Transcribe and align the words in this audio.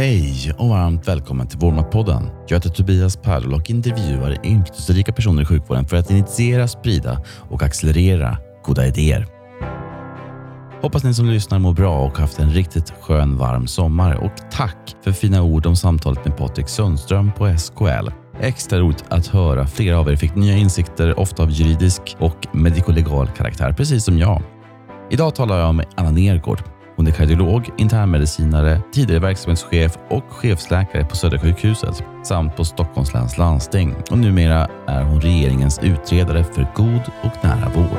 Hej 0.00 0.52
och 0.58 0.68
varmt 0.68 1.08
välkommen 1.08 1.48
till 1.48 1.58
Vårdmatpodden. 1.58 2.30
Jag 2.48 2.56
heter 2.56 2.70
Tobias 2.70 3.16
Perl 3.16 3.54
och 3.54 3.70
intervjuar 3.70 4.46
inflytelserika 4.46 5.12
personer 5.12 5.42
i 5.42 5.44
sjukvården 5.44 5.84
för 5.84 5.96
att 5.96 6.10
initiera, 6.10 6.68
sprida 6.68 7.22
och 7.50 7.62
accelerera 7.62 8.38
goda 8.64 8.86
idéer. 8.86 9.26
Hoppas 10.82 11.04
ni 11.04 11.14
som 11.14 11.26
lyssnar 11.26 11.58
mår 11.58 11.72
bra 11.72 12.04
och 12.06 12.18
haft 12.18 12.38
en 12.38 12.50
riktigt 12.50 12.90
skön 13.00 13.38
varm 13.38 13.66
sommar 13.66 14.14
och 14.14 14.50
tack 14.50 14.96
för 15.04 15.12
fina 15.12 15.42
ord 15.42 15.66
om 15.66 15.76
samtalet 15.76 16.24
med 16.24 16.36
Patrik 16.36 16.68
Sundström 16.68 17.32
på 17.32 17.56
SKL. 17.58 18.08
Extra 18.40 18.78
roligt 18.78 19.04
att 19.08 19.26
höra 19.26 19.66
flera 19.66 19.98
av 19.98 20.10
er 20.10 20.16
fick 20.16 20.34
nya 20.34 20.56
insikter, 20.56 21.18
ofta 21.18 21.42
av 21.42 21.50
juridisk 21.50 22.16
och 22.18 22.46
medikolegal 22.52 23.28
karaktär, 23.28 23.72
precis 23.72 24.04
som 24.04 24.18
jag. 24.18 24.42
Idag 25.10 25.34
talar 25.34 25.58
jag 25.58 25.74
med 25.74 25.86
Anna 25.96 26.10
Nergård. 26.10 26.79
Hon 27.00 27.06
är 27.06 27.12
kardiolog, 27.12 27.70
internmedicinare, 27.76 28.80
tidigare 28.92 29.20
verksamhetschef 29.20 29.98
och 30.10 30.24
chefsläkare 30.28 31.04
på 31.04 31.16
Södersjukhuset 31.16 32.04
samt 32.24 32.56
på 32.56 32.64
Stockholms 32.64 33.14
läns 33.14 33.38
landsting 33.38 33.94
och 34.10 34.18
numera 34.18 34.68
är 34.86 35.02
hon 35.02 35.20
regeringens 35.20 35.78
utredare 35.82 36.44
för 36.44 36.66
god 36.74 37.00
och 37.22 37.44
nära 37.44 37.68
vård. 37.68 37.98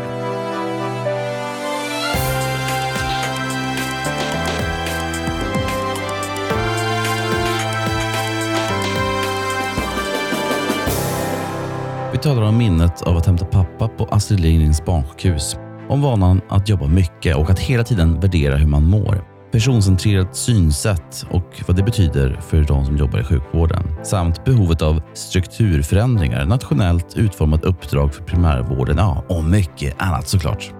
Vi 12.11 12.17
talar 12.17 12.41
om 12.41 12.57
minnet 12.57 13.01
av 13.01 13.17
att 13.17 13.25
hämta 13.25 13.45
pappa 13.45 13.87
på 13.87 14.05
Astrid 14.05 14.39
Lindgrens 14.39 14.85
barnsjukhus. 14.85 15.57
Om 15.91 16.01
vanan 16.01 16.41
att 16.49 16.69
jobba 16.69 16.87
mycket 16.87 17.35
och 17.35 17.49
att 17.49 17.59
hela 17.59 17.83
tiden 17.83 18.19
värdera 18.19 18.55
hur 18.55 18.67
man 18.67 18.83
mår. 18.83 19.23
Personcentrerat 19.51 20.35
synsätt 20.35 21.25
och 21.29 21.61
vad 21.67 21.77
det 21.77 21.83
betyder 21.83 22.41
för 22.41 22.63
de 22.63 22.85
som 22.85 22.97
jobbar 22.97 23.19
i 23.19 23.23
sjukvården. 23.23 24.05
Samt 24.05 24.45
behovet 24.45 24.81
av 24.81 25.01
strukturförändringar, 25.13 26.45
nationellt 26.45 27.17
utformat 27.17 27.63
uppdrag 27.63 28.13
för 28.13 28.23
primärvården 28.23 28.97
ja, 28.97 29.25
och 29.29 29.43
mycket 29.43 30.01
annat 30.01 30.27
såklart. 30.27 30.71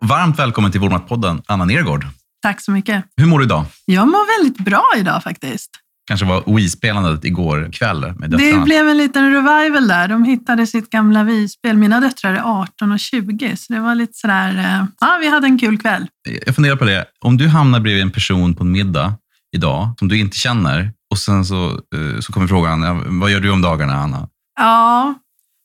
Varmt 0.00 0.38
välkommen 0.38 0.72
till 0.72 0.80
Vårdmatpodden, 0.80 1.42
Anna 1.46 1.64
Nergård. 1.64 2.06
Tack 2.42 2.60
så 2.60 2.70
mycket. 2.70 3.04
Hur 3.16 3.26
mår 3.26 3.38
du 3.38 3.44
idag? 3.44 3.64
Jag 3.84 4.08
mår 4.08 4.38
väldigt 4.38 4.64
bra 4.64 4.84
idag 4.96 5.22
faktiskt. 5.22 5.70
Kanske 6.10 6.26
var 6.26 6.42
Wii-spelandet 6.56 7.24
igår 7.24 7.68
kväll 7.72 8.00
med 8.00 8.30
döttrarna? 8.30 8.58
Det 8.58 8.64
blev 8.64 8.88
en 8.88 8.96
liten 8.96 9.32
revival 9.34 9.88
där. 9.88 10.08
De 10.08 10.24
hittade 10.24 10.66
sitt 10.66 10.90
gamla 10.90 11.24
Wii-spel. 11.24 11.76
Mina 11.76 12.00
döttrar 12.00 12.34
är 12.34 12.60
18 12.60 12.92
och 12.92 12.98
20, 12.98 13.56
så 13.56 13.72
det 13.72 13.80
var 13.80 13.94
lite 13.94 14.12
sådär... 14.14 14.58
eh, 14.58 14.84
Ja, 15.00 15.18
vi 15.20 15.28
hade 15.30 15.46
en 15.46 15.58
kul 15.58 15.78
kväll. 15.78 16.06
Jag 16.46 16.54
funderar 16.54 16.76
på 16.76 16.84
det. 16.84 17.04
Om 17.20 17.36
du 17.36 17.48
hamnar 17.48 17.80
bredvid 17.80 18.02
en 18.02 18.10
person 18.10 18.54
på 18.54 18.64
en 18.64 18.70
middag 18.72 19.14
idag 19.56 19.94
som 19.98 20.08
du 20.08 20.18
inte 20.18 20.36
känner 20.36 20.92
och 21.10 21.18
sen 21.18 21.44
så, 21.44 21.64
eh, 21.70 22.20
så 22.20 22.32
kommer 22.32 22.46
frågan, 22.46 23.02
vad 23.20 23.30
gör 23.30 23.40
du 23.40 23.50
om 23.50 23.62
dagarna, 23.62 23.94
Anna? 23.94 24.28
Ja, 24.60 25.14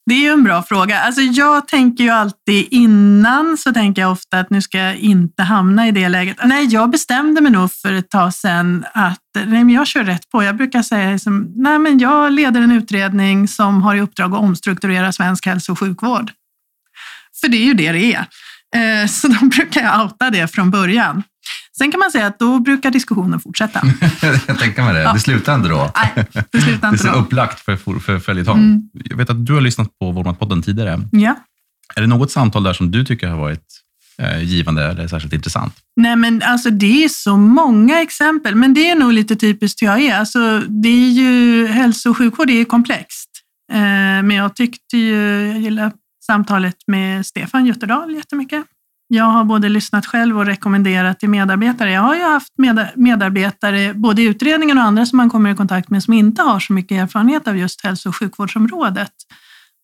det 0.06 0.14
är 0.14 0.20
ju 0.20 0.30
en 0.30 0.44
bra 0.44 0.64
fråga. 0.64 1.00
Alltså 1.00 1.22
jag 1.22 1.67
tänker 1.67 2.03
ju 2.03 2.09
alltid 2.09 2.67
innan 2.72 3.58
så 3.58 3.73
tänker 3.73 4.02
jag 4.02 4.11
ofta 4.11 4.39
att 4.39 4.50
nu 4.50 4.61
ska 4.61 4.78
jag 4.78 4.95
inte 4.95 5.44
hamna 5.44 5.88
i 5.88 5.92
det 5.92 6.09
läget. 6.09 6.38
Nej, 6.45 6.66
jag 6.66 6.89
bestämde 6.89 7.42
mig 7.42 7.52
nog 7.52 7.72
för 7.72 7.94
ett 7.94 8.09
tag 8.09 8.33
sedan 8.33 8.86
att 8.94 9.20
nej, 9.36 9.64
men 9.64 9.70
jag 9.70 9.88
kör 9.88 10.03
rätt 10.03 10.30
på. 10.30 10.44
Jag 10.44 10.56
brukar 10.58 10.81
säga 10.81 11.11
liksom, 11.11 11.53
nej, 11.56 11.80
men 11.80 12.00
jag 12.00 12.31
leder 12.31 12.61
en 12.61 12.72
utredning 12.72 13.48
som 13.48 13.81
har 13.81 13.95
i 13.95 14.02
uppdrag 14.02 14.33
att 14.33 14.39
omstrukturera 14.39 15.11
svensk 15.11 15.45
hälso 15.45 15.72
och 15.72 15.80
sjukvård. 15.80 16.31
För 17.42 17.48
det 17.48 17.58
är 17.58 17.66
ju 17.66 17.73
det 17.73 17.92
det 17.92 18.14
är. 18.14 18.26
Eh, 18.76 19.08
så 19.08 19.28
då 19.28 19.45
brukar 19.45 19.81
jag 19.81 20.02
outa 20.02 20.30
det 20.30 20.48
från 20.48 20.72
början. 20.72 21.23
Sen 21.77 21.91
kan 21.91 21.99
man 21.99 22.11
säga 22.11 22.27
att 22.27 22.39
då 22.39 22.59
brukar 22.59 22.91
diskussionen 22.91 23.39
fortsätta. 23.39 23.81
jag 24.47 24.59
tänker 24.59 24.83
mig 24.83 24.93
det. 24.93 25.01
Ja. 25.01 25.13
Det 25.13 25.19
slutar 25.19 25.55
inte 25.55 25.69
då. 25.69 25.91
Nej, 25.95 26.25
det 26.52 26.61
slutar 26.61 26.81
Det 26.81 26.87
är 26.87 26.89
inte 26.89 27.03
så 27.03 27.11
då. 27.11 27.19
upplagt 27.19 27.59
för, 27.59 27.75
för, 27.75 27.99
för 27.99 28.19
följetong. 28.19 28.57
Mm. 28.59 28.81
Jag 28.93 29.17
vet 29.17 29.29
att 29.29 29.45
du 29.45 29.53
har 29.53 29.61
lyssnat 29.61 29.99
på 29.99 30.11
Vårdmatpodden 30.11 30.61
tidigare. 30.61 31.02
Ja. 31.11 31.36
Är 31.95 32.02
det 32.02 32.08
något 32.08 32.31
samtal 32.31 32.64
där 32.64 32.73
som 32.73 32.92
du 32.92 33.05
tycker 33.05 33.27
har 33.27 33.37
varit 33.37 33.65
eh, 34.17 34.43
givande 34.43 34.83
eller 34.83 35.08
särskilt 35.08 35.33
intressant? 35.33 35.73
Nej, 35.95 36.15
men 36.15 36.42
alltså 36.42 36.70
det 36.70 37.03
är 37.03 37.09
så 37.09 37.37
många 37.37 38.02
exempel, 38.02 38.55
men 38.55 38.73
det 38.73 38.89
är 38.89 38.95
nog 38.95 39.14
lite 39.14 39.36
typiskt 39.36 39.81
jag 39.81 40.02
är. 40.02 40.15
Alltså, 40.20 40.59
det 40.59 40.89
är 40.89 41.11
ju, 41.11 41.67
hälso 41.67 42.09
och 42.09 42.17
sjukvård 42.17 42.49
är 42.49 42.65
komplext. 42.65 43.30
Eh, 43.71 43.77
men 44.23 44.31
jag 44.31 44.55
tyckte 44.55 44.97
ju, 44.97 45.47
jag 45.47 45.59
gillar 45.59 45.91
samtalet 46.25 46.75
med 46.87 47.25
Stefan 47.25 47.65
Götterdal 47.65 48.15
jättemycket. 48.15 48.65
Jag 49.08 49.26
har 49.26 49.43
både 49.43 49.70
lyssnat 49.70 50.05
själv 50.05 50.38
och 50.38 50.45
rekommenderat 50.45 51.20
till 51.20 51.30
medarbetare. 51.30 51.92
Jag 51.92 52.02
har 52.02 52.16
ju 52.16 52.23
haft 52.23 52.58
med, 52.58 52.92
medarbetare, 52.95 53.93
både 53.93 54.21
i 54.21 54.26
utredningen 54.26 54.77
och 54.77 54.83
andra 54.83 55.05
som 55.05 55.17
man 55.17 55.30
kommer 55.30 55.52
i 55.52 55.55
kontakt 55.55 55.89
med, 55.89 56.04
som 56.04 56.14
inte 56.14 56.42
har 56.42 56.60
så 56.60 56.73
mycket 56.73 57.04
erfarenhet 57.04 57.48
av 57.48 57.58
just 57.58 57.83
hälso 57.83 58.10
och 58.10 58.15
sjukvårdsområdet. 58.15 59.11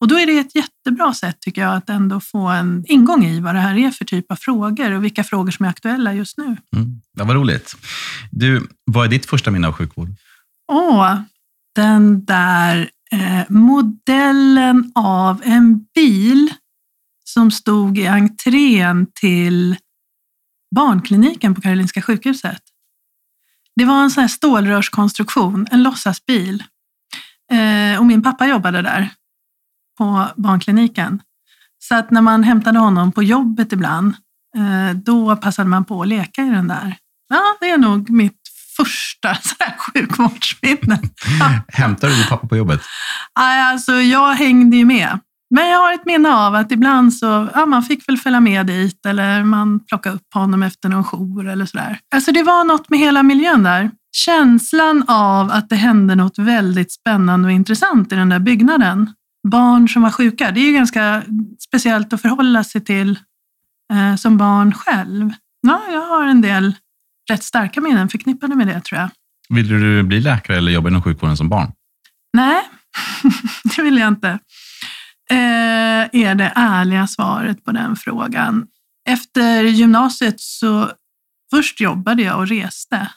Och 0.02 0.08
då 0.08 0.20
är 0.20 0.26
det 0.26 0.38
ett 0.38 0.56
jättebra 0.56 1.14
sätt 1.14 1.38
tycker 1.40 1.62
jag 1.62 1.76
att 1.76 1.90
ändå 1.90 2.20
få 2.20 2.48
en 2.48 2.86
ingång 2.88 3.26
i 3.26 3.40
vad 3.40 3.56
det 3.56 3.60
här 3.60 3.78
är 3.78 3.92
för 3.92 4.06
typ 4.06 4.31
av 4.31 4.36
frågor 4.36 4.92
och 4.92 5.04
vilka 5.04 5.24
frågor 5.24 5.52
som 5.52 5.66
är 5.66 5.70
aktuella 5.70 6.14
just 6.14 6.38
nu. 6.38 6.58
Mm. 6.76 7.02
Det 7.14 7.24
var 7.24 7.36
roligt. 7.36 7.76
Du, 8.31 8.68
vad 8.86 9.06
är 9.06 9.10
ditt 9.10 9.26
första 9.26 9.52
minne 9.52 9.68
av 9.68 9.74
sjukvård? 9.74 10.08
Åh, 10.72 11.16
den 11.76 12.26
där 12.26 12.90
eh, 13.12 13.44
modellen 13.50 14.92
av 14.96 15.42
en 15.44 15.86
bil 15.96 16.54
som 17.34 17.52
stod 17.52 17.97
i 17.97 18.08
entrén 18.08 19.08
till 19.22 19.78
barnkliniken 20.75 21.56
på 21.56 21.62
Karolinska 21.62 22.02
sjukhuset. 22.02 22.62
Det 23.75 23.86
var 23.86 24.03
en 24.03 24.12
sån 24.12 24.22
här 24.22 24.28
stålrörskonstruktion, 24.28 25.68
en 25.72 25.84
låtsasbil. 25.84 26.64
Eh, 27.52 28.00
och 28.00 28.06
min 28.06 28.24
pappa 28.24 28.47
jobbade 28.47 28.81
där 28.81 29.09
på 29.97 30.28
barnkliniken. 30.36 31.22
Så 31.80 31.96
att 31.96 32.12
när 32.12 32.22
man 32.22 32.44
hämtade 32.44 32.80
honom 32.80 33.12
på 33.12 33.24
jobbet 33.24 33.74
ibland, 33.74 34.16
eh, 34.58 34.96
då 34.96 35.36
passade 35.36 35.69
man 35.69 35.86
på 35.86 36.02
att 36.02 36.08
leka 36.08 36.44
i 36.44 36.50
den 36.50 36.68
där. 36.68 36.98
Ja, 37.30 37.58
det 37.59 37.69
är 37.69 37.78
nog 37.78 38.09
mitt 38.09 38.42
första 38.78 39.36
så 39.42 39.56
här, 39.59 39.78
sjukvårdsminne. 39.78 41.00
Hämtar 41.68 42.08
du 42.08 42.28
pappa 42.30 42.48
på 42.48 42.58
jobbet? 42.58 42.81
Alltså, 43.34 43.92
jag 43.94 44.34
hängde 44.34 44.78
ju 44.78 44.86
med. 44.86 45.19
Men 45.53 45.67
jag 45.67 45.79
har 45.79 45.94
ett 45.94 46.06
minne 46.06 46.29
av 46.29 46.56
att 46.56 46.72
ibland 46.72 47.13
så, 47.13 47.50
ja, 47.53 47.66
man 47.66 47.84
fick 47.84 48.09
väl 48.09 48.17
följa 48.17 48.39
med 48.39 48.66
dit 48.66 49.06
eller 49.06 49.44
man 49.44 49.79
plockade 49.79 50.16
upp 50.16 50.34
honom 50.34 50.63
efter 50.63 50.89
någon 50.89 51.03
jour 51.03 51.47
eller 51.47 51.66
sådär. 51.66 52.00
Alltså 52.16 52.31
det 52.31 52.44
var 52.44 52.63
något 52.63 52.89
med 52.89 53.00
hela 53.00 53.23
miljön 53.23 53.63
där. 53.63 53.91
Känslan 54.16 55.03
av 55.07 55.51
att 55.51 55.69
det 55.69 55.75
hände 55.75 56.16
något 56.16 56.39
väldigt 56.39 56.91
spännande 56.91 57.47
och 57.47 57.51
intressant 57.51 58.13
i 58.13 58.16
den 58.16 58.29
där 58.29 58.39
byggnaden. 58.39 59.13
Barn 59.47 59.89
som 59.89 60.01
var 60.01 60.12
sjuka, 60.12 60.51
det 60.51 60.59
är 60.59 60.66
ju 60.66 60.73
ganska 60.73 61.23
speciellt 61.68 62.13
att 62.13 62.22
förhålla 62.22 62.63
sig 62.63 62.81
till 62.81 63.19
eh, 63.94 64.16
som 64.16 64.38
barn 64.38 64.73
själv. 64.73 65.29
Ja, 65.68 65.81
jag 65.91 66.01
har 66.01 66.25
en 66.25 66.41
del 66.41 66.75
rätt 67.31 67.44
starka 67.44 67.81
minnen 67.81 68.09
förknippade 68.09 68.56
med 68.56 68.68
det 68.68 68.81
tror 68.81 69.01
jag. 69.01 69.09
Ville 69.50 69.75
du 69.78 70.03
bli 70.03 70.19
läkare 70.19 70.57
eller 70.57 70.72
jobba 70.72 70.89
inom 70.89 71.03
sjukvården 71.03 71.38
som 71.38 71.50
barn? 71.50 71.72
Nej, 72.33 72.62
det 73.75 73.81
vill 73.81 73.97
jag 73.97 74.07
inte. 74.07 74.39
Eh, 75.31 76.22
är 76.22 76.36
det 76.36 76.52
ärliga 76.56 77.08
svaret 77.08 77.66
på 77.66 77.72
den 77.72 77.96
frågan. 77.96 78.68
Efter 79.09 79.64
gymnasiet 79.64 80.36
så 80.42 80.92
först 81.53 81.81
jobbade 81.81 82.22
jag 82.22 82.40
och 82.40 82.47
reste. 82.47 83.12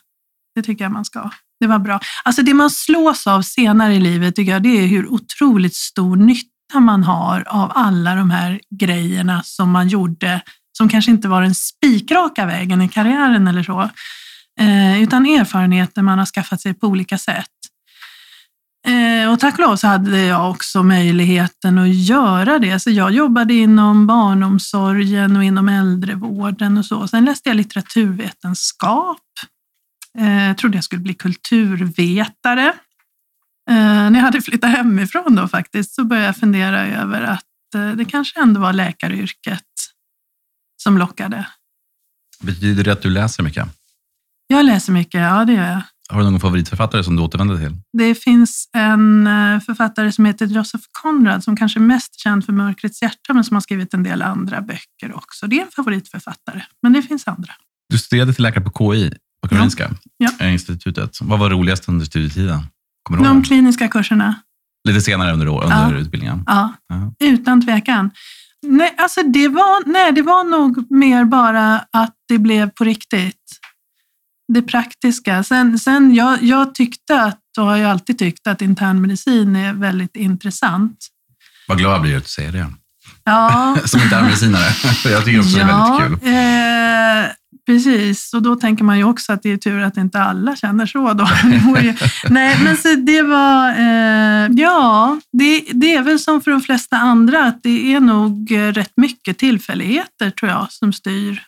Det 0.54 0.62
tycker 0.62 0.84
jag 0.84 0.92
man 0.92 1.04
ska. 1.04 1.30
Det 1.60 1.66
var 1.66 1.78
bra. 1.78 2.00
Alltså 2.24 2.42
det 2.42 2.54
man 2.54 2.70
slås 2.70 3.26
av 3.26 3.42
senare 3.42 3.94
i 3.94 4.00
livet 4.00 4.36
tycker 4.36 4.52
jag, 4.52 4.62
det 4.62 4.68
är 4.68 4.86
hur 4.86 5.12
otroligt 5.12 5.74
stor 5.74 6.16
nytta 6.16 6.80
man 6.80 7.04
har 7.04 7.44
av 7.48 7.72
alla 7.74 8.14
de 8.14 8.30
här 8.30 8.60
grejerna 8.70 9.42
som 9.42 9.70
man 9.70 9.88
gjorde, 9.88 10.40
som 10.78 10.88
kanske 10.88 11.10
inte 11.10 11.28
var 11.28 11.42
den 11.42 11.54
spikraka 11.54 12.46
vägen 12.46 12.82
i 12.82 12.88
karriären 12.88 13.48
eller 13.48 13.62
så, 13.62 13.90
eh, 14.60 15.02
utan 15.02 15.26
erfarenheter 15.26 16.02
man 16.02 16.18
har 16.18 16.26
skaffat 16.26 16.60
sig 16.60 16.74
på 16.74 16.86
olika 16.86 17.18
sätt. 17.18 17.53
Eh, 18.86 19.32
och 19.32 19.40
tack 19.40 19.54
och 19.54 19.60
lov 19.60 19.76
så 19.76 19.86
hade 19.86 20.20
jag 20.20 20.50
också 20.50 20.82
möjligheten 20.82 21.78
att 21.78 21.94
göra 21.94 22.58
det. 22.58 22.80
Så 22.80 22.90
jag 22.90 23.12
jobbade 23.12 23.54
inom 23.54 24.06
barnomsorgen 24.06 25.36
och 25.36 25.44
inom 25.44 25.68
äldrevården 25.68 26.78
och 26.78 26.86
så. 26.86 27.08
Sen 27.08 27.24
läste 27.24 27.48
jag 27.48 27.56
litteraturvetenskap. 27.56 29.20
Eh, 30.18 30.56
trodde 30.56 30.76
jag 30.76 30.84
skulle 30.84 31.02
bli 31.02 31.14
kulturvetare. 31.14 32.66
Eh, 33.70 33.74
när 33.76 34.14
jag 34.14 34.20
hade 34.20 34.42
flyttat 34.42 34.70
hemifrån 34.70 35.36
då 35.36 35.48
faktiskt 35.48 35.94
så 35.94 36.04
började 36.04 36.26
jag 36.26 36.36
fundera 36.36 36.86
över 36.86 37.22
att 37.22 37.44
det 37.96 38.04
kanske 38.04 38.40
ändå 38.40 38.60
var 38.60 38.72
läkaryrket 38.72 39.62
som 40.76 40.98
lockade. 40.98 41.46
Betyder 42.40 42.84
det 42.84 42.92
att 42.92 43.02
du 43.02 43.10
läser 43.10 43.42
mycket? 43.42 43.68
Jag 44.46 44.66
läser 44.66 44.92
mycket, 44.92 45.20
ja 45.20 45.44
det 45.44 45.52
gör 45.52 45.70
jag. 45.70 45.82
Har 46.08 46.18
du 46.24 46.30
någon 46.30 46.40
favoritförfattare 46.40 47.04
som 47.04 47.16
du 47.16 47.22
återvänder 47.22 47.56
till? 47.58 47.76
Det 47.98 48.14
finns 48.14 48.68
en 48.76 49.26
eh, 49.26 49.60
författare 49.60 50.12
som 50.12 50.24
heter 50.24 50.46
Joseph 50.46 50.84
Conrad 51.02 51.44
som 51.44 51.56
kanske 51.56 51.78
är 51.78 51.82
mest 51.82 52.20
känd 52.20 52.44
för 52.44 52.52
Mörkrets 52.52 53.02
hjärta 53.02 53.34
men 53.34 53.44
som 53.44 53.54
har 53.56 53.60
skrivit 53.60 53.94
en 53.94 54.02
del 54.02 54.22
andra 54.22 54.60
böcker 54.60 55.14
också. 55.16 55.46
Det 55.46 55.58
är 55.58 55.62
en 55.64 55.70
favoritförfattare, 55.76 56.62
men 56.82 56.92
det 56.92 57.02
finns 57.02 57.28
andra. 57.28 57.52
Du 57.88 57.98
studerade 57.98 58.32
till 58.34 58.42
läkare 58.42 58.64
på 58.64 58.92
KI. 58.94 59.12
på 59.42 59.48
Karolinska 59.48 59.90
Ja. 60.38 60.48
institutet. 60.48 61.18
Vad 61.20 61.38
var 61.38 61.50
roligast 61.50 61.88
under 61.88 62.06
studietiden? 62.06 62.62
Kommer 63.02 63.24
De 63.24 63.42
kliniska 63.42 63.88
kurserna. 63.88 64.34
Lite 64.88 65.00
senare 65.00 65.32
under, 65.32 65.48
år- 65.48 65.62
under 65.64 65.92
Ja. 65.92 65.98
utbildningen. 65.98 66.42
Ja, 66.46 66.72
Ja. 66.88 67.12
utan 67.26 67.64
tvekan. 67.66 68.10
Nej, 68.66 68.94
alltså 68.98 69.22
det 69.22 69.48
var, 69.48 69.92
nej, 69.92 70.12
det 70.12 70.22
var 70.22 70.44
nog 70.44 70.90
mer 70.92 71.24
bara 71.24 71.78
att 71.92 72.14
det 72.28 72.38
blev 72.38 72.70
på 72.70 72.84
riktigt. 72.84 73.36
Det 74.54 74.62
praktiska. 74.62 75.42
Sen, 75.42 75.78
sen 75.78 76.14
jag, 76.14 76.42
jag 76.42 76.74
tyckte 76.74 77.22
att, 77.22 77.40
och 77.58 77.64
har 77.64 77.76
ju 77.76 77.84
alltid 77.84 78.18
tyckt 78.18 78.46
att 78.46 78.62
internmedicin 78.62 79.56
är 79.56 79.72
väldigt 79.72 80.16
intressant. 80.16 80.98
Vad 81.68 81.78
glad 81.78 81.94
jag 81.94 82.02
blir 82.02 82.16
att 82.16 82.22
du 82.22 82.28
säger 82.28 82.52
det. 82.52 82.66
Ja, 83.24 83.76
Som 83.84 84.00
internmedicinare. 84.00 84.64
jag 85.04 85.24
tycker 85.24 85.40
också 85.40 85.56
det 85.56 85.62
är 85.62 85.66
väldigt 85.66 86.22
kul. 86.22 86.28
Eh, 86.34 87.30
precis, 87.66 88.34
och 88.34 88.42
då 88.42 88.56
tänker 88.56 88.84
man 88.84 88.98
ju 88.98 89.04
också 89.04 89.32
att 89.32 89.42
det 89.42 89.52
är 89.52 89.56
tur 89.56 89.80
att 89.80 89.96
inte 89.96 90.20
alla 90.20 90.56
känner 90.56 90.86
så. 90.86 91.12
Då. 91.12 91.28
Nej, 92.28 92.58
men 92.64 92.76
så 92.76 92.94
det 92.94 93.22
var, 93.22 93.68
eh, 93.70 94.48
ja, 94.50 95.20
det, 95.32 95.64
det 95.72 95.94
är 95.94 96.02
väl 96.02 96.18
som 96.18 96.40
för 96.40 96.50
de 96.50 96.60
flesta 96.60 96.96
andra 96.96 97.44
att 97.44 97.62
det 97.62 97.94
är 97.94 98.00
nog 98.00 98.48
rätt 98.50 98.92
mycket 98.96 99.38
tillfälligheter 99.38 100.30
tror 100.30 100.50
jag 100.50 100.72
som 100.72 100.92
styr 100.92 101.42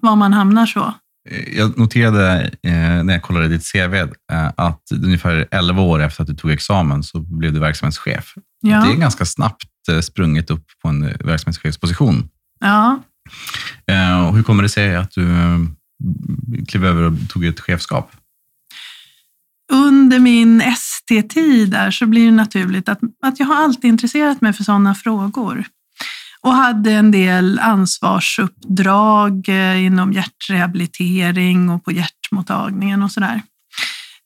var 0.00 0.16
man 0.16 0.32
hamnar 0.32 0.66
så. 0.66 0.94
Eh, 1.30 1.58
Jag 1.58 1.78
noterade 1.78 2.42
eh, 2.62 3.04
när 3.04 3.12
jag 3.12 3.22
kollade 3.22 3.48
ditt 3.48 3.72
CV 3.72 3.94
eh, 3.94 4.06
att 4.56 4.82
ungefär 5.04 5.48
11 5.50 5.82
år 5.82 6.02
efter 6.02 6.22
att 6.22 6.28
du 6.28 6.34
tog 6.34 6.50
examen 6.50 7.02
så 7.02 7.20
blev 7.20 7.52
du 7.52 7.60
verksamhetschef. 7.60 8.34
Ja, 8.60 8.84
Det 8.84 8.92
är 8.92 8.96
ganska 8.96 9.24
snabbt 9.24 9.62
sprunget 10.02 10.50
upp 10.50 10.64
på 10.82 10.88
en 10.88 11.02
verksamhetschefsposition. 11.24 12.28
ja. 12.60 13.00
Hur 14.34 14.42
kommer 14.42 14.62
det 14.62 14.68
sig 14.68 14.96
att 14.96 15.10
du 15.10 15.30
eh, 15.30 15.58
klev 16.68 16.84
över 16.84 17.02
och 17.02 17.12
tog 17.28 17.44
ett 17.44 17.60
chefskap? 17.60 18.10
Under 19.72 20.18
min 20.18 20.60
ST-tid 20.60 21.70
där 21.70 21.90
så 21.90 22.06
blir 22.06 22.24
det 22.26 22.32
naturligt 22.36 22.88
att, 22.88 23.00
att 23.26 23.40
jag 23.40 23.46
har 23.46 23.64
alltid 23.64 23.88
intresserat 23.88 24.40
mig 24.40 24.52
för 24.52 24.64
sådana 24.64 24.94
frågor. 24.94 25.64
Och 26.46 26.54
hade 26.54 26.92
en 26.92 27.10
del 27.10 27.58
ansvarsuppdrag 27.58 29.48
eh, 29.48 29.84
inom 29.84 30.12
hjärtrehabilitering 30.12 31.70
och 31.70 31.84
på 31.84 31.92
hjärtmottagningen 31.92 33.02
och 33.02 33.12
sådär. 33.12 33.42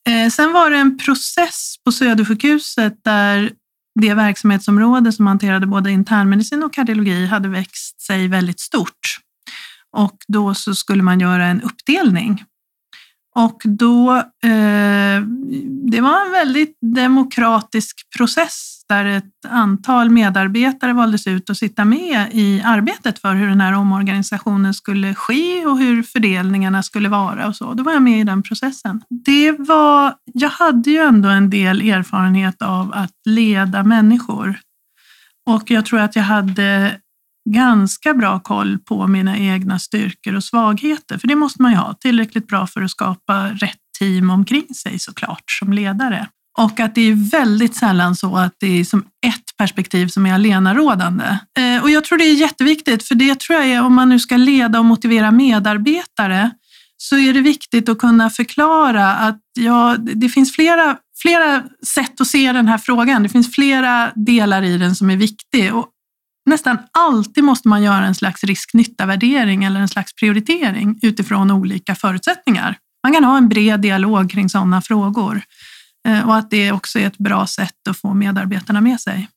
Eh, 0.09 0.31
sen 0.31 0.53
var 0.53 0.71
det 0.71 0.77
en 0.77 0.99
process 0.99 1.75
på 1.85 1.93
Södersjukhuset 1.93 3.05
där 3.05 3.53
det 4.01 4.15
verksamhetsområde 4.15 5.13
som 5.13 5.27
hanterade 5.27 5.67
både 5.67 5.91
internmedicin 5.91 6.63
och 6.63 6.73
kardiologi 6.73 7.27
hade 7.27 7.49
växt 7.49 8.01
sig 8.01 8.29
väldigt 8.29 8.61
stort. 8.61 9.19
Och 9.97 10.17
då 10.29 10.55
så 10.55 10.75
skulle 10.75 11.03
man 11.03 11.21
göra 11.21 11.47
en 11.47 11.63
uppdelning. 11.63 12.45
Och 13.45 13.63
då, 13.65 14.17
eh, 14.17 15.23
det 15.91 16.01
var 16.01 16.27
en 16.27 16.33
väldigt 16.33 16.79
demokratisk 16.81 17.97
process 18.17 18.85
där 18.89 19.05
ett 19.05 19.25
antal 19.49 20.11
medarbetare 20.11 20.93
valdes 20.93 21.27
ut 21.27 21.51
att 21.51 21.57
sitta 21.57 21.85
med 21.85 22.27
i 22.33 22.63
arbetet 22.65 23.19
för 23.19 23.35
hur 23.35 23.49
den 23.49 23.61
här 23.61 23.73
omorganisationen 23.73 24.75
skulle 24.75 25.15
ske 25.15 25.67
och 25.67 25.79
hur 25.79 26.03
fördelningarna 26.03 26.83
skulle 26.83 27.09
vara 27.09 27.49
och 27.49 27.57
så. 27.57 27.75
Då 27.75 27.83
var 27.83 27.93
jag 27.93 28.03
med 28.03 28.21
i 28.21 28.25
den 28.25 28.43
processen. 28.43 29.03
Det 29.25 29.53
var, 29.53 30.15
jag 30.25 30.51
hade 30.51 30.91
ju 30.91 30.99
ändå 30.99 31.29
en 31.29 31.51
del 31.51 31.81
erfarenhet 31.81 32.63
av 32.63 32.93
att 32.95 33.17
leda 33.25 33.83
människor 33.83 34.59
och 35.47 35.71
jag 35.71 35.87
tror 35.87 36.01
att 36.01 36.17
jag 36.17 36.23
hade 36.23 36.97
ganska 37.53 38.15
bra 38.15 38.41
koll 38.41 38.79
på 38.79 39.07
mina 39.07 39.39
egna 39.39 39.79
styrkor 39.79 40.35
och 40.35 40.45
svagheter. 40.45 41.19
För 41.19 41.29
det 41.29 41.35
måste 41.35 41.63
man 41.63 41.73
ju 41.73 41.79
ha. 41.79 41.95
Tillräckligt 41.95 42.47
bra 42.47 42.67
för 42.67 42.83
att 42.83 42.91
skapa 42.91 43.49
rätt 43.49 43.79
team 43.99 44.31
omkring 44.31 44.75
sig 44.75 44.99
såklart 44.99 45.45
som 45.59 45.73
ledare. 45.73 46.29
Och 46.59 46.81
att 46.81 46.95
det 46.95 47.01
är 47.01 47.31
väldigt 47.31 47.77
sällan 47.77 48.17
så 48.17 48.37
att 48.37 48.55
det 48.61 48.81
är 48.81 48.85
som 48.85 49.01
ett 49.27 49.57
perspektiv 49.59 50.07
som 50.07 50.27
är 50.27 50.35
alenarådande. 50.35 51.39
Eh, 51.59 51.83
och 51.83 51.91
jag 51.91 52.05
tror 52.05 52.19
det 52.19 52.25
är 52.25 52.35
jätteviktigt, 52.35 53.09
för 53.09 53.15
det 53.15 53.41
tror 53.41 53.59
jag 53.59 53.69
är 53.69 53.83
om 53.83 53.95
man 53.95 54.09
nu 54.09 54.19
ska 54.19 54.37
leda 54.37 54.79
och 54.79 54.85
motivera 54.85 55.31
medarbetare 55.31 56.51
så 56.97 57.19
är 57.19 57.35
det 57.35 57.41
viktigt 57.41 57.89
att 57.89 57.99
kunna 57.99 58.31
förklara 58.31 59.15
att 59.15 59.41
ja, 59.59 59.97
det 59.99 60.29
finns 60.29 60.53
flera, 60.53 60.97
flera 61.23 61.63
sätt 61.95 62.21
att 62.21 62.27
se 62.27 62.53
den 62.53 62.69
här 62.69 62.79
frågan. 62.79 63.23
Det 63.23 63.29
finns 63.29 63.55
flera 63.55 64.13
delar 64.15 64.63
i 64.63 64.79
den 64.79 64.95
som 64.95 65.11
är 65.11 65.17
viktig. 65.17 65.75
Och 65.75 65.87
nästan 66.47 66.79
alltid 66.93 67.45
måste 67.45 67.69
man 67.69 67.83
göra 67.83 68.07
en 68.07 68.15
slags 68.15 68.45
risk-nytta-värdering 68.45 69.65
eller 69.65 69.81
en 69.81 69.89
slags 69.89 70.15
prioritering 70.15 70.99
utifrån 71.03 71.51
olika 71.51 71.95
förutsättningar. 71.95 72.77
Man 73.03 73.13
kan 73.13 73.25
ha 73.25 73.39
en 73.39 73.49
bred 73.49 73.81
dialog 73.81 74.31
kring 74.31 74.49
sådana 74.49 74.83
frågor 74.83 75.43
eh, 76.09 76.29
och 76.29 76.37
att 76.37 76.51
det 76.51 76.73
också 76.73 76.99
är 76.99 77.07
ett 77.07 77.19
bra 77.19 77.47
sätt 77.47 77.89
att 77.89 77.99
få 77.99 78.15
medarbetarna 78.15 78.81
med 78.81 79.01
sig. 79.01 79.29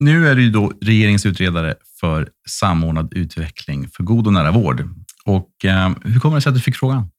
Nu 0.00 0.28
är 0.28 0.34
du 0.34 0.50
då 0.50 0.72
regeringens 0.80 1.26
utredare 1.26 1.74
för 2.00 2.28
samordnad 2.48 3.12
utveckling 3.14 3.88
för 3.88 4.02
god 4.02 4.26
och 4.26 4.32
nära 4.32 4.50
vård. 4.50 4.88
Och, 5.24 5.64
eh, 5.64 5.90
hur 6.04 6.20
kommer 6.20 6.36
det 6.36 6.40
sig 6.40 6.50
att 6.50 6.56
du 6.56 6.62
fick 6.62 6.76
frågan? 6.76 7.10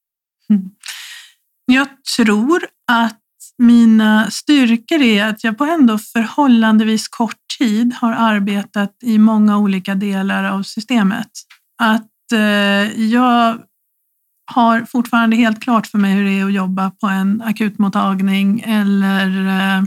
Jag 1.65 1.87
tror 2.17 2.61
att 2.91 3.20
mina 3.61 4.31
styrkor 4.31 5.01
är 5.01 5.25
att 5.25 5.43
jag 5.43 5.57
på 5.57 5.65
ändå 5.65 5.97
förhållandevis 5.97 7.07
kort 7.07 7.37
tid 7.59 7.93
har 7.93 8.13
arbetat 8.13 8.95
i 9.03 9.17
många 9.17 9.57
olika 9.57 9.95
delar 9.95 10.43
av 10.43 10.63
systemet. 10.63 11.27
Att 11.83 12.31
eh, 12.33 13.01
jag 13.01 13.57
har 14.51 14.81
fortfarande 14.81 15.35
helt 15.35 15.63
klart 15.63 15.87
för 15.87 15.97
mig 15.97 16.13
hur 16.13 16.25
det 16.25 16.39
är 16.39 16.45
att 16.45 16.53
jobba 16.53 16.91
på 16.91 17.07
en 17.07 17.41
akutmottagning 17.41 18.59
eller 18.59 19.47
eh, 19.47 19.83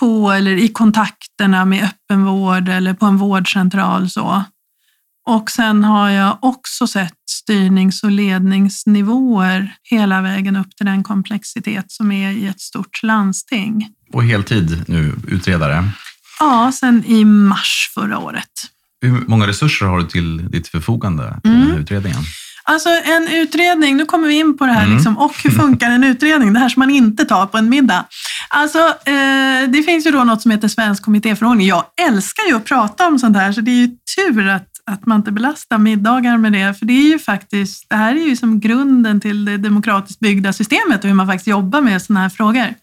på 0.00 0.30
eller 0.30 0.56
i 0.56 0.68
kontakterna 0.68 1.64
med 1.64 1.84
öppenvård 1.84 2.68
eller 2.68 2.94
på 2.94 3.06
en 3.06 3.16
vårdcentral. 3.16 4.10
Så. 4.10 4.44
Och 5.26 5.50
sen 5.50 5.84
har 5.84 6.10
jag 6.10 6.38
också 6.42 6.86
sett 6.86 7.12
styrnings 7.30 8.02
och 8.02 8.10
ledningsnivåer 8.10 9.74
hela 9.82 10.20
vägen 10.20 10.56
upp 10.56 10.76
till 10.76 10.86
den 10.86 11.02
komplexitet 11.02 11.84
som 11.88 12.12
är 12.12 12.30
i 12.30 12.46
ett 12.46 12.60
stort 12.60 13.02
landsting. 13.02 13.88
Och 14.12 14.24
heltid 14.24 14.84
nu, 14.88 15.12
utredare. 15.28 15.84
Ja, 16.40 16.72
sen 16.74 17.04
i 17.06 17.24
mars 17.24 17.90
förra 17.94 18.18
året. 18.18 18.48
Hur 19.00 19.24
många 19.26 19.46
resurser 19.46 19.86
har 19.86 19.98
du 19.98 20.06
till 20.06 20.50
ditt 20.50 20.68
förfogande 20.68 21.40
i 21.44 21.48
Mm. 21.48 21.60
den 21.60 21.70
här 21.70 21.78
utredningen? 21.78 22.20
Alltså 22.66 22.88
en 22.88 23.28
utredning, 23.28 23.96
nu 23.96 24.06
kommer 24.06 24.28
vi 24.28 24.34
in 24.34 24.58
på 24.58 24.66
det 24.66 24.72
här 24.72 24.82
Mm. 24.84 24.94
liksom, 24.96 25.18
och 25.18 25.34
hur 25.44 25.50
funkar 25.60 25.90
en 25.90 26.04
utredning? 26.04 26.52
Det 26.52 26.58
här 26.60 26.68
som 26.68 26.80
man 26.80 26.90
inte 26.90 27.24
tar 27.24 27.46
på 27.46 27.58
en 27.58 27.68
middag. 27.68 28.04
Alltså, 28.48 28.78
eh, 28.88 29.68
det 29.68 29.82
finns 29.86 30.06
ju 30.06 30.10
då 30.10 30.24
något 30.24 30.42
som 30.42 30.50
heter 30.50 30.68
svensk 30.68 31.02
kommittéförordning. 31.02 31.66
Jag 31.66 31.84
älskar 32.08 32.42
ju 32.48 32.56
att 32.56 32.64
prata 32.64 33.06
om 33.06 33.18
sånt 33.18 33.36
här, 33.36 33.52
så 33.52 33.60
det 33.60 33.70
är 33.70 33.74
ju 33.86 33.88
tur 34.16 34.48
att, 34.48 34.68
att 34.86 35.06
man 35.06 35.16
inte 35.20 35.32
belastar 35.32 35.78
middagar 35.78 36.38
med 36.38 36.52
det. 36.52 36.78
För 36.78 36.86
det 36.86 36.92
är 36.92 37.10
ju 37.10 37.18
faktiskt, 37.18 37.86
det 37.88 37.96
här 37.96 38.14
är 38.14 38.28
ju 38.28 38.36
som 38.36 38.60
grunden 38.60 39.20
till 39.20 39.44
det 39.44 39.56
demokratiskt 39.56 40.20
byggda 40.20 40.52
systemet 40.52 41.04
och 41.04 41.08
hur 41.08 41.14
man 41.14 41.26
faktiskt 41.26 41.46
jobbar 41.46 41.80
med 41.80 42.02
sådana 42.02 42.20
här 42.20 42.28
frågor. 42.28 42.74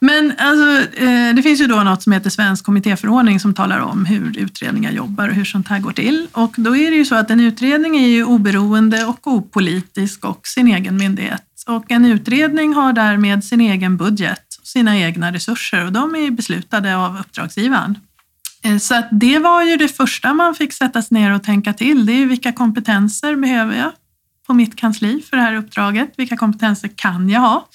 Men 0.00 0.32
alltså, 0.38 0.98
eh, 1.00 1.34
det 1.34 1.42
finns 1.42 1.60
ju 1.60 1.66
då 1.66 1.82
något 1.82 2.02
som 2.02 2.12
heter 2.12 2.30
svensk 2.30 2.64
kommittéförordning 2.64 3.40
som 3.40 3.54
talar 3.54 3.78
om 3.78 4.04
hur 4.04 4.38
utredningar 4.38 4.92
jobbar 4.92 5.28
och 5.28 5.34
hur 5.34 5.44
sånt 5.44 5.68
här 5.68 5.78
går 5.80 5.92
till. 5.92 6.26
Och 6.32 6.54
då 6.56 6.76
är 6.76 6.90
det 6.90 6.96
ju 6.96 7.04
så 7.04 7.14
att 7.14 7.30
en 7.30 7.40
utredning 7.40 7.96
är 7.96 8.08
ju 8.08 8.24
oberoende 8.24 9.04
och 9.04 9.26
opolitisk 9.26 10.24
och 10.24 10.46
sin 10.46 10.68
egen 10.68 10.96
myndighet. 10.96 11.42
Och 11.66 11.90
en 11.90 12.04
utredning 12.04 12.74
har 12.74 12.92
därmed 12.92 13.44
sin 13.44 13.60
egen 13.60 13.96
budget, 13.96 14.42
sina 14.62 14.98
egna 14.98 15.32
resurser 15.32 15.86
och 15.86 15.92
de 15.92 16.14
är 16.14 16.30
beslutade 16.30 16.96
av 16.96 17.18
uppdragsgivaren. 17.20 17.98
Eh, 18.66 18.78
Så 18.78 18.94
att 18.94 19.08
det 19.10 19.38
var 19.38 19.62
ju 19.62 19.76
det 19.76 19.88
första 19.88 20.34
man 20.34 20.54
fick 20.54 20.72
sätta 20.72 21.02
sig 21.02 21.18
ner 21.18 21.30
och 21.30 21.42
tänka 21.42 21.72
till. 21.72 22.06
Det 22.06 22.12
är 22.12 22.16
ju 22.16 22.26
vilka 22.26 22.52
kompetenser 22.52 23.36
behöver 23.36 23.76
jag 23.78 23.92
på 24.46 24.54
mitt 24.54 24.76
kansli 24.76 25.22
för 25.30 25.36
det 25.36 25.42
här 25.42 25.54
uppdraget? 25.54 26.14
Vilka 26.16 26.36
kompetenser 26.36 26.90
kan 26.96 27.28
jag 27.28 27.40
ha? 27.40 27.68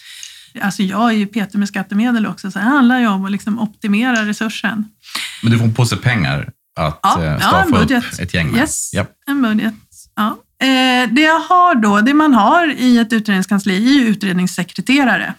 Alltså 0.61 0.83
jag 0.83 1.09
är 1.09 1.15
ju 1.15 1.27
Peter 1.27 1.57
med 1.57 1.67
skattemedel 1.67 2.25
också, 2.27 2.51
så 2.51 2.59
det 2.59 2.65
handlar 2.65 2.99
ju 2.99 3.07
om 3.07 3.25
att 3.25 3.31
liksom 3.31 3.59
optimera 3.59 4.25
resursen. 4.25 4.85
Men 5.43 5.51
du 5.51 5.57
får 5.57 5.65
en 5.65 5.73
påse 5.73 5.97
pengar 5.97 6.49
att 6.79 6.99
Ja, 7.03 7.23
eh, 7.23 7.37
ja, 7.41 7.61
en 7.63 7.73
upp 7.73 7.79
budget. 7.79 8.19
ett 8.19 8.33
gäng 8.33 8.51
med. 8.51 8.59
Yes, 8.59 8.93
Japp. 8.93 9.11
en 9.27 9.41
budget. 9.41 9.73
Ja. 10.15 10.37
Eh, 10.67 11.09
det 11.11 11.21
jag 11.21 11.39
har 11.39 11.75
då, 11.75 12.01
det 12.01 12.13
man 12.13 12.33
har 12.33 12.73
i 12.77 12.97
ett 12.97 13.13
utredningskansli 13.13 13.75
är 13.75 13.93
ju 13.93 14.07
utredningssekreterare. 14.07 15.33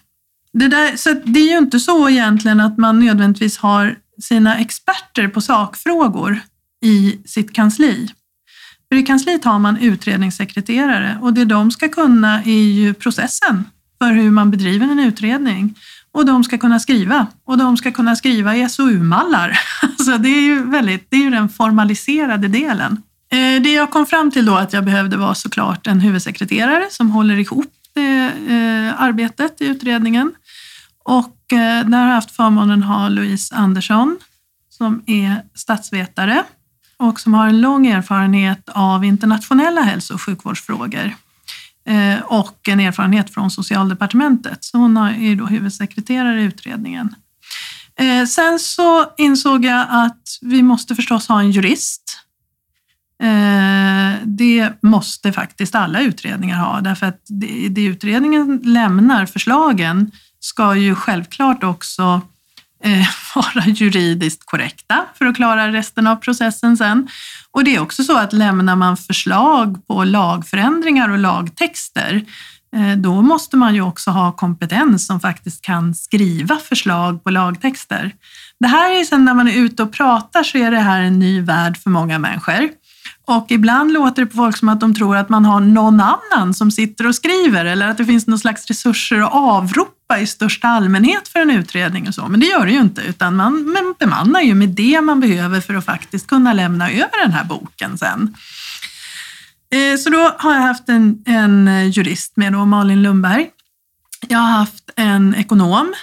Det, 0.52 0.68
där, 0.68 0.96
så 0.96 1.12
det 1.24 1.40
är 1.40 1.50
ju 1.52 1.58
inte 1.58 1.80
så 1.80 2.08
egentligen 2.08 2.60
att 2.60 2.78
man 2.78 2.98
nödvändigtvis 3.00 3.58
har 3.58 3.96
sina 4.20 4.58
experter 4.58 5.28
på 5.28 5.40
sakfrågor 5.40 6.40
i 6.84 7.18
sitt 7.24 7.52
kansli. 7.52 8.08
För 8.88 8.96
i 8.96 9.02
kansliet 9.02 9.44
har 9.44 9.58
man 9.58 9.76
utredningssekreterare 9.76 11.18
och 11.20 11.34
det 11.34 11.44
de 11.44 11.70
ska 11.70 11.88
kunna 11.88 12.42
är 12.42 12.62
ju 12.62 12.94
processen 12.94 13.64
för 14.02 14.12
hur 14.12 14.30
man 14.30 14.50
bedriver 14.50 14.86
en 14.86 14.98
utredning. 14.98 15.74
Och 16.14 16.26
de 16.26 16.44
ska 16.44 16.58
kunna 16.58 16.80
skriva 16.80 17.26
och 17.44 17.58
de 17.58 17.76
ska 17.76 17.92
kunna 17.92 18.16
skriva 18.16 18.56
i 18.56 18.68
SOU-mallar. 18.68 19.58
Alltså 19.82 20.18
det 20.18 20.28
är 20.28 20.40
ju 20.40 20.70
väldigt, 20.70 21.06
det 21.10 21.16
är 21.16 21.20
ju 21.20 21.30
den 21.30 21.48
formaliserade 21.48 22.48
delen. 22.48 23.02
Eh, 23.32 23.62
det 23.62 23.72
jag 23.72 23.90
kom 23.90 24.06
fram 24.06 24.30
till 24.30 24.46
då 24.46 24.54
att 24.54 24.72
jag 24.72 24.84
behövde 24.84 25.16
var 25.16 25.34
såklart 25.34 25.86
en 25.86 26.00
huvudsekreterare 26.00 26.86
som 26.90 27.10
håller 27.10 27.36
ihop 27.36 27.72
det 27.94 28.32
eh, 28.48 29.02
arbetet 29.02 29.60
i 29.60 29.66
utredningen. 29.66 30.32
Och 31.04 31.36
Eh, 31.52 31.58
där 31.58 31.98
har 31.98 32.06
jag 32.06 32.14
haft 32.14 32.30
förmånen 32.30 32.82
att 32.82 32.88
ha 32.88 33.08
Louise 33.08 33.54
Andersson 33.54 34.18
som 34.70 35.02
är 35.06 35.42
statsvetare 35.54 36.44
och 36.96 37.20
som 37.20 37.34
har 37.34 37.48
en 37.48 37.60
lång 37.60 37.86
erfarenhet 37.86 38.68
av 38.68 39.04
internationella 39.04 39.80
hälso 39.80 40.14
och 40.14 40.22
sjukvårdsfrågor 40.22 41.14
eh, 41.86 42.20
och 42.24 42.68
en 42.68 42.80
erfarenhet 42.80 43.34
från 43.34 43.50
socialdepartementet. 43.50 44.64
Så 44.64 44.78
hon 44.78 44.96
är 44.96 45.36
då 45.36 45.46
huvudsekreterare 45.46 46.40
i 46.40 46.44
utredningen. 46.44 47.14
Eh, 47.98 48.26
sen 48.26 48.58
så 48.58 49.06
insåg 49.16 49.64
jag 49.64 49.86
att 49.90 50.22
vi 50.40 50.62
måste 50.62 50.94
förstås 50.94 51.28
ha 51.28 51.40
en 51.40 51.50
jurist. 51.50 52.18
Det 54.24 54.72
måste 54.82 55.32
faktiskt 55.32 55.74
alla 55.74 56.00
utredningar 56.00 56.56
ha, 56.58 56.80
därför 56.80 57.06
att 57.06 57.20
det 57.70 57.84
utredningen 57.84 58.60
lämnar, 58.64 59.26
förslagen, 59.26 60.10
ska 60.44 60.76
ju 60.76 60.94
självklart 60.94 61.64
också 61.64 62.20
eh, 62.84 63.06
vara 63.34 63.66
juridiskt 63.66 64.46
korrekta 64.46 65.04
för 65.14 65.26
att 65.26 65.36
klara 65.36 65.72
resten 65.72 66.06
av 66.06 66.16
processen 66.16 66.76
sen. 66.76 67.08
Och 67.50 67.64
det 67.64 67.76
är 67.76 67.80
också 67.80 68.04
så 68.04 68.18
att 68.18 68.32
lämnar 68.32 68.76
man 68.76 68.96
förslag 68.96 69.86
på 69.86 70.04
lagförändringar 70.04 71.08
och 71.08 71.18
lagtexter, 71.18 72.24
eh, 72.76 72.96
då 72.96 73.22
måste 73.22 73.56
man 73.56 73.74
ju 73.74 73.80
också 73.80 74.10
ha 74.10 74.32
kompetens 74.32 75.06
som 75.06 75.20
faktiskt 75.20 75.62
kan 75.62 75.94
skriva 75.94 76.58
förslag 76.58 77.24
på 77.24 77.30
lagtexter. 77.30 78.12
Det 78.60 78.68
här 78.68 79.00
är 79.00 79.04
sen 79.04 79.24
när 79.24 79.34
man 79.34 79.48
är 79.48 79.56
ute 79.56 79.82
och 79.82 79.92
pratar 79.92 80.42
så 80.42 80.58
är 80.58 80.70
det 80.70 80.80
här 80.80 81.02
en 81.02 81.18
ny 81.18 81.40
värld 81.40 81.76
för 81.76 81.90
många 81.90 82.18
människor. 82.18 82.68
Och 83.24 83.46
ibland 83.50 83.92
låter 83.92 84.22
det 84.22 84.26
på 84.26 84.36
folk 84.36 84.56
som 84.56 84.68
att 84.68 84.80
de 84.80 84.94
tror 84.94 85.16
att 85.16 85.28
man 85.28 85.44
har 85.44 85.60
någon 85.60 86.00
annan 86.00 86.54
som 86.54 86.70
sitter 86.70 87.06
och 87.06 87.14
skriver 87.14 87.64
eller 87.64 87.88
att 87.88 87.96
det 87.96 88.04
finns 88.04 88.26
någon 88.26 88.38
slags 88.38 88.66
resurser 88.66 89.18
att 89.18 89.32
avropa 89.32 90.20
i 90.20 90.26
största 90.26 90.68
allmänhet 90.68 91.28
för 91.28 91.38
en 91.38 91.50
utredning 91.50 92.08
och 92.08 92.14
så. 92.14 92.28
Men 92.28 92.40
det 92.40 92.46
gör 92.46 92.66
det 92.66 92.72
ju 92.72 92.80
inte, 92.80 93.02
utan 93.02 93.36
man 93.36 93.94
bemannar 93.98 94.40
ju 94.40 94.54
med 94.54 94.68
det 94.68 95.00
man 95.00 95.20
behöver 95.20 95.60
för 95.60 95.74
att 95.74 95.84
faktiskt 95.84 96.26
kunna 96.26 96.52
lämna 96.52 96.90
över 96.90 97.22
den 97.22 97.32
här 97.32 97.44
boken 97.44 97.98
sen. 97.98 98.34
Eh, 99.72 99.98
så 99.98 100.10
då 100.10 100.34
har 100.38 100.54
jag 100.54 100.60
haft 100.60 100.88
en, 100.88 101.22
en 101.26 101.90
jurist 101.90 102.36
med 102.36 102.52
då, 102.52 102.64
Malin 102.64 103.02
Lundberg. 103.02 103.48
Jag 104.28 104.38
har 104.38 104.58
haft 104.58 104.90
en 104.96 105.34
ekonom, 105.34 105.94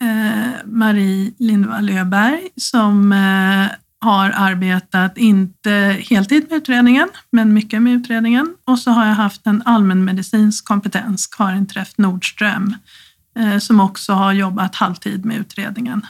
eh, 0.00 0.50
Marie 0.64 1.32
Lindvall 1.38 1.90
Öberg, 1.90 2.48
som 2.56 3.12
eh, 3.12 3.76
har 4.00 4.32
arbetat, 4.36 5.18
inte 5.18 5.70
heltid 6.10 6.46
med 6.50 6.56
utredningen, 6.56 7.08
men 7.32 7.52
mycket 7.52 7.82
med 7.82 7.92
utredningen. 7.92 8.54
Och 8.64 8.78
så 8.78 8.90
har 8.90 9.06
jag 9.06 9.14
haft 9.14 9.46
en 9.46 9.62
allmänmedicinsk 9.64 10.64
kompetens, 10.64 11.26
Karin 11.26 11.66
Träff 11.66 11.98
Nordström, 11.98 12.74
eh, 13.38 13.58
som 13.58 13.80
också 13.80 14.12
har 14.12 14.32
jobbat 14.32 14.74
halvtid 14.74 15.24
med 15.24 15.36
utredningen. 15.36 16.06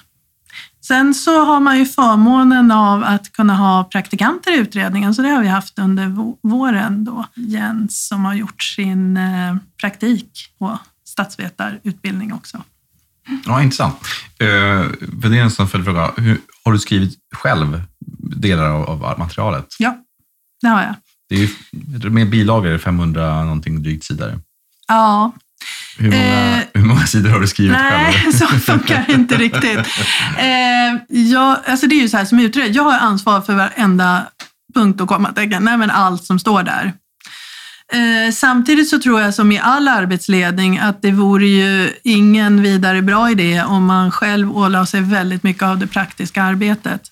Sen 0.82 1.14
så 1.14 1.44
har 1.44 1.60
man 1.60 1.78
ju 1.78 1.86
förmånen 1.86 2.70
av 2.70 3.04
att 3.04 3.32
kunna 3.32 3.56
ha 3.56 3.84
praktikanter 3.84 4.52
i 4.52 4.58
utredningen, 4.58 5.14
så 5.14 5.22
det 5.22 5.28
har 5.28 5.42
vi 5.42 5.48
haft 5.48 5.78
under 5.78 6.06
våren 6.48 7.04
då. 7.04 7.26
Jens 7.34 8.08
som 8.08 8.24
har 8.24 8.34
gjort 8.34 8.62
sin 8.62 9.16
eh, 9.16 9.56
praktik 9.80 10.54
på 10.58 10.78
statsvetarutbildning 11.04 12.32
också. 12.32 12.62
Ja, 13.46 13.62
intressant. 13.62 13.94
Uh, 14.42 14.48
för 15.22 15.28
det 15.28 15.38
är 15.38 15.42
en 15.42 15.50
sån 15.50 15.68
följdfråga. 15.68 16.10
Har 16.64 16.72
du 16.72 16.78
skrivit 16.78 17.18
själv 17.34 17.82
delar 18.40 18.70
av, 18.70 19.04
av 19.04 19.18
materialet? 19.18 19.66
Ja, 19.78 19.96
det 20.62 20.68
har 20.68 20.82
jag. 20.82 20.94
Det 21.28 21.34
är 21.34 21.38
ju 21.38 22.10
med 22.10 22.30
bilagor, 22.30 22.78
500 22.78 23.44
någonting 23.44 23.82
drygt 23.82 24.04
sidor. 24.04 24.40
Ja. 24.88 25.32
Hur 25.98 26.10
många, 26.10 26.56
eh, 26.56 26.62
hur 26.74 26.84
många 26.84 27.06
sidor 27.06 27.30
har 27.30 27.40
du 27.40 27.46
skrivit 27.46 27.72
nej, 27.72 28.12
själv? 28.12 28.24
Nej, 28.24 28.32
så 28.38 28.46
funkar 28.46 29.10
inte 29.10 29.36
riktigt. 29.36 29.78
Eh, 30.38 31.18
jag, 31.18 31.58
alltså 31.66 31.86
det 31.86 31.94
är 31.94 32.02
ju 32.02 32.08
så 32.08 32.16
här 32.16 32.24
som 32.24 32.38
utredare, 32.40 32.72
jag 32.72 32.82
har 32.82 32.98
ansvar 32.98 33.40
för 33.40 33.54
varenda 33.54 34.26
punkt 34.74 35.00
och 35.00 35.08
kommatecken, 35.08 35.64
nej 35.64 35.76
men 35.76 35.90
allt 35.90 36.24
som 36.24 36.38
står 36.38 36.62
där. 36.62 36.92
Eh, 37.92 38.32
samtidigt 38.32 38.88
så 38.88 38.98
tror 38.98 39.20
jag 39.20 39.34
som 39.34 39.52
i 39.52 39.58
all 39.58 39.88
arbetsledning 39.88 40.78
att 40.78 41.02
det 41.02 41.10
vore 41.10 41.46
ju 41.46 41.90
ingen 42.02 42.62
vidare 42.62 43.02
bra 43.02 43.30
idé 43.30 43.62
om 43.62 43.84
man 43.86 44.10
själv 44.10 44.56
ålade 44.56 44.86
sig 44.86 45.00
väldigt 45.00 45.42
mycket 45.42 45.62
av 45.62 45.78
det 45.78 45.86
praktiska 45.86 46.42
arbetet. 46.42 47.02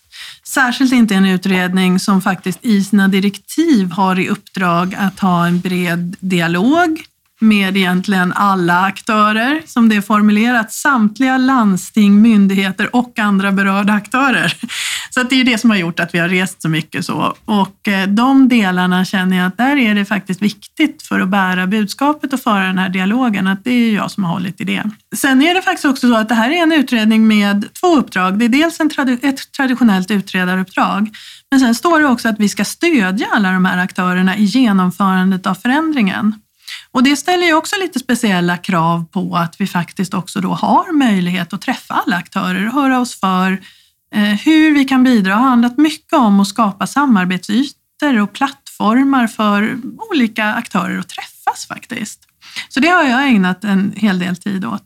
Särskilt 0.45 0.93
inte 0.93 1.15
en 1.15 1.27
utredning 1.27 2.01
som 2.01 2.23
faktiskt 2.23 2.59
i 2.63 2.85
sina 2.85 3.09
direktiv 3.09 3.91
har 3.91 4.19
i 4.19 4.29
uppdrag 4.29 4.95
att 4.99 5.21
ha 5.21 5.47
en 5.47 5.61
bred 5.61 6.17
dialog 6.21 7.03
med 7.39 7.77
egentligen 7.77 8.33
alla 8.33 8.81
aktörer, 8.81 9.63
som 9.67 9.89
det 9.89 9.97
är 9.97 10.01
formulerat, 10.01 10.73
samtliga 10.73 11.39
landsting, 11.39 12.23
myndigheter 12.23 12.97
och 12.97 13.19
andra 13.19 13.53
berörda 13.53 13.93
aktörer. 13.93 14.57
Så 15.11 15.23
det 15.23 15.41
är 15.41 15.45
det 15.45 15.59
som 15.59 15.71
har 15.71 15.77
gjort 15.77 16.01
att 16.01 16.15
vi 16.15 16.19
har 16.19 16.29
rest 16.29 16.63
så 16.63 16.69
mycket 16.69 17.05
så. 17.05 17.37
Och 17.45 17.89
eh, 17.89 18.09
de 18.09 18.49
delarna 18.49 19.05
känner 19.05 19.37
jag 19.37 19.47
att 19.47 19.57
där 19.57 19.77
är 19.77 19.95
det 19.95 20.05
faktiskt 20.05 20.43
viktigt 20.43 21.03
för 21.03 21.21
att 21.21 21.29
bära 21.29 21.67
budskapet 21.67 22.33
och 22.33 22.41
föra 22.41 22.67
den 22.67 22.79
här 22.79 22.89
dialogen, 22.89 23.47
att 23.47 23.65
det 23.65 23.71
är 23.71 23.95
jag 23.95 24.11
som 24.11 24.25
har 24.25 24.33
hållit 24.33 24.61
i 24.61 24.65
det. 24.65 24.83
Sen 25.17 25.43
är 25.43 25.55
det 25.55 25.63
faktiskt 25.63 25.85
också 25.85 26.09
så 26.09 26.17
att 26.17 26.29
det 26.29 26.35
här 26.35 26.51
är 26.51 26.63
en 26.63 26.73
utredning 26.73 27.29
med 27.29 27.69
två 27.81 27.97
uppdrag. 27.97 28.39
Det 28.39 28.45
är 28.45 28.49
dels 28.49 28.81
en 28.81 28.91
tradi 28.91 29.19
ett 29.23 29.53
traditionellt 29.53 30.11
utredaruppdrag, 30.11 31.11
men 31.51 31.61
sen 31.61 31.75
står 31.75 32.01
det 32.01 32.07
också 32.07 32.29
att 32.29 32.41
vi 32.41 32.49
ska 32.49 32.65
stödja 32.65 33.27
alla 33.33 33.53
de 33.53 33.65
här 33.65 33.79
aktörerna 33.79 34.37
i 34.37 34.45
genomförandet 34.45 35.47
av 35.47 35.55
förändringen. 35.55 36.35
Och 36.93 37.03
det 37.03 37.17
ställer 37.17 37.47
ju 37.47 37.55
också 37.55 37.77
lite 37.81 37.99
speciella 37.99 38.57
krav 38.57 39.05
på 39.05 39.37
att 39.37 39.61
vi 39.61 39.67
faktiskt 39.67 40.15
också 40.15 40.41
då 40.41 40.55
har 40.55 40.93
möjlighet 40.93 41.53
att 41.53 41.63
träffa 41.63 41.95
alla 41.95 42.17
aktörer 42.17 42.67
och 42.67 42.73
höra 42.73 43.01
oss 43.01 43.21
för 43.21 43.53
eh, 44.15 44.23
hur 44.23 44.75
vi 44.75 44.85
kan 44.85 45.05
bidra. 45.05 45.31
Det 45.31 45.37
har 45.37 45.49
handlat 45.49 45.79
mycket 45.79 46.13
om 46.13 46.41
att 46.41 46.49
skapa 46.49 46.87
samarbetsytor 46.87 48.19
och 48.23 48.33
plattformar 48.33 49.27
för 49.27 49.79
olika 50.11 50.55
aktörer 50.55 50.99
att 50.99 51.09
träffas 51.09 51.67
faktiskt. 51.67 52.25
Så 52.69 52.81
det 52.81 52.89
har 52.89 53.05
jag 53.05 53.29
ägnat 53.29 53.65
en 53.65 53.93
hel 53.97 54.19
del 54.19 54.37
tid 54.37 54.65
åt. 54.65 54.83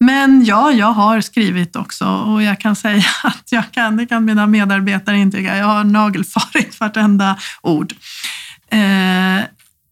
Men 0.00 0.44
ja, 0.44 0.72
jag 0.72 0.92
har 0.92 1.20
skrivit 1.20 1.76
också 1.76 2.04
och 2.06 2.42
jag 2.42 2.60
kan 2.60 2.76
säga 2.76 3.04
att 3.24 3.52
jag 3.52 3.72
kan, 3.72 3.96
det 3.96 4.06
kan 4.06 4.24
mina 4.24 4.46
medarbetare 4.46 5.18
intyga, 5.18 5.56
jag 5.56 5.66
har 5.66 5.84
nagelfarit 5.84 6.80
vartenda 6.80 7.38
ord. 7.62 7.94
Eh, 8.70 9.44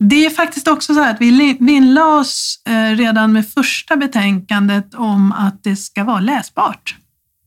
det 0.03 0.27
är 0.27 0.31
faktiskt 0.31 0.69
också 0.69 0.95
så 0.95 1.05
att 1.05 1.21
vi 1.21 1.57
vinnlade 1.61 2.07
oss 2.07 2.63
eh, 2.69 2.97
redan 2.97 3.33
med 3.33 3.49
första 3.49 3.97
betänkandet 3.97 4.95
om 4.95 5.33
att 5.33 5.65
det 5.65 5.77
ska 5.77 6.05
vara 6.05 6.21
läsbart. 6.21 6.97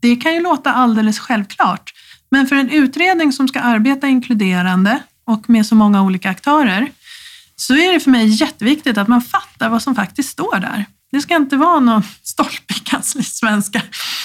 Det 0.02 0.16
kan 0.16 0.34
ju 0.34 0.42
låta 0.42 0.74
alldeles 0.74 1.20
självklart, 1.20 1.94
men 2.32 2.48
för 2.48 2.56
en 2.56 2.70
utredning 2.70 3.34
som 3.34 3.48
ska 3.48 3.60
arbeta 3.60 4.08
inkluderande 4.08 5.00
och 5.26 5.50
med 5.50 5.66
så 5.66 5.76
många 5.76 6.04
olika 6.04 6.30
aktörer 6.30 6.92
så 7.56 7.74
är 7.74 7.94
det 7.94 8.00
för 8.00 8.12
mig 8.12 8.28
jätteviktigt 8.28 8.98
att 8.98 9.08
man 9.08 9.22
fattar 9.22 9.70
vad 9.70 9.82
som 9.82 9.96
faktiskt 9.96 10.30
står 10.30 10.60
där. 10.60 10.86
Det 11.12 11.22
ska 11.22 11.36
inte 11.36 11.58
vara 11.58 11.80
någon 11.80 12.04
stolpe 12.24 12.74
i 12.74 12.80
kanslisvenska 12.80 13.82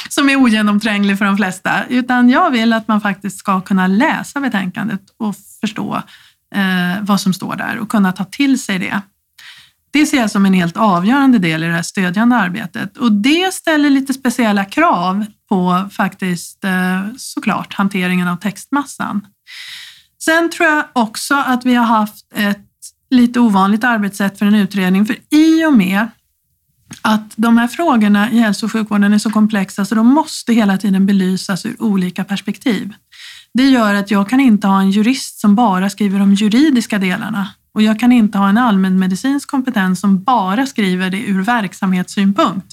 som 0.08 0.30
är 0.30 0.36
ogenomtränglig 0.36 1.18
för 1.18 1.24
de 1.24 1.36
flesta, 1.36 1.84
utan 1.88 2.30
jag 2.30 2.50
vill 2.50 2.72
att 2.72 2.88
man 2.88 3.00
faktiskt 3.00 3.38
ska 3.38 3.60
kunna 3.60 3.86
läsa 3.86 4.40
betänkandet 4.40 5.02
och 5.18 5.34
förstå 5.60 6.02
eh, 6.54 7.02
vad 7.02 7.20
som 7.20 7.32
står 7.32 7.56
där 7.56 7.78
och 7.78 7.88
kunna 7.88 8.12
ta 8.12 8.24
till 8.24 8.62
sig 8.62 8.78
det. 8.78 9.00
Det 9.90 10.06
ser 10.06 10.16
jag 10.16 10.30
som 10.30 10.46
en 10.46 10.54
helt 10.54 10.76
avgörande 10.76 11.38
del 11.38 11.64
i 11.64 11.66
det 11.66 11.72
här 11.72 11.82
stödjande 11.82 12.36
arbetet 12.36 12.96
och 12.96 13.12
det 13.12 13.54
ställer 13.54 13.90
lite 13.90 14.14
speciella 14.14 14.64
krav 14.64 15.26
på 15.48 15.88
faktiskt 15.92 16.64
eh, 16.64 17.02
såklart 17.16 17.74
hanteringen 17.74 18.28
av 18.28 18.36
textmassan. 18.36 19.26
Sen 20.22 20.50
tror 20.50 20.68
jag 20.68 20.84
också 20.92 21.34
att 21.34 21.66
vi 21.66 21.74
har 21.74 21.84
haft 21.84 22.32
ett 22.34 22.64
lite 23.10 23.40
ovanligt 23.40 23.84
arbetssätt 23.84 24.38
för 24.38 24.46
en 24.46 24.54
utredning, 24.54 25.06
för 25.06 25.16
i 25.30 25.64
och 25.64 25.72
med 25.72 26.06
att 27.02 27.32
de 27.36 27.58
här 27.58 27.68
frågorna 27.68 28.30
i 28.30 28.38
hälso 28.38 28.66
och 28.66 28.72
sjukvården 28.72 29.12
är 29.12 29.18
så 29.18 29.30
komplexa 29.30 29.84
så 29.84 29.94
de 29.94 30.06
måste 30.06 30.52
hela 30.52 30.78
tiden 30.78 31.06
belysas 31.06 31.66
ur 31.66 31.82
olika 31.82 32.24
perspektiv. 32.24 32.92
Det 33.54 33.68
gör 33.68 33.94
att 33.94 34.10
jag 34.10 34.28
kan 34.28 34.40
inte 34.40 34.66
ha 34.66 34.80
en 34.80 34.90
jurist 34.90 35.40
som 35.40 35.54
bara 35.54 35.90
skriver 35.90 36.18
de 36.18 36.34
juridiska 36.34 36.98
delarna 36.98 37.48
och 37.78 37.82
jag 37.82 38.00
kan 38.00 38.12
inte 38.12 38.38
ha 38.38 38.48
en 38.48 38.58
allmänmedicinsk 38.58 39.50
kompetens 39.50 40.00
som 40.00 40.22
bara 40.22 40.66
skriver 40.66 41.10
det 41.10 41.22
ur 41.22 41.42
verksamhetssynpunkt. 41.42 42.66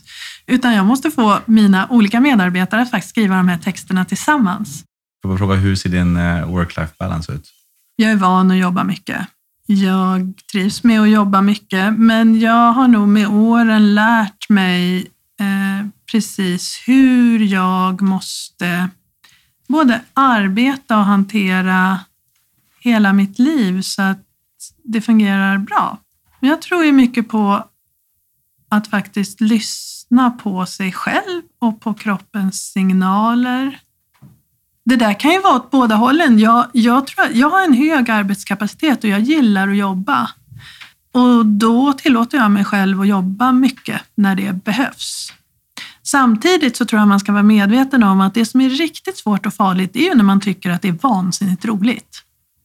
Utan 0.48 0.74
jag 0.74 0.86
måste 0.86 1.12
få 1.12 1.40
mina 1.46 1.88
olika 1.90 2.20
medarbetare 2.20 2.82
att 2.82 2.92
faktiskt 2.92 3.10
skriva 3.10 3.36
de 3.36 3.48
här 3.48 3.58
texterna 3.58 4.06
tillsammans. 4.06 4.84
Får 5.22 5.32
jag 5.32 5.40
fråga, 5.40 5.56
hur 5.56 5.76
ser 5.76 5.90
din 5.90 6.18
eh, 6.18 6.50
work-life 6.50 6.94
balance 7.00 7.32
ut? 7.32 7.50
Jag 7.96 8.12
är 8.12 8.16
van 8.16 8.52
att 8.52 8.58
jobba 8.58 8.84
mycket. 8.84 9.28
Jag 9.68 10.34
trivs 10.52 10.84
med 10.84 11.02
att 11.02 11.10
jobba 11.10 11.42
mycket, 11.42 12.00
men 12.00 12.40
jag 12.40 12.72
har 12.74 12.88
nog 12.88 13.08
med 13.08 13.28
åren 13.28 13.96
lärt 13.96 14.50
mig 14.50 14.98
eh, 15.40 15.88
precis 16.12 16.84
hur 16.88 17.40
jag 17.40 18.02
måste 18.02 18.90
både 19.68 20.02
arbeta 20.14 20.98
och 20.98 21.06
hantera 21.06 22.00
hela 22.80 23.14
mitt 23.14 23.40
liv 23.40 23.82
så 23.82 24.02
att 24.02 24.24
det 24.84 25.02
fungerar 25.02 25.58
bra. 25.58 25.98
Jag 26.40 26.62
tror 26.62 26.86
ju 26.86 26.92
mycket 26.92 27.28
på 27.28 27.64
att 28.70 28.88
faktiskt 28.88 29.42
lyssna 29.42 30.32
på 30.32 30.66
sig 30.66 30.92
själv 30.92 31.42
och 31.60 31.82
på 31.82 31.94
kroppens 31.94 32.72
signaler. 32.72 33.80
Det 34.86 34.96
där 34.96 35.20
kan 35.20 35.32
ju 35.32 35.42
vara 35.42 35.56
åt 35.56 35.72
båda 35.72 35.96
hållen. 35.96 36.40
Jag, 36.40 36.66
jag, 36.74 37.08
tror, 37.08 37.28
jag 37.34 37.50
har 37.50 37.64
en 37.64 37.74
hög 37.74 38.12
arbetskapacitet 38.12 39.04
och 39.04 39.10
jag 39.10 39.20
gillar 39.20 39.68
att 39.68 39.78
jobba. 39.78 40.30
Och 41.12 41.46
då 41.46 41.94
tillåter 41.94 42.38
jag 42.38 42.52
mig 42.52 42.66
själv 42.66 43.02
att 43.02 43.08
jobba 43.08 43.52
mycket 43.52 44.02
när 44.16 44.36
det 44.36 44.54
behövs. 44.64 45.34
Samtidigt 46.06 46.78
så 46.78 46.86
tror 46.86 47.00
jag 47.00 47.08
man 47.08 47.20
ska 47.20 47.32
vara 47.32 47.44
medveten 47.44 48.04
om 48.04 48.22
att 48.22 48.34
det 48.34 48.46
som 48.46 48.62
är 48.62 48.70
riktigt 48.70 49.18
svårt 49.18 49.46
och 49.46 49.54
farligt 49.54 49.96
är 49.96 50.00
ju 50.00 50.16
när 50.16 50.24
man 50.24 50.42
tycker 50.42 50.70
att 50.70 50.82
det 50.82 50.88
är 50.88 50.98
vansinnigt 51.02 51.66
roligt. 51.66 52.22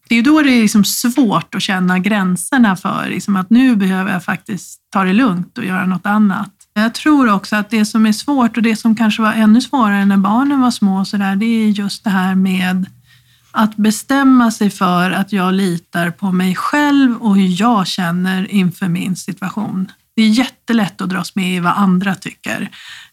Det 0.09 0.15
är 0.15 0.17
ju 0.17 0.23
då 0.23 0.43
det 0.43 0.53
är 0.53 0.63
liksom 0.63 0.85
svårt 0.85 1.55
att 1.55 1.63
känna 1.63 1.99
gränserna 1.99 2.77
för 2.77 3.09
liksom 3.09 3.37
att 3.37 3.51
nu 3.51 3.77
behöver 3.77 4.13
jag 4.13 4.25
faktiskt 4.25 4.81
ta 4.93 5.05
det 5.05 5.13
lugnt 5.13 5.59
och 5.59 5.65
göra 5.65 5.87
något 5.87 6.07
annat. 6.07 6.51
Jag 6.75 6.95
tror 6.95 7.33
också 7.33 7.57
att 7.57 7.71
det 7.71 7.85
som 7.85 8.07
är 8.07 8.13
svårt 8.13 8.57
och 8.57 8.63
det 8.63 8.77
som 8.77 8.97
kanske 8.97 9.23
var 9.23 9.33
ännu 9.33 9.61
svårare 9.61 10.05
när 10.05 10.17
barnen 10.17 10.61
var 10.61 10.71
små, 10.71 11.05
så 11.05 11.17
där, 11.17 11.37
det 11.37 11.47
är 11.47 11.69
just 11.69 12.05
det 12.05 12.11
här 12.11 12.35
med 12.35 12.87
att 13.53 13.77
bestämma 13.77 14.51
sig 14.51 14.71
för 14.71 15.11
att 15.11 15.33
jag 15.33 15.55
litar 15.55 16.11
på 16.11 16.33
mig 16.33 16.55
själv 16.55 17.17
och 17.17 17.37
hur 17.37 17.61
jag 17.61 17.87
känner 17.87 18.51
inför 18.51 18.89
min 18.89 19.17
situation. 19.17 19.93
Det 20.21 20.25
är 20.25 20.29
jättelätt 20.29 21.01
att 21.01 21.09
dras 21.09 21.35
med 21.35 21.57
i 21.57 21.61
vad 21.61 21.73
andra 21.73 22.15
tycker. 22.15 22.63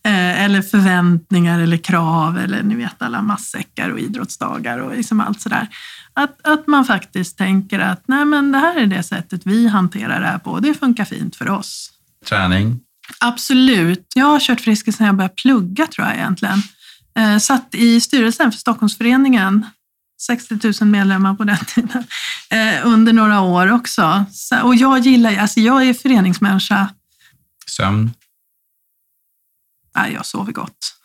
Eh, 0.03 0.43
eller 0.43 0.61
förväntningar 0.61 1.59
eller 1.59 1.77
krav 1.77 2.37
eller 2.37 2.63
ni 2.63 2.75
vet 2.75 3.01
alla 3.01 3.21
massäckar 3.21 3.89
och 3.89 3.99
idrottsdagar 3.99 4.77
och 4.77 4.97
liksom 4.97 5.21
allt 5.21 5.41
sådär. 5.41 5.67
Att, 6.13 6.47
att 6.47 6.67
man 6.67 6.85
faktiskt 6.85 7.37
tänker 7.37 7.79
att 7.79 8.03
nej 8.07 8.25
men 8.25 8.51
det 8.51 8.57
här 8.57 8.75
är 8.75 8.85
det 8.85 9.03
sättet 9.03 9.41
vi 9.45 9.67
hanterar 9.67 10.21
det 10.21 10.27
här 10.27 10.37
på 10.37 10.59
det 10.59 10.73
funkar 10.73 11.05
fint 11.05 11.35
för 11.35 11.49
oss. 11.49 11.91
Träning? 12.25 12.79
Absolut. 13.19 14.07
Jag 14.15 14.25
har 14.25 14.39
kört 14.39 14.61
Friskis 14.61 14.99
när 14.99 15.07
jag 15.07 15.15
började 15.15 15.33
plugga 15.33 15.87
tror 15.87 16.07
jag 16.07 16.15
egentligen. 16.15 16.61
Eh, 17.19 17.37
satt 17.37 17.75
i 17.75 18.01
styrelsen 18.01 18.51
för 18.51 18.59
Stockholmsföreningen 18.59 19.65
60 20.21 20.59
000 20.81 20.89
medlemmar 20.89 21.33
på 21.33 21.43
den 21.43 21.57
tiden, 21.57 22.03
eh, 22.49 22.87
under 22.87 23.13
några 23.13 23.41
år 23.41 23.71
också. 23.71 24.25
Så, 24.31 24.61
och 24.61 24.75
jag 24.75 24.99
gillar, 24.99 25.37
alltså 25.37 25.59
jag 25.59 25.87
är 25.87 25.93
föreningsmänniska. 25.93 26.89
Sömn? 27.69 28.13
Nej, 29.95 30.13
jag 30.13 30.25
sover 30.25 30.51
gott. 30.51 30.96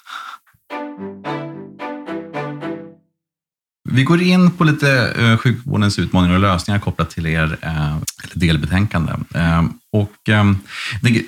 Vi 3.95 4.05
går 4.05 4.23
in 4.23 4.51
på 4.51 4.65
lite 4.65 5.15
eh, 5.19 5.37
sjukvårdens 5.37 5.99
utmaningar 5.99 6.35
och 6.35 6.41
lösningar 6.41 6.81
kopplat 6.81 7.11
till 7.11 7.27
er 7.27 7.59
eh, 7.63 7.97
delbetänkande. 8.35 9.13
Eh, 9.35 9.65
och, 9.93 10.29
eh, 10.29 10.53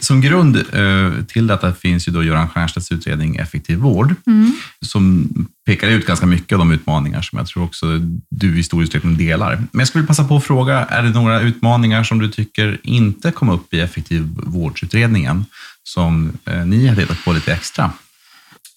som 0.00 0.20
grund 0.20 0.56
eh, 0.56 1.24
till 1.28 1.46
detta 1.46 1.72
finns 1.72 2.08
ju 2.08 2.12
då 2.12 2.24
Göran 2.24 2.48
Stiernstedts 2.48 2.92
utredning 2.92 3.36
Effektiv 3.36 3.78
vård, 3.78 4.14
mm. 4.26 4.52
som 4.80 5.28
pekar 5.66 5.88
ut 5.88 6.06
ganska 6.06 6.26
mycket 6.26 6.52
av 6.52 6.58
de 6.58 6.72
utmaningar 6.72 7.22
som 7.22 7.38
jag 7.38 7.46
tror 7.46 7.64
också 7.64 7.86
du 8.30 8.58
i 8.58 8.62
stor 8.62 8.82
utsträckning 8.82 9.16
delar. 9.16 9.56
Men 9.56 9.78
jag 9.78 9.88
skulle 9.88 10.06
passa 10.06 10.24
på 10.24 10.36
att 10.36 10.44
fråga, 10.44 10.84
är 10.84 11.02
det 11.02 11.10
några 11.10 11.40
utmaningar 11.40 12.04
som 12.04 12.18
du 12.18 12.28
tycker 12.28 12.80
inte 12.82 13.30
kom 13.30 13.48
upp 13.48 13.74
i 13.74 13.80
Effektiv 13.80 14.28
vårdsutredningen 14.34 15.44
som 15.82 16.32
eh, 16.44 16.66
ni 16.66 16.86
har 16.86 16.96
tittat 16.96 17.24
på 17.24 17.32
lite 17.32 17.52
extra? 17.52 17.92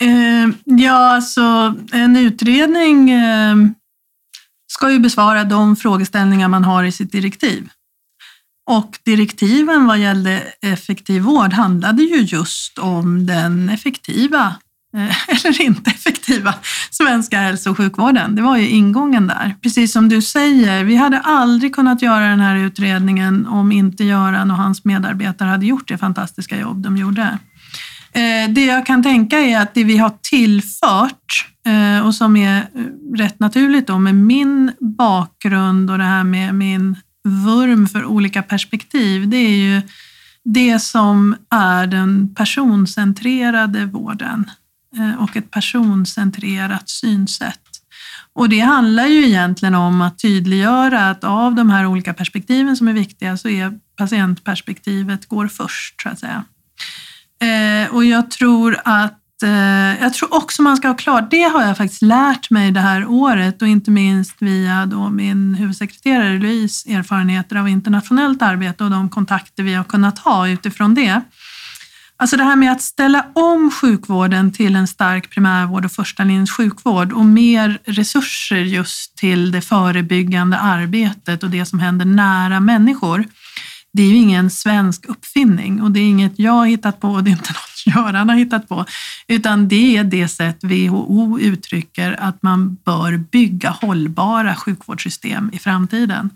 Eh, 0.02 0.50
ja, 0.66 1.16
alltså 1.16 1.76
en 1.92 2.18
utredning 2.18 3.12
eh, 3.12 3.56
ska 4.68 4.92
ju 4.92 5.00
besvara 5.00 5.44
de 5.44 5.76
frågeställningar 5.76 6.48
man 6.48 6.64
har 6.64 6.84
i 6.84 6.92
sitt 6.92 7.12
direktiv. 7.12 7.70
Och 8.70 9.00
direktiven 9.06 9.86
vad 9.86 10.00
gällde 10.00 10.44
effektiv 10.62 11.22
vård 11.22 11.54
handlade 11.54 12.04
ju 12.04 12.18
just 12.18 12.78
om 12.78 13.26
den 13.26 13.70
effektiva, 13.70 14.56
eh, 14.98 15.30
eller 15.46 15.62
inte 15.62 15.92
effektiva, 15.92 16.54
svenska 16.92 17.40
hälso 17.40 17.72
och 17.72 17.78
sjukvården. 17.78 18.36
Det 18.36 18.42
var 18.42 18.58
ju 18.58 18.70
ingången 18.70 19.28
där. 19.28 19.56
Precis 19.62 19.94
som 19.94 20.10
du 20.10 20.22
säger, 20.22 20.84
vi 20.84 20.96
hade 20.96 21.20
aldrig 21.20 21.76
kunnat 21.76 22.02
göra 22.02 22.30
den 22.30 22.40
här 22.40 22.56
utredningen 22.56 23.48
om 23.48 23.72
inte 23.72 24.04
Göran 24.04 24.52
och 24.52 24.58
hans 24.58 24.86
medarbetare 24.86 25.50
hade 25.50 25.66
gjort 25.66 25.88
det 25.88 25.98
fantastiska 25.98 26.60
jobb 26.60 26.78
de 26.78 26.98
gjorde. 26.98 27.38
Eh, 28.18 28.50
det 28.50 28.66
jag 28.66 28.86
kan 28.86 29.04
tänka 29.04 29.40
är 29.40 29.60
att 29.60 29.74
det 29.74 29.84
vi 29.84 29.98
har 29.98 30.14
tillfört 30.22 31.46
eh, 31.68 32.06
och 32.06 32.16
som 32.16 32.36
är 32.38 32.58
eh, 32.58 33.18
rätt 33.18 33.40
naturligt 33.40 33.88
då 33.88 34.00
med 34.00 34.16
min 34.16 34.72
bakgrund 34.98 35.92
och 35.92 35.98
det 35.98 36.04
här 36.04 36.24
med 36.24 36.56
min 36.56 36.96
vurm 37.24 37.88
för 37.88 38.06
olika 38.06 38.44
perspektiv, 38.44 39.30
det 39.30 39.38
är 39.38 39.56
ju 39.56 39.82
det 40.44 40.80
som 40.80 41.36
är 41.50 41.88
den 41.88 42.36
personcentrerade 42.36 43.86
vården 43.86 44.52
och 45.20 45.38
ett 45.38 45.52
personcentrerat 45.52 46.90
synsätt. 46.90 47.62
Och 48.34 48.50
det 48.50 48.60
handlar 48.60 49.06
ju 49.06 49.26
egentligen 49.26 49.76
om 49.76 50.02
att 50.02 50.20
tydliggöra 50.20 51.10
att 51.10 51.24
av 51.24 51.56
de 51.56 51.70
här 51.70 51.86
olika 51.86 52.14
perspektiven 52.14 52.78
som 52.78 52.88
är 52.88 52.94
viktiga 52.94 53.38
så 53.38 53.50
är 53.50 53.80
patientperspektivet 53.98 55.26
går 55.26 55.48
först, 55.48 56.02
så 56.02 56.10
att 56.10 56.20
säga. 56.20 56.44
Eh, 57.40 57.96
och 57.96 58.06
jag 58.06 58.32
tror 58.32 58.78
att 58.84 59.44
eh, 59.44 60.02
jag 60.02 60.14
tror 60.14 60.34
också 60.34 60.62
man 60.62 60.78
ska 60.78 60.88
ha 60.88 60.96
klart, 60.96 61.32
det 61.32 61.44
har 61.44 61.64
jag 61.64 61.78
faktiskt 61.78 62.02
lärt 62.02 62.50
mig 62.50 62.72
det 62.72 62.80
här 62.80 63.06
året 63.06 63.62
och 63.62 63.68
inte 63.68 63.92
minst 63.92 64.36
via 64.40 64.86
då 64.86 65.10
min 65.10 65.56
huvudsekreterare 65.56 66.38
Louise 66.38 66.90
erfarenheter 66.90 67.56
av 67.56 67.70
internationellt 67.70 68.42
arbete 68.42 68.84
och 68.84 68.90
de 68.90 69.10
kontakter 69.10 69.64
vi 69.64 69.74
har 69.74 69.84
kunnat 69.84 70.20
ha 70.20 70.48
utifrån 70.48 70.94
det. 70.94 71.22
Alltså 72.20 72.38
det 72.38 72.44
här 72.44 72.56
med 72.56 72.72
att 72.72 72.82
ställa 72.82 73.26
om 73.34 73.72
sjukvården 73.72 74.52
till 74.52 74.76
en 74.76 74.88
stark 74.88 75.30
primärvård 75.30 75.86
och 75.86 75.92
första 75.92 76.24
linjens 76.24 76.52
sjukvård 76.52 77.14
och 77.14 77.26
mer 77.26 77.80
resurser 77.86 78.58
just 78.58 79.18
till 79.18 79.52
det 79.52 79.62
förebyggande 79.62 80.58
arbetet 80.58 81.44
och 81.44 81.50
det 81.50 81.66
som 81.66 81.80
händer 81.80 82.06
nära 82.06 82.60
människor 82.60 83.26
det 83.98 84.04
är 84.04 84.08
ju 84.08 84.16
ingen 84.16 84.50
svensk 84.50 85.06
uppfinning 85.06 85.82
och 85.82 85.92
det 85.92 86.00
är 86.00 86.10
inget 86.10 86.40
jag 86.40 86.52
har 86.52 86.66
hittat 86.66 87.00
på 87.00 87.10
och 87.10 87.24
det 87.24 87.30
är 87.30 87.32
inte 87.32 87.54
något 87.86 87.96
Göran 87.96 88.30
har 88.30 88.36
hittat 88.36 88.70
på, 88.70 88.86
utan 89.28 89.68
det 89.68 89.98
är 89.98 90.04
det 90.04 90.28
sätt 90.28 90.64
WHO 90.64 91.40
uttrycker 91.40 92.16
att 92.20 92.44
man 92.44 92.78
bör 92.86 93.18
bygga 93.18 93.70
hållbara 93.70 94.56
sjukvårdssystem 94.56 95.50
i 95.54 95.60
framtiden. 95.60 96.30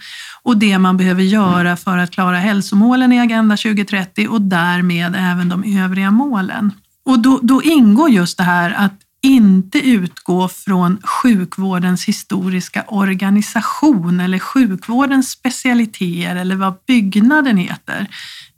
Och 0.44 0.58
det 0.58 0.78
man 0.78 0.98
behöver 0.98 1.24
göra 1.24 1.78
för 1.78 1.98
att 1.98 2.12
klara 2.12 2.38
hälsomålen 2.38 3.12
i 3.12 3.20
Agenda 3.20 3.58
2030 3.58 4.28
och 4.28 4.42
därmed 4.42 5.16
även 5.18 5.50
de 5.50 5.78
övriga 5.78 6.12
målen. 6.12 6.72
Och 7.06 7.20
då, 7.20 7.40
då 7.44 7.64
ingår 7.64 8.10
just 8.10 8.38
det 8.38 8.44
här 8.44 8.72
att 8.72 8.94
inte 9.22 9.80
utgå 9.80 10.48
från 10.48 11.02
sjukvårdens 11.04 12.06
historiska 12.06 12.84
organisation 12.88 14.20
eller 14.20 14.40
sjukvårdens 14.40 15.30
specialiteter 15.30 16.36
eller 16.36 16.56
vad 16.56 16.74
byggnaden 16.88 17.58
heter. 17.58 18.08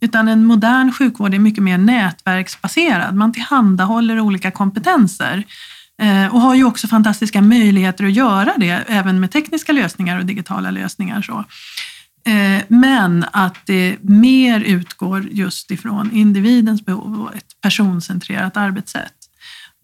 Utan 0.00 0.28
en 0.28 0.44
modern 0.44 0.92
sjukvård 0.92 1.34
är 1.34 1.38
mycket 1.38 1.64
mer 1.64 1.78
nätverksbaserad. 1.78 3.14
Man 3.14 3.32
tillhandahåller 3.32 4.20
olika 4.20 4.50
kompetenser 4.50 5.44
eh, 6.02 6.34
och 6.34 6.40
har 6.40 6.54
ju 6.54 6.64
också 6.64 6.88
fantastiska 6.88 7.42
möjligheter 7.42 8.04
att 8.04 8.12
göra 8.12 8.54
det 8.56 8.84
även 8.88 9.20
med 9.20 9.30
tekniska 9.30 9.72
lösningar 9.72 10.18
och 10.18 10.26
digitala 10.26 10.70
lösningar. 10.70 11.22
Så. 11.22 11.44
Eh, 12.30 12.62
men 12.68 13.24
att 13.32 13.56
det 13.66 13.96
mer 14.02 14.60
utgår 14.60 15.28
just 15.30 15.70
ifrån 15.70 16.10
individens 16.12 16.84
behov 16.84 17.20
och 17.20 17.34
ett 17.34 17.60
personcentrerat 17.60 18.56
arbetssätt. 18.56 19.23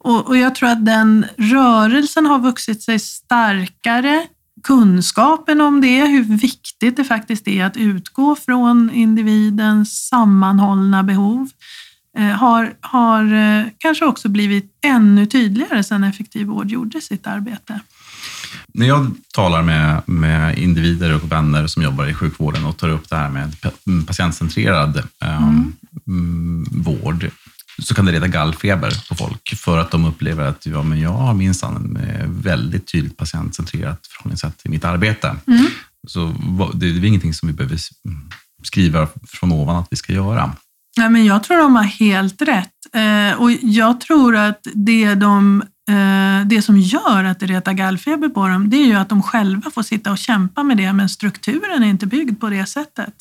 Och, 0.04 0.26
och 0.26 0.36
jag 0.36 0.54
tror 0.54 0.68
att 0.68 0.86
den 0.86 1.26
rörelsen 1.36 2.26
har 2.26 2.38
vuxit 2.38 2.82
sig 2.82 2.98
starkare. 2.98 4.26
Kunskapen 4.62 5.60
om 5.60 5.80
det, 5.80 6.06
hur 6.06 6.22
viktigt 6.22 6.96
det 6.96 7.04
faktiskt 7.04 7.48
är 7.48 7.64
att 7.64 7.76
utgå 7.76 8.36
från 8.36 8.90
individens 8.90 10.06
sammanhållna 10.08 11.02
behov, 11.02 11.48
eh, 12.18 12.24
har, 12.24 12.72
har 12.80 13.34
eh, 13.34 13.66
kanske 13.78 14.04
också 14.04 14.28
blivit 14.28 14.78
ännu 14.84 15.26
tydligare 15.26 15.82
sedan 15.82 16.04
Effektiv 16.04 16.46
vård 16.46 16.70
gjorde 16.70 17.00
sitt 17.00 17.26
arbete. 17.26 17.80
När 18.74 18.86
jag 18.86 19.10
talar 19.34 19.62
med, 19.62 20.02
med 20.06 20.58
individer 20.58 21.14
och 21.14 21.32
vänner 21.32 21.66
som 21.66 21.82
jobbar 21.82 22.06
i 22.06 22.14
sjukvården 22.14 22.64
och 22.64 22.76
tar 22.76 22.88
upp 22.88 23.08
det 23.08 23.16
här 23.16 23.30
med 23.30 23.56
patientcentrerad 24.06 25.02
um, 25.24 25.72
mm. 26.06 26.66
vård 26.70 27.30
så 27.81 27.95
kan 27.95 28.05
det 28.05 28.12
leda 28.12 28.27
gallfeber 28.27 29.09
på 29.09 29.14
folk 29.14 29.55
för 29.57 29.79
att 29.79 29.90
de 29.90 30.05
upplever 30.05 30.45
att 30.45 30.66
ja, 30.66 30.83
men 30.83 31.01
jag 31.01 31.11
har 31.11 31.35
minsann 31.35 31.99
väldigt 32.27 32.93
tydligt 32.93 33.16
patientcentrerat 33.16 34.07
förhållningssätt 34.07 34.61
i 34.64 34.69
mitt 34.69 34.85
arbete. 34.85 35.37
Mm. 35.47 35.66
Så 36.09 36.35
det 36.75 36.87
är 36.87 37.05
ingenting 37.05 37.35
som 37.35 37.49
vi 37.49 37.55
behöver 37.55 37.79
skriva 38.62 39.09
från 39.27 39.53
ovan 39.53 39.77
att 39.77 39.88
vi 39.90 39.97
ska 39.97 40.12
göra. 40.12 40.53
Ja, 40.97 41.09
men 41.09 41.25
jag 41.25 41.43
tror 41.43 41.59
de 41.59 41.77
har 41.77 41.83
helt 41.83 42.43
rätt. 42.43 42.71
Eh, 42.93 43.40
och 43.40 43.51
jag 43.62 44.01
tror 44.01 44.37
att 44.37 44.66
det, 44.75 45.14
de, 45.14 45.62
eh, 45.88 46.47
det 46.47 46.62
som 46.62 46.79
gör 46.79 47.25
att 47.25 47.40
det 47.40 47.47
retar 47.47 47.73
gallfeber 47.73 48.29
på 48.29 48.49
dem, 48.49 48.71
det 48.71 48.77
är 48.77 48.87
ju 48.87 48.95
att 48.95 49.09
de 49.09 49.23
själva 49.23 49.71
får 49.71 49.83
sitta 49.83 50.11
och 50.11 50.19
kämpa 50.19 50.62
med 50.62 50.77
det, 50.77 50.93
men 50.93 51.09
strukturen 51.09 51.83
är 51.83 51.88
inte 51.88 52.07
byggd 52.07 52.40
på 52.40 52.49
det 52.49 52.66
sättet. 52.66 53.14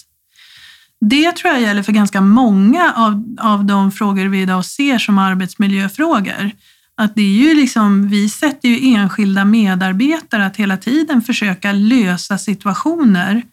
Det 1.01 1.31
tror 1.31 1.53
jag 1.53 1.61
gäller 1.61 1.83
för 1.83 1.91
ganska 1.91 2.21
många 2.21 2.93
av, 2.95 3.35
av 3.39 3.65
de 3.65 3.91
frågor 3.91 4.25
vi 4.25 4.41
idag 4.41 4.65
ser 4.65 4.99
som 4.99 5.17
arbetsmiljöfrågor. 5.17 6.51
Att 6.97 7.15
det 7.15 7.21
är 7.21 7.47
ju 7.47 7.53
liksom, 7.53 8.09
vi 8.09 8.29
sätter 8.29 8.69
ju 8.69 8.93
enskilda 8.95 9.45
medarbetare 9.45 10.45
att 10.45 10.57
hela 10.57 10.77
tiden 10.77 11.21
försöka 11.21 11.71
lösa 11.71 12.37
situationer 12.37 13.43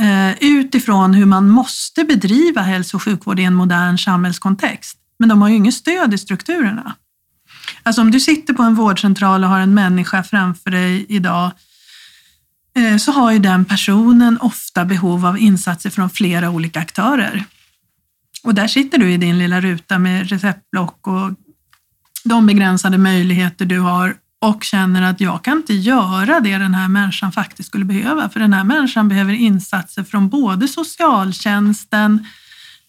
eh, 0.00 0.32
utifrån 0.40 1.14
hur 1.14 1.26
man 1.26 1.48
måste 1.48 2.04
bedriva 2.04 2.62
hälso 2.62 2.96
och 2.96 3.02
sjukvård 3.02 3.40
i 3.40 3.44
en 3.44 3.54
modern 3.54 3.98
samhällskontext. 3.98 4.98
Men 5.18 5.28
de 5.28 5.42
har 5.42 5.48
ju 5.48 5.54
inget 5.54 5.74
stöd 5.74 6.14
i 6.14 6.18
strukturerna. 6.18 6.94
Alltså 7.82 8.02
om 8.02 8.10
du 8.10 8.20
sitter 8.20 8.54
på 8.54 8.62
en 8.62 8.74
vårdcentral 8.74 9.44
och 9.44 9.50
har 9.50 9.60
en 9.60 9.74
människa 9.74 10.22
framför 10.22 10.70
dig 10.70 11.06
idag 11.08 11.44
eh, 11.44 11.50
Eh, 12.74 12.96
så 12.96 13.12
har 13.12 13.32
ju 13.32 13.38
den 13.38 13.64
personen 13.64 14.38
ofta 14.40 14.84
behov 14.84 15.26
av 15.26 15.38
insatser 15.38 15.90
från 15.90 16.10
flera 16.10 16.50
olika 16.50 16.80
aktörer. 16.80 17.44
Och 18.42 18.54
där 18.54 18.68
sitter 18.68 18.98
du 18.98 19.12
i 19.12 19.16
din 19.16 19.38
lilla 19.38 19.60
ruta 19.60 19.98
med 19.98 20.28
receptblock 20.28 21.06
och 21.06 21.30
de 22.24 22.46
begränsade 22.46 22.98
möjligheter 22.98 23.64
du 23.64 23.80
har 23.80 24.16
och 24.40 24.64
känner 24.64 25.02
att 25.02 25.20
jag 25.20 25.44
kan 25.44 25.56
inte 25.56 25.74
göra 25.74 26.40
det 26.40 26.58
den 26.58 26.74
här 26.74 26.88
människan 26.88 27.32
faktiskt 27.32 27.68
skulle 27.68 27.84
behöva. 27.84 28.28
För 28.28 28.40
den 28.40 28.52
här 28.52 28.64
människan 28.64 29.08
behöver 29.08 29.32
insatser 29.32 30.04
från 30.04 30.28
både 30.28 30.68
socialtjänsten, 30.68 32.26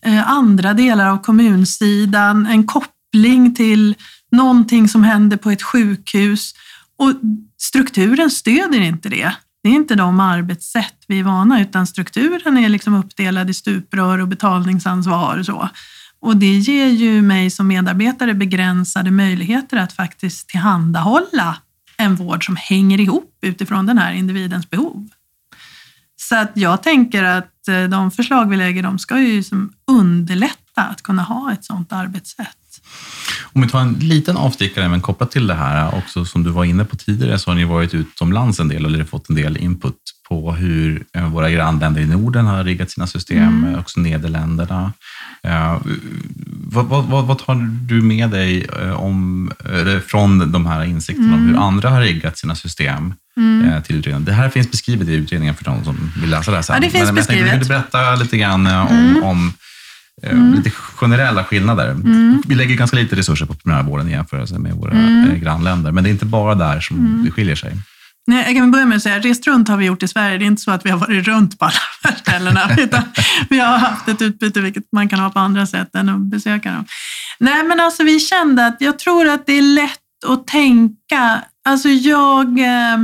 eh, 0.05 0.29
andra 0.29 0.73
delar 0.73 1.07
av 1.07 1.17
kommunsidan, 1.17 2.45
en 2.45 2.67
koppling 2.67 3.55
till 3.55 3.95
någonting 4.31 4.89
som 4.89 5.03
händer 5.03 5.37
på 5.37 5.51
ett 5.51 5.63
sjukhus. 5.63 6.53
Och 6.97 7.13
strukturen 7.57 8.29
stöder 8.29 8.81
inte 8.81 9.09
det. 9.09 9.33
Det 9.63 9.69
är 9.69 9.74
inte 9.74 9.95
de 9.95 10.19
arbetssätt 10.19 10.95
vi 11.08 11.19
är 11.19 11.24
vana 11.24 11.62
utan 11.62 11.88
strukturen 11.88 12.58
är 12.58 12.69
liksom 12.69 12.93
uppdelad 12.93 13.50
i 13.50 13.54
stuprör 13.54 14.19
och 14.19 14.28
betalningsansvar 14.28 15.38
och 15.38 15.45
så. 15.45 15.69
Och 16.19 16.38
det 16.38 16.58
ger 16.58 16.88
ju 16.88 17.21
mig 17.21 17.50
som 17.50 17.67
medarbetare 17.67 18.34
begränsade 18.34 19.12
möjligheter 19.12 19.78
att 19.78 19.93
faktiskt 19.93 20.50
tillhandahålla 20.50 21.58
en 21.97 22.15
vård 22.15 22.45
som 22.45 22.56
hänger 22.56 23.00
ihop 23.00 23.38
utifrån 23.41 23.86
den 23.86 23.97
här 23.97 24.13
individens 24.13 24.69
behov. 24.69 25.10
Så 26.15 26.36
att 26.36 26.52
jag 26.54 26.84
tänker 26.84 27.24
att 27.24 27.67
eh, 27.67 27.84
de 27.84 28.12
förslag 28.12 28.50
vi 28.50 28.58
lägger, 28.58 28.84
de 28.84 29.00
ska 29.00 29.19
ju 29.19 29.38
liksom 29.38 29.74
underlätta 29.88 30.82
att 30.82 31.02
kunna 31.02 31.24
ha 31.24 31.54
ett 31.54 31.65
sådant 31.65 31.93
arbetssätt. 31.93 32.61
Om 33.54 33.62
vi 33.62 33.67
tar 33.67 33.80
en 33.80 33.93
liten 33.93 34.38
avstickare, 34.38 34.89
men 34.89 35.01
kopplat 35.01 35.32
till 35.32 35.47
det 35.47 35.54
här 35.54 35.95
också 35.95 36.25
som 36.25 36.43
du 36.43 36.49
var 36.49 36.65
inne 36.65 36.86
på 36.86 36.95
tidigare, 36.95 37.39
så 37.39 37.49
har 37.49 37.56
ni 37.56 37.65
varit 37.65 37.93
utomlands 37.93 38.60
en 38.60 38.67
del 38.67 38.86
eller 38.86 39.04
fått 39.04 39.30
en 39.30 39.36
del 39.36 39.58
input 39.58 39.95
på 40.30 40.51
hur 40.54 41.04
eh, 41.13 41.30
våra 41.30 41.49
grannländer 41.49 42.01
i 42.01 42.08
Norden 42.08 42.45
har 42.45 42.63
riggat 42.63 42.91
sina 42.91 43.08
system, 43.08 43.63
mm. 43.63 43.80
också 43.80 43.99
Nederländerna. 43.99 44.93
Uh, 45.47 45.82
vad, 46.47 46.86
vad, 46.86 47.25
vad, 47.25 47.39
tar 47.39 47.56
du 47.88 48.01
med 48.01 48.30
dig 48.30 48.67
eh, 48.82 48.91
om, 48.91 49.51
från 50.08 50.51
de 50.51 50.65
här 50.65 50.84
insikterna 50.84 51.27
mm. 51.27 51.39
om 51.39 51.45
hur 51.45 51.56
mm. 51.56 51.63
andra 51.63 51.89
har 51.89 52.01
riggat 52.01 52.38
sina 52.38 52.56
system 52.56 53.13
mm. 53.38 53.84
till 53.84 53.95
utredningen? 53.95 54.25
Det 54.25 54.34
här 54.34 54.49
finns 54.49 54.71
beskrivet 54.71 55.08
i 55.08 55.13
utredningen 55.13 55.56
för 55.56 55.63
de 55.63 55.84
som 55.84 56.12
vill 56.21 56.30
läsa 56.30 56.51
det 56.51 56.58
här 56.58 56.62
sen. 56.62 56.75
Ja, 56.75 56.82
det 56.82 56.89
finns 56.89 57.06
men, 57.06 57.15
beskrivet. 57.15 57.43
Men 57.43 57.51
jag 57.51 57.60
tänkte, 57.60 57.73
vill 57.73 57.82
du 57.82 57.97
berätta 57.99 58.15
lite 58.15 58.38
grann 58.38 58.67
om, 58.67 58.88
mm. 58.88 59.23
om 59.23 59.54
Mm. 60.23 60.53
Lite 60.53 60.69
generella 60.69 61.43
skillnader. 61.43 61.91
Mm. 61.91 62.41
Vi 62.47 62.55
lägger 62.55 62.75
ganska 62.75 62.97
lite 62.97 63.15
resurser 63.15 63.45
på 63.45 63.53
primärvården 63.53 64.07
i 64.07 64.12
jämförelse 64.12 64.60
med 64.60 64.73
våra 64.73 64.91
mm. 64.91 65.39
grannländer, 65.39 65.91
men 65.91 66.03
det 66.03 66.10
är 66.10 66.12
inte 66.12 66.25
bara 66.25 66.55
där 66.55 66.79
som 66.79 66.97
mm. 66.97 67.25
det 67.25 67.31
skiljer 67.31 67.55
sig. 67.55 67.77
Nej, 68.27 68.43
jag 68.47 68.55
kan 68.55 68.71
börja 68.71 68.86
med 68.86 68.95
att 68.95 69.03
säga, 69.03 69.19
rest 69.19 69.47
runt 69.47 69.67
har 69.67 69.77
vi 69.77 69.86
gjort 69.86 70.03
i 70.03 70.07
Sverige. 70.07 70.38
Det 70.38 70.45
är 70.45 70.47
inte 70.47 70.62
så 70.62 70.71
att 70.71 70.86
vi 70.86 70.89
har 70.89 70.97
varit 70.97 71.27
runt 71.27 71.60
på 71.60 71.65
alla 71.65 71.73
de 72.03 72.10
här 72.10 72.15
ställena, 72.15 72.69
utan 72.77 73.03
vi 73.49 73.60
har 73.60 73.77
haft 73.77 74.07
ett 74.07 74.21
utbyte, 74.21 74.62
vilket 74.62 74.84
man 74.91 75.10
kan 75.10 75.19
ha 75.19 75.29
på 75.29 75.39
andra 75.39 75.65
sätt 75.65 75.95
än 75.95 76.10
att 76.10 76.21
besöka 76.21 76.71
dem. 76.71 76.86
Nej, 77.39 77.63
men 77.63 77.79
alltså 77.79 78.03
vi 78.03 78.19
kände 78.19 78.65
att 78.65 78.77
jag 78.79 78.99
tror 78.99 79.27
att 79.27 79.45
det 79.45 79.53
är 79.53 79.62
lätt 79.62 79.99
att 80.27 80.47
tänka, 80.47 81.41
alltså 81.65 81.89
jag, 81.89 82.60
eh, 82.60 82.97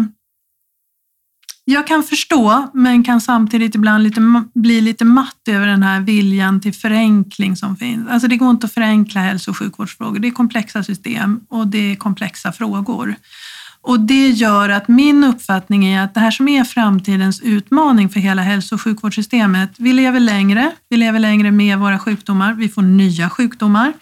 jag 1.70 1.88
kan 1.88 2.04
förstå, 2.04 2.68
men 2.74 3.04
kan 3.04 3.22
samtidigt 3.22 3.76
ibland 3.76 4.04
lite, 4.04 4.44
bli 4.54 4.82
lite 4.82 5.06
matt 5.06 5.48
över 5.48 5.68
den 5.68 5.84
här 5.84 6.00
viljan 6.00 6.62
till 6.62 6.74
förenkling 6.74 7.56
som 7.56 7.76
finns. 7.76 8.10
Alltså 8.10 8.28
det 8.28 8.38
går 8.38 8.50
inte 8.50 8.66
att 8.66 8.74
förenkla 8.74 9.22
hälso 9.22 9.52
och 9.52 9.58
sjukvårdsfrågor. 9.58 10.20
Det 10.20 10.28
är 10.28 10.32
komplexa 10.32 10.84
system 10.84 11.40
och 11.50 11.68
det 11.68 11.92
är 11.92 11.96
komplexa 11.96 12.52
frågor. 12.52 13.16
Och 13.82 14.00
det 14.00 14.30
gör 14.30 14.70
att 14.70 14.88
min 14.88 15.24
uppfattning 15.24 15.86
är 15.86 16.04
att 16.04 16.14
det 16.14 16.20
här 16.20 16.32
som 16.32 16.48
är 16.48 16.64
framtidens 16.64 17.42
utmaning 17.42 18.10
för 18.10 18.20
hela 18.20 18.42
hälso 18.42 18.76
och 18.76 18.82
sjukvårdssystemet, 18.82 19.70
vi 19.78 19.94
lever 19.94 20.20
längre, 20.20 20.72
vi 20.90 20.98
lever 20.98 21.20
längre 21.20 21.52
med 21.52 21.80
våra 21.80 22.00
sjukdomar, 22.00 22.54
vi 22.54 22.70
får 22.70 22.82
nya 22.82 23.30
sjukdomar. 23.30 23.94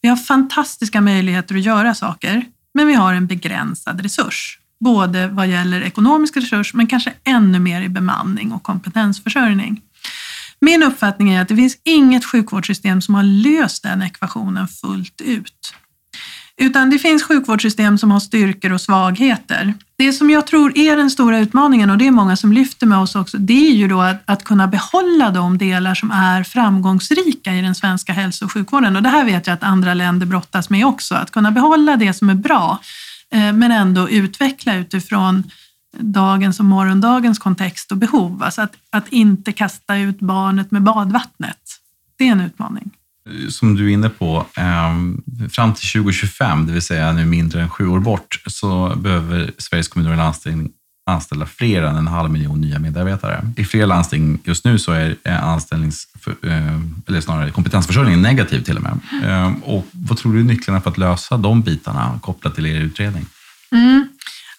Vi 0.00 0.08
har 0.08 0.16
fantastiska 0.16 1.00
möjligheter 1.00 1.54
att 1.54 1.62
göra 1.62 1.94
saker, 1.94 2.44
men 2.74 2.86
vi 2.86 2.94
har 2.94 3.14
en 3.14 3.26
begränsad 3.26 4.00
resurs. 4.00 4.58
Både 4.80 5.28
vad 5.28 5.48
gäller 5.48 5.80
ekonomisk 5.80 6.36
resurs, 6.36 6.74
men 6.74 6.86
kanske 6.86 7.12
ännu 7.24 7.58
mer 7.58 7.82
i 7.82 7.88
bemanning 7.88 8.52
och 8.52 8.62
kompetensförsörjning. 8.62 9.80
Min 10.60 10.82
uppfattning 10.82 11.30
är 11.30 11.42
att 11.42 11.48
det 11.48 11.56
finns 11.56 11.76
inget 11.84 12.24
sjukvårdssystem 12.24 13.02
som 13.02 13.14
har 13.14 13.22
löst 13.22 13.82
den 13.82 14.02
ekvationen 14.02 14.68
fullt 14.68 15.20
ut. 15.20 15.74
Utan 16.60 16.90
det 16.90 16.98
finns 16.98 17.22
sjukvårdssystem 17.22 17.98
som 17.98 18.10
har 18.10 18.20
styrkor 18.20 18.72
och 18.72 18.80
svagheter. 18.80 19.74
Det 19.98 20.12
som 20.12 20.30
jag 20.30 20.46
tror 20.46 20.78
är 20.78 20.96
den 20.96 21.10
stora 21.10 21.38
utmaningen, 21.38 21.90
och 21.90 21.98
det 21.98 22.06
är 22.06 22.10
många 22.10 22.36
som 22.36 22.52
lyfter 22.52 22.86
med 22.86 22.98
oss 22.98 23.14
också, 23.14 23.38
det 23.38 23.68
är 23.70 23.74
ju 23.74 23.88
då 23.88 24.00
att, 24.00 24.22
att 24.24 24.44
kunna 24.44 24.66
behålla 24.66 25.30
de 25.30 25.58
delar 25.58 25.94
som 25.94 26.10
är 26.10 26.42
framgångsrika 26.42 27.54
i 27.54 27.62
den 27.62 27.74
svenska 27.74 28.12
hälso 28.12 28.44
och 28.44 28.52
sjukvården. 28.52 28.96
Och 28.96 29.02
det 29.02 29.08
här 29.08 29.24
vet 29.24 29.46
jag 29.46 29.54
att 29.54 29.62
andra 29.62 29.94
länder 29.94 30.26
brottas 30.26 30.70
med 30.70 30.86
också, 30.86 31.14
att 31.14 31.30
kunna 31.30 31.50
behålla 31.50 31.96
det 31.96 32.12
som 32.12 32.30
är 32.30 32.34
bra, 32.34 32.80
Eh, 33.32 33.52
men 33.52 33.70
ändå 33.72 34.10
utveckla 34.10 34.74
utifrån 34.74 35.50
dagens 35.98 36.58
och 36.58 36.64
morgondagens 36.64 37.38
kontext 37.38 37.92
och 37.92 37.98
behov. 37.98 38.42
Alltså 38.42 38.62
att, 38.62 38.72
att 38.90 39.08
inte 39.08 39.52
kasta 39.52 39.96
ut 39.96 40.18
barnet 40.18 40.70
med 40.70 40.82
badvattnet. 40.82 41.60
Det 42.18 42.28
är 42.28 42.32
en 42.32 42.40
utmaning 42.40 42.90
som 43.48 43.76
du 43.76 43.90
är 43.90 43.94
inne 43.94 44.08
på, 44.08 44.46
ehm, 44.56 45.22
fram 45.50 45.74
till 45.74 45.88
2025, 45.88 46.66
det 46.66 46.72
vill 46.72 46.82
säga 46.82 47.12
nu 47.12 47.24
mindre 47.24 47.62
än 47.62 47.70
sju 47.70 47.86
år 47.86 48.00
bort, 48.00 48.42
så 48.46 48.96
behöver 48.96 49.50
Sveriges 49.58 49.88
kommuner 49.88 50.10
och 50.10 50.16
landsting 50.16 50.70
anställa 51.06 51.46
fler 51.46 51.82
än 51.82 51.96
en 51.96 52.06
halv 52.06 52.30
miljon 52.30 52.60
nya 52.60 52.78
medarbetare. 52.78 53.52
I 53.56 53.64
flera 53.64 53.86
landsting 53.86 54.38
just 54.44 54.64
nu 54.64 54.78
så 54.78 54.92
är 54.92 55.16
anställnings, 55.26 56.08
eh, 56.42 56.80
eller 57.08 57.20
snarare 57.20 57.50
kompetensförsörjningen 57.50 58.22
negativ 58.22 58.60
till 58.60 58.76
och 58.76 58.82
med. 58.82 58.98
Eh, 59.24 59.52
och 59.62 59.86
vad 59.92 60.18
tror 60.18 60.32
du 60.32 60.40
är 60.40 60.44
nycklarna 60.44 60.80
för 60.80 60.90
att 60.90 60.98
lösa 60.98 61.36
de 61.36 61.62
bitarna 61.62 62.18
kopplat 62.22 62.54
till 62.54 62.66
er 62.66 62.80
utredning? 62.80 63.26
Mm. 63.72 64.08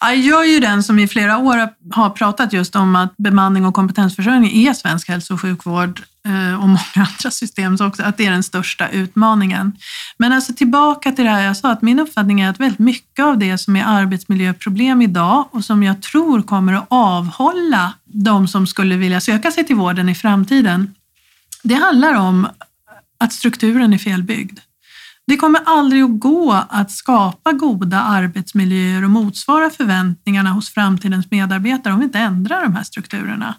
Jag 0.01 0.45
är 0.45 0.53
ju 0.53 0.59
den 0.59 0.83
som 0.83 0.99
i 0.99 1.07
flera 1.07 1.37
år 1.37 1.69
har 1.91 2.09
pratat 2.09 2.53
just 2.53 2.75
om 2.75 2.95
att 2.95 3.17
bemanning 3.17 3.65
och 3.65 3.73
kompetensförsörjning 3.73 4.67
är 4.67 4.73
svensk 4.73 5.09
hälso 5.09 5.33
och 5.33 5.41
sjukvård 5.41 6.01
Eh, 6.27 6.61
och 6.61 6.69
många 6.69 6.79
andra 6.95 7.31
system 7.31 7.77
också, 7.81 8.03
att 8.03 8.17
det 8.17 8.25
är 8.25 8.31
den 8.31 8.43
största 8.43 8.89
utmaningen. 8.89 9.77
Men 10.17 10.33
alltså 10.33 10.53
tillbaka 10.53 11.11
till 11.11 11.25
det 11.25 11.31
här 11.31 11.41
jag 11.41 11.57
sa, 11.57 11.71
att 11.71 11.81
min 11.81 11.99
uppfattning 11.99 12.41
är 12.41 12.49
att 12.49 12.59
väldigt 12.59 12.79
mycket 12.79 13.25
av 13.25 13.37
det 13.37 13.57
som 13.57 13.75
är 13.75 13.83
arbetsmiljöproblem 13.85 15.01
idag 15.01 15.47
och 15.51 15.65
som 15.65 15.83
jag 15.83 16.01
tror 16.01 16.41
kommer 16.41 16.73
att 16.73 16.85
avhålla 16.89 17.93
de 18.05 18.47
som 18.47 18.67
skulle 18.67 18.95
vilja 18.95 19.21
söka 19.21 19.51
sig 19.51 19.63
till 19.63 19.75
vården 19.75 20.09
i 20.09 20.15
framtiden, 20.15 20.95
det 21.63 21.75
handlar 21.75 22.13
om 22.13 22.47
att 23.19 23.33
strukturen 23.33 23.93
är 23.93 23.97
felbyggd. 23.97 24.59
Det 25.27 25.37
kommer 25.37 25.61
aldrig 25.65 26.03
att 26.03 26.19
gå 26.19 26.65
att 26.69 26.91
skapa 26.91 27.51
goda 27.51 28.01
arbetsmiljöer 28.01 29.03
och 29.03 29.09
motsvara 29.09 29.69
förväntningarna 29.69 30.49
hos 30.49 30.69
framtidens 30.69 31.31
medarbetare 31.31 31.93
om 31.93 31.99
vi 31.99 32.05
inte 32.05 32.19
ändrar 32.19 32.63
de 32.63 32.75
här 32.75 32.83
strukturerna. 32.83 33.55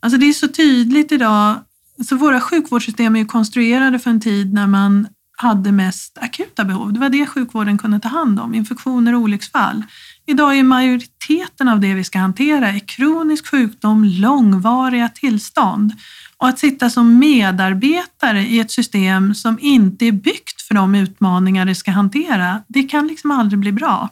Alltså 0.00 0.18
det 0.18 0.26
är 0.26 0.32
så 0.32 0.48
tydligt 0.48 1.12
idag. 1.12 1.56
Så 2.04 2.16
våra 2.16 2.40
sjukvårdssystem 2.40 3.16
är 3.16 3.24
konstruerade 3.24 3.98
för 3.98 4.10
en 4.10 4.20
tid 4.20 4.52
när 4.52 4.66
man 4.66 5.08
hade 5.36 5.72
mest 5.72 6.18
akuta 6.18 6.64
behov. 6.64 6.92
Det 6.92 7.00
var 7.00 7.08
det 7.08 7.26
sjukvården 7.26 7.78
kunde 7.78 8.00
ta 8.00 8.08
hand 8.08 8.40
om, 8.40 8.54
infektioner 8.54 9.14
och 9.14 9.20
olycksfall. 9.20 9.82
Idag 10.26 10.58
är 10.58 10.62
majoriteten 10.62 11.68
av 11.68 11.80
det 11.80 11.94
vi 11.94 12.04
ska 12.04 12.18
hantera 12.18 12.68
är 12.68 12.78
kronisk 12.78 13.46
sjukdom, 13.46 14.04
långvariga 14.04 15.08
tillstånd. 15.08 15.92
Och 16.36 16.48
att 16.48 16.58
sitta 16.58 16.90
som 16.90 17.18
medarbetare 17.18 18.42
i 18.42 18.60
ett 18.60 18.70
system 18.70 19.34
som 19.34 19.58
inte 19.60 20.06
är 20.06 20.12
byggt 20.12 20.62
för 20.68 20.74
de 20.74 20.94
utmaningar 20.94 21.64
det 21.64 21.74
ska 21.74 21.90
hantera, 21.90 22.62
det 22.68 22.82
kan 22.82 23.06
liksom 23.06 23.30
aldrig 23.30 23.58
bli 23.58 23.72
bra. 23.72 24.08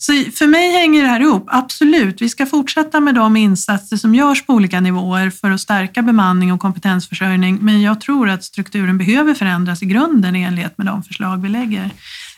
Så 0.00 0.12
för 0.12 0.46
mig 0.46 0.72
hänger 0.72 1.02
det 1.02 1.08
här 1.08 1.20
ihop. 1.20 1.44
Absolut, 1.46 2.22
vi 2.22 2.28
ska 2.28 2.46
fortsätta 2.46 3.00
med 3.00 3.14
de 3.14 3.36
insatser 3.36 3.96
som 3.96 4.14
görs 4.14 4.46
på 4.46 4.52
olika 4.52 4.80
nivåer 4.80 5.30
för 5.30 5.50
att 5.50 5.60
stärka 5.60 6.02
bemanning 6.02 6.52
och 6.52 6.60
kompetensförsörjning. 6.60 7.58
Men 7.62 7.82
jag 7.82 8.00
tror 8.00 8.28
att 8.28 8.44
strukturen 8.44 8.98
behöver 8.98 9.34
förändras 9.34 9.82
i 9.82 9.86
grunden 9.86 10.36
i 10.36 10.42
enlighet 10.42 10.78
med 10.78 10.86
de 10.86 11.02
förslag 11.02 11.42
vi 11.42 11.48
lägger. 11.48 11.90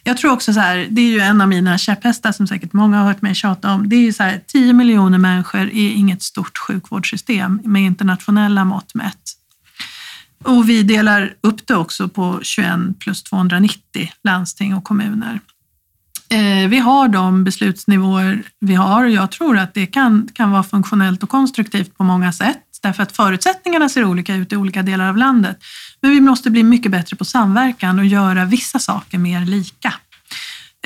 Jag 0.04 0.16
tror 0.16 0.32
också 0.32 0.52
så 0.52 0.60
här, 0.60 0.86
det 0.90 1.00
är 1.00 1.10
ju 1.10 1.20
en 1.20 1.40
av 1.40 1.48
mina 1.48 1.78
käpphästar 1.78 2.32
som 2.32 2.46
säkert 2.46 2.72
många 2.72 2.98
har 2.98 3.04
hört 3.04 3.22
mig 3.22 3.34
tjata 3.34 3.72
om. 3.72 3.88
Det 3.88 3.96
är 3.96 4.00
ju 4.00 4.12
så 4.12 4.22
här, 4.22 4.40
10 4.46 4.72
miljoner 4.72 5.18
människor 5.18 5.60
är 5.60 5.90
inget 5.90 6.22
stort 6.22 6.58
sjukvårdssystem 6.58 7.60
med 7.64 7.82
internationella 7.82 8.64
mått 8.64 8.94
mätt. 8.94 9.36
Och 10.44 10.68
vi 10.68 10.82
delar 10.82 11.34
upp 11.40 11.66
det 11.66 11.74
också 11.74 12.08
på 12.08 12.38
21 12.42 12.70
plus 12.98 13.22
290 13.22 14.10
landsting 14.24 14.74
och 14.74 14.84
kommuner. 14.84 15.40
Eh, 16.30 16.68
vi 16.68 16.78
har 16.78 17.08
de 17.08 17.44
beslutsnivåer 17.44 18.42
vi 18.60 18.74
har 18.74 19.04
och 19.04 19.10
jag 19.10 19.30
tror 19.30 19.58
att 19.58 19.74
det 19.74 19.86
kan, 19.86 20.28
kan 20.34 20.50
vara 20.50 20.62
funktionellt 20.62 21.22
och 21.22 21.28
konstruktivt 21.28 21.96
på 21.96 22.04
många 22.04 22.32
sätt 22.32 22.58
därför 22.82 23.02
att 23.02 23.16
förutsättningarna 23.16 23.88
ser 23.88 24.04
olika 24.04 24.34
ut 24.34 24.52
i 24.52 24.56
olika 24.56 24.82
delar 24.82 25.08
av 25.08 25.16
landet. 25.16 25.58
Men 26.00 26.10
vi 26.10 26.20
måste 26.20 26.50
bli 26.50 26.62
mycket 26.62 26.92
bättre 26.92 27.16
på 27.16 27.24
samverkan 27.24 27.98
och 27.98 28.04
göra 28.04 28.44
vissa 28.44 28.78
saker 28.78 29.18
mer 29.18 29.44
lika. 29.44 29.94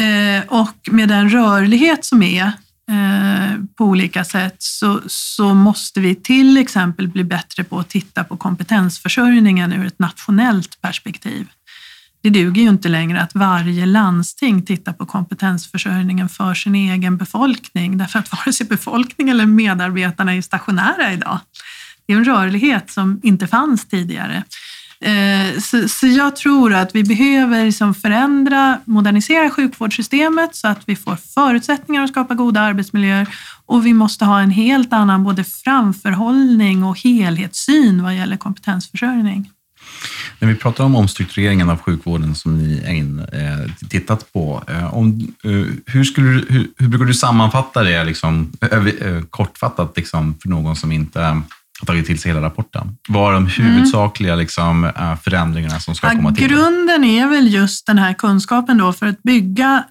Eh, 0.01 0.49
och 0.49 0.89
med 0.91 1.09
den 1.09 1.31
rörlighet 1.31 2.05
som 2.05 2.23
är 2.23 2.53
eh, 2.91 3.59
på 3.77 3.85
olika 3.85 4.25
sätt 4.25 4.57
så, 4.59 5.01
så 5.07 5.55
måste 5.55 6.01
vi 6.01 6.15
till 6.15 6.57
exempel 6.57 7.09
bli 7.09 7.25
bättre 7.25 7.65
på 7.65 7.79
att 7.79 7.89
titta 7.89 8.25
på 8.25 8.37
kompetensförsörjningen 8.37 9.73
ur 9.73 9.87
ett 9.87 9.99
nationellt 9.99 10.81
perspektiv. 10.81 11.49
Det 12.25 12.31
duger 12.31 12.63
ju 12.63 12.69
inte 12.69 12.89
längre 12.89 13.23
att 13.23 13.35
varje 13.35 13.87
landsting 13.87 14.63
tittar 14.63 14.93
på 14.93 15.07
kompetensförsörjningen 15.07 16.29
för 16.29 16.55
sin 16.55 16.75
egen 16.75 17.17
befolkning, 17.17 17.99
därför 17.99 18.19
att 18.19 18.33
vare 18.33 18.53
sig 18.53 18.67
befolkning 18.67 19.29
eller 19.29 19.47
medarbetarna 19.47 20.35
är 20.35 20.43
stationära 20.43 21.13
idag. 21.13 21.41
Det 22.07 22.13
är 22.13 22.17
en 22.17 22.25
rörlighet 22.25 22.91
som 22.91 23.21
inte 23.23 23.47
fanns 23.47 23.89
tidigare. 23.89 24.45
Eh, 25.01 25.61
så, 25.61 25.89
så, 25.89 26.07
jag 26.07 26.37
tror 26.37 26.75
att 26.75 26.95
vi 26.95 27.05
behöver 27.05 27.65
liksom 27.65 27.95
förändra, 27.95 28.81
modernisera 28.85 29.51
sjukvårdssystemet 29.51 30.55
så 30.55 30.69
att 30.69 30.83
vi 30.87 30.97
får 30.97 31.17
förutsättningar 31.17 32.05
att 32.05 32.11
skapa 32.11 32.35
goda 32.35 32.61
arbetsmiljöer 32.61 33.29
och 33.67 33.87
vi 33.87 33.93
måste 33.93 34.25
ha 34.25 34.41
en 34.41 34.51
helt 34.51 34.93
annan 34.93 35.25
både 35.25 35.45
framförhållning 35.45 36.85
och 36.85 37.01
helhetssyn 37.01 38.03
vad 38.03 38.17
gäller 38.17 38.37
kompetensförsörjning. 38.37 39.51
När 40.39 40.49
vi 40.49 40.55
pratar 40.55 40.85
om 40.85 40.97
omstruktureringen 40.97 41.71
av 41.71 41.79
sjukvården 41.79 42.35
som 42.35 42.59
ni 42.59 42.97
in, 42.97 43.19
eh, 43.19 43.89
tittat 43.89 44.33
på, 44.33 44.65
eh, 44.69 44.95
om, 44.95 45.35
eh, 45.45 45.51
hur, 45.87 46.05
skulle 46.05 46.29
hur, 46.29 46.69
hur, 46.79 46.89
brukar 46.89 47.05
du 47.05 47.15
sammanfatta 47.15 47.83
det 47.83 48.05
liksom, 48.05 48.53
kortfattat 49.31 49.93
liksom, 49.97 50.35
för 50.43 50.49
någon 50.49 50.77
som 50.77 50.93
inte 50.93 51.21
har 51.21 51.87
tagit 51.87 52.07
till 52.07 52.19
sig 52.19 52.33
hela 52.33 52.47
rapporten. 52.47 52.97
Vad 53.09 53.29
är 53.29 53.33
de 53.35 53.47
mm. 53.47 53.51
huvudsakliga 53.51 54.35
liksom, 54.35 54.91
förändringarna 55.23 55.81
som 55.81 55.95
ska 55.95 56.07
ja, 56.07 56.13
komma 56.13 56.35
till? 56.35 56.49
Grunden 56.49 57.05
är 57.05 57.29
väl 57.29 57.55
just 57.55 57.87
den 57.87 57.99
här 57.99 58.13
kunskapen 58.13 58.79
då 58.79 58.93
för 58.93 59.07
att 59.07 59.23
bygga 59.23 59.85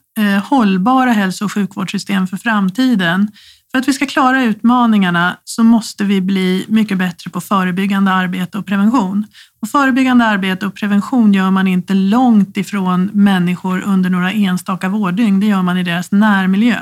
hållbara 0.43 1.11
hälso 1.11 1.45
och 1.45 1.51
sjukvårdssystem 1.51 2.27
för 2.27 2.37
framtiden. 2.37 3.31
För 3.73 3.79
att 3.79 3.87
vi 3.87 3.93
ska 3.93 4.05
klara 4.05 4.43
utmaningarna 4.43 5.37
så 5.43 5.63
måste 5.63 6.03
vi 6.03 6.21
bli 6.21 6.65
mycket 6.67 6.97
bättre 6.97 7.29
på 7.31 7.41
förebyggande 7.41 8.11
arbete 8.11 8.57
och 8.57 8.65
prevention. 8.65 9.25
Och 9.61 9.69
förebyggande 9.69 10.25
arbete 10.25 10.65
och 10.65 10.75
prevention 10.75 11.33
gör 11.33 11.51
man 11.51 11.67
inte 11.67 11.93
långt 11.93 12.57
ifrån 12.57 13.09
människor 13.13 13.81
under 13.81 14.09
några 14.09 14.31
enstaka 14.31 14.89
vårddygn. 14.89 15.39
Det 15.39 15.45
gör 15.45 15.61
man 15.61 15.77
i 15.77 15.83
deras 15.83 16.11
närmiljö. 16.11 16.77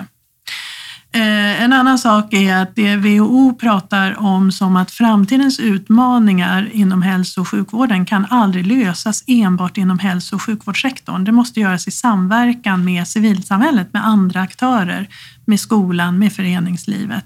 Eh, 1.14 1.64
en 1.64 1.74
annan 1.74 2.00
sak 2.00 2.34
är 2.34 2.56
att 2.56 2.76
det 2.76 2.96
WHO 2.96 3.54
pratar 3.54 4.20
om 4.20 4.52
som 4.52 4.76
att 4.76 4.92
framtidens 4.92 5.60
utmaningar 5.60 6.70
inom 6.74 7.02
hälso 7.02 7.42
och 7.42 7.48
sjukvården 7.48 8.06
kan 8.06 8.26
aldrig 8.30 8.68
lösas 8.68 9.24
enbart 9.28 9.78
inom 9.78 10.00
hälso 10.00 10.36
och 10.36 10.42
sjukvårdssektorn. 10.42 11.24
Det 11.24 11.32
måste 11.32 11.60
göras 11.60 11.88
i 11.88 11.92
samverkan 11.92 12.86
med 12.86 13.08
civilsamhället, 13.08 13.94
med 13.94 14.08
andra 14.08 14.42
aktörer, 14.42 15.08
med 15.52 15.60
skolan, 15.60 16.20
med 16.20 16.34
föreningslivet. 16.34 17.26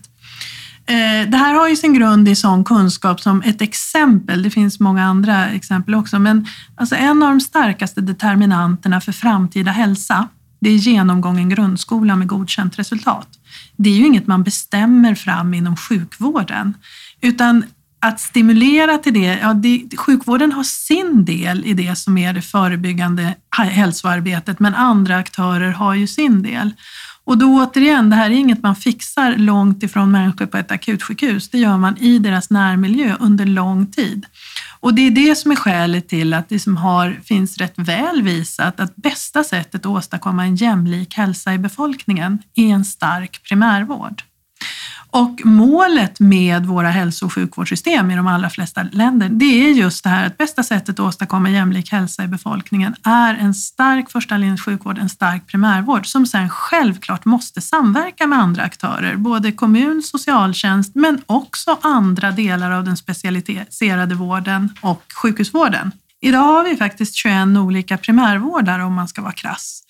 Eh, 0.88 1.29
det 1.29 1.38
här 1.38 1.53
har 1.53 1.69
ju 1.69 1.75
sin 1.75 1.93
grund 1.93 2.29
i 2.29 2.35
sån 2.35 2.63
kunskap 2.63 3.21
som 3.21 3.41
ett 3.41 3.61
exempel, 3.61 4.43
det 4.43 4.49
finns 4.49 4.79
många 4.79 5.03
andra 5.03 5.49
exempel 5.49 5.95
också, 5.95 6.19
men 6.19 6.47
alltså 6.75 6.95
en 6.95 7.23
av 7.23 7.29
de 7.29 7.41
starkaste 7.41 8.01
determinanterna 8.01 9.01
för 9.01 9.11
framtida 9.11 9.71
hälsa, 9.71 10.27
det 10.59 10.69
är 10.69 10.75
genomgången 10.75 11.49
grundskola 11.49 12.15
med 12.15 12.27
godkänt 12.27 12.79
resultat 12.79 13.27
det 13.77 13.89
är 13.89 13.93
ju 13.93 14.05
inget 14.05 14.27
man 14.27 14.43
bestämmer 14.43 15.15
fram 15.15 15.53
inom 15.53 15.77
sjukvården, 15.77 16.73
utan 17.21 17.65
att 17.99 18.19
stimulera 18.19 18.97
till 18.97 19.13
det, 19.13 19.39
ja, 19.41 19.53
det, 19.53 19.97
sjukvården 19.97 20.51
har 20.51 20.63
sin 20.63 21.25
del 21.25 21.65
i 21.65 21.73
det 21.73 21.95
som 21.95 22.17
är 22.17 22.33
det 22.33 22.41
förebyggande 22.41 23.35
hälsoarbetet, 23.57 24.59
men 24.59 24.75
andra 24.75 25.17
aktörer 25.17 25.71
har 25.71 25.93
ju 25.93 26.07
sin 26.07 26.43
del. 26.43 26.73
Och 27.25 27.38
då 27.38 27.45
återigen, 27.45 28.09
det 28.09 28.15
här 28.15 28.29
är 28.29 28.35
inget 28.35 28.63
man 28.63 28.75
fixar 28.75 29.35
långt 29.38 29.83
ifrån 29.83 30.11
människor 30.11 30.45
på 30.45 30.57
ett 30.57 30.71
akutsjukhus. 30.71 31.49
Det 31.49 31.57
gör 31.57 31.77
man 31.77 31.97
i 31.97 32.19
deras 32.19 32.49
närmiljö 32.49 33.15
under 33.19 33.45
lång 33.45 33.88
tid. 33.91 34.25
Och 34.79 34.93
det 34.93 35.01
är 35.01 35.11
det 35.11 35.35
som 35.35 35.51
är 35.51 35.55
skälet 35.55 36.07
till 36.07 36.33
att 36.33 36.49
det 36.49 36.59
som 36.59 36.77
har, 36.77 37.19
finns 37.23 37.57
rätt 37.57 37.73
väl 37.75 38.21
visat 38.21 38.79
att 38.79 38.95
bästa 38.95 39.43
sättet 39.43 39.81
att 39.81 39.85
åstadkomma 39.85 40.43
en 40.43 40.55
jämlik 40.55 41.13
hälsa 41.13 41.53
i 41.53 41.57
befolkningen 41.57 42.39
är 42.55 42.67
en 42.67 42.85
stark 42.85 43.43
primärvård. 43.43 44.23
Och 45.15 45.41
målet 45.45 46.19
med 46.19 46.65
våra 46.65 46.89
hälso 46.89 47.25
och 47.25 47.34
sjukvårdssystem 47.34 48.12
i 48.12 48.15
de 48.15 48.28
allra 48.28 48.49
flesta 48.49 48.84
länder, 48.91 49.30
det 49.30 49.45
är 49.45 49.71
just 49.71 50.04
det 50.04 50.10
här 50.10 50.28
att 50.28 50.38
bästa 50.38 50.63
sättet 50.63 50.89
att 50.89 50.99
åstadkomma 50.99 51.49
jämlik 51.49 51.91
hälsa 51.91 52.23
i 52.23 52.28
befolkningen 52.28 52.95
är 53.04 53.36
en 53.36 53.54
stark 53.54 54.12
första 54.12 54.38
linjens 54.38 54.62
sjukvård, 54.62 54.97
en 54.97 55.10
stark 55.10 55.47
primärvård 55.47 56.08
som 56.08 56.25
sen 56.25 56.49
självklart 56.49 57.25
måste 57.25 57.62
samverka 57.62 58.28
med 58.28 58.39
andra 58.39 58.63
aktörer, 58.63 59.15
både 59.15 59.51
kommun, 59.51 60.01
socialtjänst 60.04 60.95
men 60.95 61.21
också 61.25 61.78
andra 61.82 62.32
delar 62.32 62.71
av 62.71 62.84
den 62.84 62.97
specialiserade 62.97 64.15
vården 64.15 64.69
och 64.82 65.04
sjukhusvården. 65.15 65.91
Idag 66.21 66.43
har 66.43 66.63
vi 66.63 66.75
faktiskt 66.75 67.15
21 67.15 67.47
olika 67.58 67.97
primärvårdar 67.97 68.80
om 68.80 68.93
man 68.93 69.08
ska 69.08 69.21
vara 69.21 69.34
krass. 69.34 69.82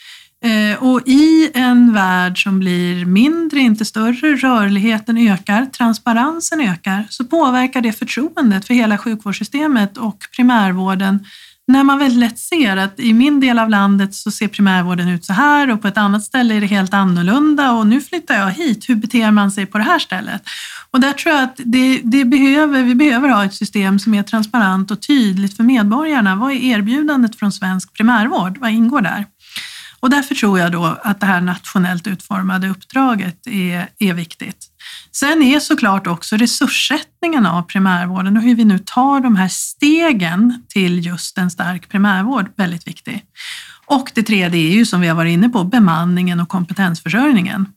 Eh, 0.45 0.84
och 0.84 1.01
i 1.05 1.51
en 1.53 1.93
värld 1.93 2.43
som 2.43 2.60
blir 2.60 3.05
mindre, 3.05 3.60
inte 3.60 3.86
större, 3.86 4.36
rörligheten 4.36 5.17
ökar, 5.17 5.65
transparensen 5.65 6.62
ökar, 6.62 7.08
så 7.10 7.23
påverkar 7.23 7.81
det 7.81 7.93
förtroendet 7.93 8.67
för 8.67 8.73
hela 8.73 8.97
sjukvårdssystemet 8.97 9.97
och 9.97 10.17
primärvården 10.36 11.25
när 11.67 11.84
man 11.84 11.99
väldigt 11.99 12.19
lätt 12.19 12.39
ser 12.39 12.77
att 12.77 12.99
i 12.99 13.13
min 13.13 13.39
del 13.39 13.60
av 13.60 13.69
landet 13.69 14.15
så 14.15 14.31
ser 14.31 14.47
primärvården 14.47 15.08
ut 15.08 15.25
så 15.25 15.34
här 15.34 15.71
och 15.71 15.81
på 15.81 15.88
ett 15.88 15.97
annat 15.97 16.23
ställe 16.23 16.55
är 16.55 16.62
det 16.62 16.67
helt 16.67 16.93
annorlunda 16.93 17.71
och 17.71 17.88
nu 17.88 18.01
flyttar 18.01 18.36
jag 18.36 18.51
hit. 18.51 18.89
Hur 18.89 18.95
beter 18.95 19.31
man 19.31 19.51
sig 19.51 19.65
på 19.65 19.77
det 19.77 19.84
här 19.84 19.99
stället? 19.99 20.43
Och 20.91 20.99
där 20.99 21.13
tror 21.13 21.36
jag 21.36 21.43
att 21.43 21.60
det, 21.65 22.01
det 22.03 22.25
behöver, 22.25 22.84
vi 22.84 22.95
behöver 22.95 23.29
ha 23.29 23.45
ett 23.45 23.53
system 23.53 23.99
som 23.99 24.13
är 24.13 24.23
transparent 24.23 24.91
och 24.91 25.01
tydligt 25.01 25.58
för 25.58 25.63
medborgarna. 25.63 26.36
Vad 26.36 26.51
är 26.51 26.55
erbjudandet 26.55 27.36
från 27.36 27.51
svensk 27.51 27.93
primärvård? 27.93 28.58
Vad 28.58 28.71
ingår 28.71 29.01
där? 29.01 29.25
Och 30.05 30.11
därför 30.11 30.35
tror 30.35 30.59
jag 30.59 30.71
då 30.71 30.97
att 31.03 31.19
det 31.19 31.25
här 31.25 31.41
nationellt 31.41 32.07
utformade 32.07 32.69
uppdraget 32.69 33.47
är, 33.47 33.87
är 33.99 34.13
viktigt. 34.13 34.57
Sen 35.11 35.43
är 35.43 35.59
såklart 35.59 36.07
också 36.07 36.37
resurssättningen 36.37 37.45
av 37.45 37.61
primärvården 37.61 38.37
och 38.37 38.43
hur 38.43 38.55
vi 38.55 38.65
nu 38.65 38.79
tar 38.79 39.19
de 39.19 39.35
här 39.35 39.47
stegen 39.47 40.63
till 40.69 41.05
just 41.05 41.37
en 41.37 41.51
stark 41.51 41.89
primärvård 41.89 42.51
väldigt 42.55 42.87
viktig. 42.87 43.23
Och 43.85 44.11
det 44.13 44.23
tredje 44.23 44.69
är 44.69 44.73
ju 44.73 44.85
som 44.85 45.01
vi 45.01 45.07
har 45.07 45.15
varit 45.15 45.33
inne 45.33 45.49
på, 45.49 45.63
bemanningen 45.63 46.39
och 46.39 46.49
kompetensförsörjningen. 46.49 47.67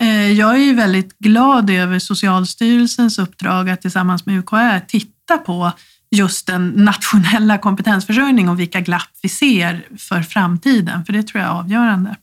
Eh, 0.00 0.32
jag 0.32 0.54
är 0.54 0.64
ju 0.64 0.74
väldigt 0.74 1.18
glad 1.18 1.70
över 1.70 1.98
Socialstyrelsens 1.98 3.18
uppdrag 3.18 3.70
att 3.70 3.80
tillsammans 3.80 4.26
med 4.26 4.38
UKÄ 4.38 4.80
titta 4.88 5.38
på 5.38 5.72
just 6.10 6.46
den 6.46 6.68
nationella 6.68 7.58
kompetensförsörjning 7.58 8.48
och 8.48 8.60
vilka 8.60 8.80
glapp 8.80 9.10
vi 9.22 9.28
ser 9.28 9.86
för 9.98 10.22
framtiden, 10.22 11.04
för 11.04 11.12
det 11.12 11.22
tror 11.22 11.42
jag 11.42 11.50
är 11.50 11.54
avgörande. 11.54 12.16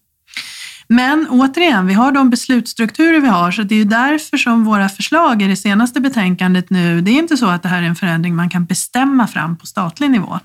Men 0.89 1.27
återigen, 1.29 1.87
vi 1.87 1.93
har 1.93 2.11
de 2.11 2.29
beslutsstrukturer 2.29 3.19
vi 3.19 3.27
har, 3.27 3.51
så 3.51 3.63
det 3.63 3.75
är 3.75 3.85
därför 3.85 4.37
som 4.37 4.65
våra 4.65 4.89
förslag 4.89 5.41
i 5.41 5.47
det 5.47 5.55
senaste 5.55 5.99
betänkandet 5.99 6.69
nu, 6.69 7.01
det 7.01 7.11
är 7.11 7.19
inte 7.19 7.37
så 7.37 7.47
att 7.47 7.63
det 7.63 7.69
här 7.69 7.81
är 7.81 7.87
en 7.87 7.95
förändring 7.95 8.35
man 8.35 8.49
kan 8.49 8.65
bestämma 8.65 9.27
fram 9.27 9.57
på 9.57 9.65
statlig 9.65 10.11
nivå. 10.11 10.39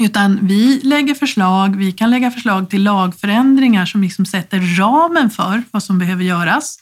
Utan 0.00 0.38
vi 0.42 0.80
lägger 0.82 1.14
förslag, 1.14 1.76
vi 1.76 1.92
kan 1.92 2.10
lägga 2.10 2.30
förslag 2.30 2.70
till 2.70 2.82
lagförändringar 2.82 3.86
som 3.86 4.02
liksom 4.02 4.26
sätter 4.26 4.76
ramen 4.78 5.30
för 5.30 5.62
vad 5.70 5.82
som 5.82 5.98
behöver 5.98 6.24
göras. 6.24 6.78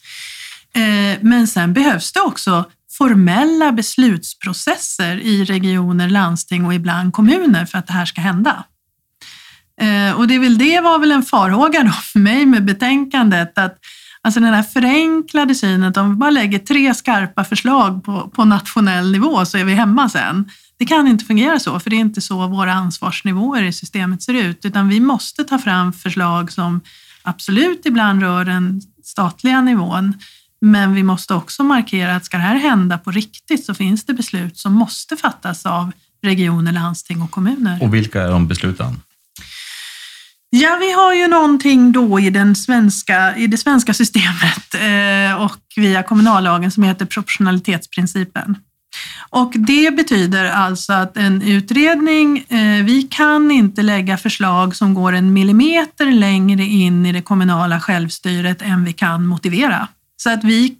Eh, 0.75 1.19
men 1.21 1.47
sen 1.47 1.73
behövs 1.73 2.13
det 2.13 2.21
också 2.21 2.65
formella 2.99 3.73
beslutsprocesser 3.73 5.17
i 5.17 5.45
regioner, 5.45 6.09
landsting 6.09 6.65
och 6.67 6.75
ibland 6.75 7.13
kommuner 7.13 7.67
för 7.67 7.79
att 7.79 7.87
det 7.87 7.93
här 7.93 8.07
ska 8.07 8.21
hända. 8.21 8.65
Eh, 9.81 10.13
och 10.13 10.29
det, 10.29 10.39
väl, 10.39 10.59
det 10.59 10.81
var 10.81 10.99
väl 10.99 11.13
en 11.13 11.23
farhåga 11.23 11.83
då 11.83 11.91
för 11.91 12.19
mig 12.19 12.47
med 12.47 12.65
betänkandet 12.65 13.59
att 13.59 13.79
alltså 14.23 14.41
den 14.41 14.55
här 14.55 14.63
förenklade 14.63 15.55
synen 15.55 15.83
att 15.83 15.97
om 15.97 16.11
vi 16.11 16.17
bara 16.17 16.31
lägger 16.31 16.59
tre 16.59 16.95
skarpa 16.95 17.45
förslag 17.45 18.05
på, 18.05 18.31
på 18.35 18.45
nationell 18.45 19.13
nivå 19.13 19.45
så 19.45 19.59
är 19.59 19.65
vi 19.65 19.75
hemma 19.75 20.09
sen. 20.09 20.51
Det 20.79 20.87
kan 20.87 21.09
inte 21.09 21.25
fungera 21.25 21.59
så, 21.59 21.81
för 21.81 21.91
det 21.91 21.97
är 21.97 22.01
inte 22.01 22.21
så 22.21 22.47
våra 22.47 22.73
ansvarsnivåer 22.73 23.63
i 23.63 23.73
systemet 23.73 24.23
ser 24.23 24.35
ut, 24.35 24.65
utan 24.65 24.89
vi 24.89 25.01
måste 25.01 25.45
ta 25.45 25.59
fram 25.59 25.93
förslag 25.93 26.53
som 26.53 26.81
absolut 27.23 27.87
ibland 27.87 28.23
rör 28.23 28.45
den 28.45 28.83
statliga 29.05 29.61
nivån, 29.61 30.15
men 30.61 30.95
vi 30.95 31.03
måste 31.03 31.35
också 31.35 31.65
markera 31.65 32.17
att 32.17 32.25
ska 32.25 32.37
det 32.37 32.43
här 32.43 32.59
hända 32.59 32.99
på 32.99 33.11
riktigt 33.11 33.65
så 33.65 33.75
finns 33.75 34.05
det 34.05 34.15
beslut 34.15 34.59
som 34.59 34.73
måste 34.73 35.17
fattas 35.17 35.67
av 35.67 35.93
regioner, 36.23 36.73
landsting 36.73 37.23
och 37.23 37.31
kommuner. 37.31 37.79
Och 37.83 37.95
vilka 37.95 38.23
är 38.23 38.31
de 38.31 38.49
besluten? 38.49 39.01
Ja, 40.51 40.77
vi 40.81 40.93
har 40.93 41.15
ju 41.15 41.29
någonting 41.29 41.93
då 41.93 42.21
i, 42.21 42.31
den 42.31 42.57
svenska, 42.57 43.37
i 43.37 43.47
det 43.47 43.59
svenska 43.59 43.95
systemet 43.95 44.75
eh, 44.75 45.43
och 45.43 45.61
via 45.77 46.03
kommunallagen 46.03 46.71
som 46.71 46.83
heter 46.83 47.07
proportionalitetsprincipen. 47.07 48.57
Och 49.31 49.53
det 49.57 49.97
betyder 49.97 50.45
alltså 50.45 50.93
att 50.93 51.17
en 51.17 51.43
utredning, 51.43 52.39
eh, 52.39 52.85
vi 52.85 53.03
kan 53.11 53.51
inte 53.51 53.83
lägga 53.83 54.17
förslag 54.17 54.77
som 54.77 54.95
går 54.95 55.13
en 55.13 55.33
millimeter 55.33 56.13
längre 56.13 56.65
in 56.65 57.07
i 57.07 57.13
det 57.13 57.23
kommunala 57.23 57.81
självstyret 57.81 58.63
än 58.63 58.85
vi 58.85 58.93
kan 58.93 59.27
motivera. 59.27 59.89
Så 60.23 60.31
att 60.31 60.45
vi, 60.45 60.77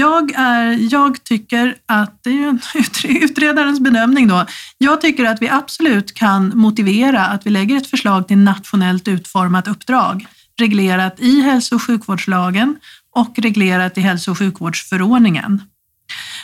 jag, 0.00 0.32
är, 0.34 0.92
jag 0.92 1.24
tycker 1.24 1.76
att, 1.86 2.20
det 2.22 2.30
är 2.30 2.34
ju 2.34 2.58
utredarens 3.24 3.80
bedömning 3.80 4.28
då, 4.28 4.46
jag 4.78 5.00
tycker 5.00 5.24
att 5.24 5.42
vi 5.42 5.48
absolut 5.48 6.14
kan 6.14 6.52
motivera 6.54 7.26
att 7.26 7.46
vi 7.46 7.50
lägger 7.50 7.76
ett 7.76 7.86
förslag 7.86 8.28
till 8.28 8.38
nationellt 8.38 9.08
utformat 9.08 9.68
uppdrag 9.68 10.26
reglerat 10.58 11.20
i 11.20 11.40
hälso 11.40 11.74
och 11.74 11.82
sjukvårdslagen 11.82 12.76
och 13.14 13.38
reglerat 13.38 13.98
i 13.98 14.00
hälso 14.00 14.30
och 14.30 14.38
sjukvårdsförordningen. 14.38 15.62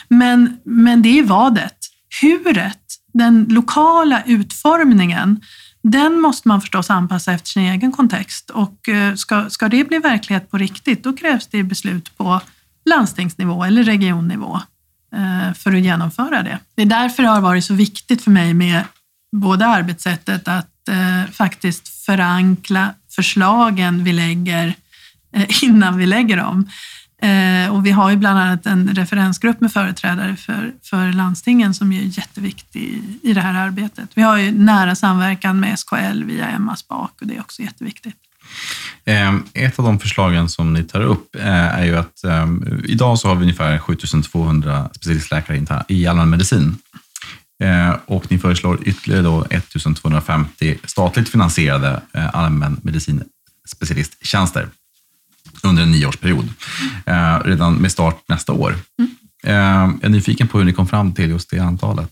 Men, 0.07 0.57
men 0.65 1.01
det 1.01 1.19
är 1.19 1.23
vadet. 1.23 1.77
Huret, 2.21 2.79
den 3.13 3.45
lokala 3.49 4.23
utformningen, 4.25 5.41
den 5.91 6.21
måste 6.21 6.47
man 6.47 6.61
förstås 6.61 6.89
anpassa 6.89 7.33
efter 7.33 7.49
sin 7.49 7.63
egen 7.63 7.91
kontext 7.91 8.49
och 8.49 8.89
eh, 8.89 9.15
ska, 9.15 9.49
ska 9.49 9.69
det 9.69 9.83
bli 9.83 9.99
verklighet 9.99 10.51
på 10.51 10.57
riktigt, 10.57 11.03
då 11.03 11.13
krävs 11.13 11.47
det 11.47 11.63
beslut 11.63 12.17
på 12.17 12.41
landstingsnivå 12.85 13.63
eller 13.63 13.83
regionnivå 13.83 14.59
eh, 15.15 15.53
för 15.53 15.73
att 15.73 15.81
genomföra 15.81 16.43
det. 16.43 16.59
Det 16.75 16.81
är 16.81 16.85
därför 16.85 17.23
det 17.23 17.29
har 17.29 17.41
varit 17.41 17.65
så 17.65 17.73
viktigt 17.73 18.21
för 18.21 18.31
mig 18.31 18.53
med 18.53 18.83
både 19.35 19.65
arbetssättet 19.65 20.47
att 20.47 20.87
eh, 20.89 21.31
faktiskt 21.31 21.87
förankra 22.05 22.93
förslagen 23.15 24.03
vi 24.03 24.13
lägger 24.13 24.73
eh, 25.33 25.63
innan 25.63 25.97
vi 25.97 26.05
lägger 26.05 26.37
dem 26.37 26.69
Eh, 27.25 27.75
och 27.75 27.85
vi 27.85 27.91
har 27.91 28.09
ju 28.09 28.17
bland 28.17 28.39
annat 28.39 28.65
en 28.65 28.95
referensgrupp 28.95 29.61
med 29.61 29.73
företrädare 29.73 30.35
för, 30.35 30.71
för 30.83 31.13
landstingen 31.13 31.73
som 31.73 31.91
är 31.91 32.01
jätteviktig 32.01 32.81
i, 32.81 33.01
i 33.29 33.33
det 33.33 33.41
här 33.41 33.53
arbetet. 33.53 34.09
Vi 34.13 34.21
har 34.21 34.37
ju 34.37 34.51
nära 34.51 34.95
samverkan 34.95 35.59
med 35.59 35.79
SKL 35.79 36.23
via 36.23 36.47
Emma 36.47 36.75
Spak 36.75 37.11
och 37.21 37.27
det 37.27 37.35
är 37.35 37.39
också 37.39 37.61
jätteviktigt. 37.61 38.15
Eh, 39.05 39.35
ett 39.53 39.79
av 39.79 39.85
de 39.85 39.99
förslagen 39.99 40.49
som 40.49 40.73
ni 40.73 40.83
tar 40.83 41.01
upp 41.01 41.35
eh, 41.35 41.79
är 41.79 41.85
ju 41.85 41.97
att 41.97 42.23
idag 42.83 43.19
så 43.19 43.27
har 43.27 43.35
vi 43.35 43.41
ungefär 43.41 43.79
7200 43.79 44.89
specialistläkare 44.93 45.85
i 45.87 46.07
allmänmedicin. 46.07 46.77
Och 48.05 48.31
ni 48.31 48.39
föreslår 48.39 48.87
ytterligare 48.87 49.21
då 49.21 49.45
1250 49.49 50.77
statligt 50.83 51.29
finansierade 51.29 52.01
allmänmedicinspecialisttjänster 52.33 54.67
under 55.65 55.83
en 55.83 55.91
nioårsperiod, 55.91 56.49
eh, 57.05 57.39
redan 57.45 57.73
med 57.75 57.91
start 57.91 58.23
nästa 58.27 58.53
år. 58.53 58.75
Mm. 58.99 59.11
Eh, 59.43 59.95
jag 60.01 60.03
är 60.03 60.09
nyfiken 60.09 60.47
på 60.47 60.57
hur 60.57 60.65
ni 60.65 60.73
kom 60.73 60.87
fram 60.87 61.13
till 61.13 61.29
just 61.29 61.49
det 61.49 61.59
antalet. 61.59 62.11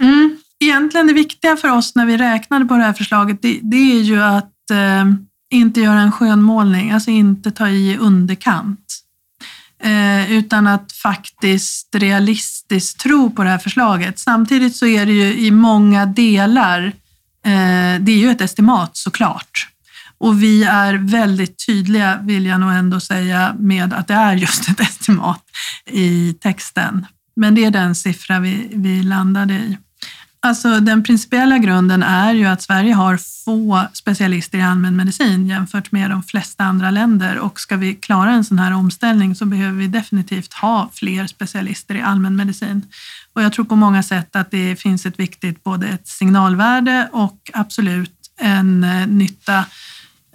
Mm. 0.00 0.38
Egentligen 0.60 1.06
det 1.06 1.12
viktiga 1.12 1.56
för 1.56 1.70
oss 1.70 1.94
när 1.94 2.06
vi 2.06 2.16
räknade 2.16 2.64
på 2.64 2.76
det 2.76 2.82
här 2.82 2.92
förslaget, 2.92 3.42
det, 3.42 3.60
det 3.62 3.92
är 3.92 4.00
ju 4.00 4.22
att 4.22 4.70
eh, 4.70 5.04
inte 5.50 5.80
göra 5.80 6.00
en 6.00 6.12
skönmålning, 6.12 6.90
alltså 6.90 7.10
inte 7.10 7.50
ta 7.50 7.68
i 7.68 7.96
underkant. 7.96 8.98
Eh, 9.82 10.32
utan 10.32 10.66
att 10.66 10.92
faktiskt 10.92 11.94
realistiskt 11.94 13.00
tro 13.00 13.30
på 13.30 13.44
det 13.44 13.50
här 13.50 13.58
förslaget. 13.58 14.18
Samtidigt 14.18 14.76
så 14.76 14.86
är 14.86 15.06
det 15.06 15.12
ju 15.12 15.38
i 15.38 15.50
många 15.50 16.06
delar, 16.06 16.86
eh, 17.44 18.00
det 18.00 18.12
är 18.12 18.18
ju 18.18 18.30
ett 18.30 18.40
estimat 18.40 18.96
såklart. 18.96 19.68
Och 20.18 20.42
vi 20.42 20.64
är 20.64 20.94
väldigt 20.94 21.66
tydliga, 21.66 22.18
vill 22.22 22.46
jag 22.46 22.60
nog 22.60 22.72
ändå 22.72 23.00
säga, 23.00 23.56
med 23.58 23.92
att 23.92 24.08
det 24.08 24.14
är 24.14 24.34
just 24.34 24.68
ett 24.68 24.80
estimat 24.88 25.42
i 25.90 26.34
texten. 26.40 27.06
Men 27.36 27.54
det 27.54 27.64
är 27.64 27.70
den 27.70 27.94
siffra 27.94 28.40
vi, 28.40 28.68
vi 28.72 29.02
landade 29.02 29.54
i. 29.54 29.78
Alltså 30.40 30.80
den 30.80 31.02
principiella 31.02 31.58
grunden 31.58 32.02
är 32.02 32.34
ju 32.34 32.46
att 32.46 32.62
Sverige 32.62 32.94
har 32.94 33.16
få 33.44 33.86
specialister 33.92 34.58
i 34.58 34.62
allmänmedicin 34.62 35.46
jämfört 35.46 35.92
med 35.92 36.10
de 36.10 36.22
flesta 36.22 36.64
andra 36.64 36.90
länder 36.90 37.38
och 37.38 37.60
ska 37.60 37.76
vi 37.76 37.94
klara 37.94 38.30
en 38.30 38.44
sån 38.44 38.58
här 38.58 38.72
omställning 38.72 39.34
så 39.34 39.44
behöver 39.44 39.78
vi 39.78 39.86
definitivt 39.86 40.54
ha 40.54 40.90
fler 40.92 41.26
specialister 41.26 41.94
i 41.94 42.00
allmänmedicin. 42.00 42.86
Och 43.32 43.42
jag 43.42 43.52
tror 43.52 43.64
på 43.64 43.76
många 43.76 44.02
sätt 44.02 44.36
att 44.36 44.50
det 44.50 44.76
finns 44.76 45.06
ett 45.06 45.18
viktigt 45.18 45.64
både 45.64 45.88
ett 45.88 46.08
signalvärde 46.08 47.08
och 47.12 47.50
absolut 47.52 48.14
en 48.40 48.84
eh, 48.84 49.06
nytta 49.06 49.64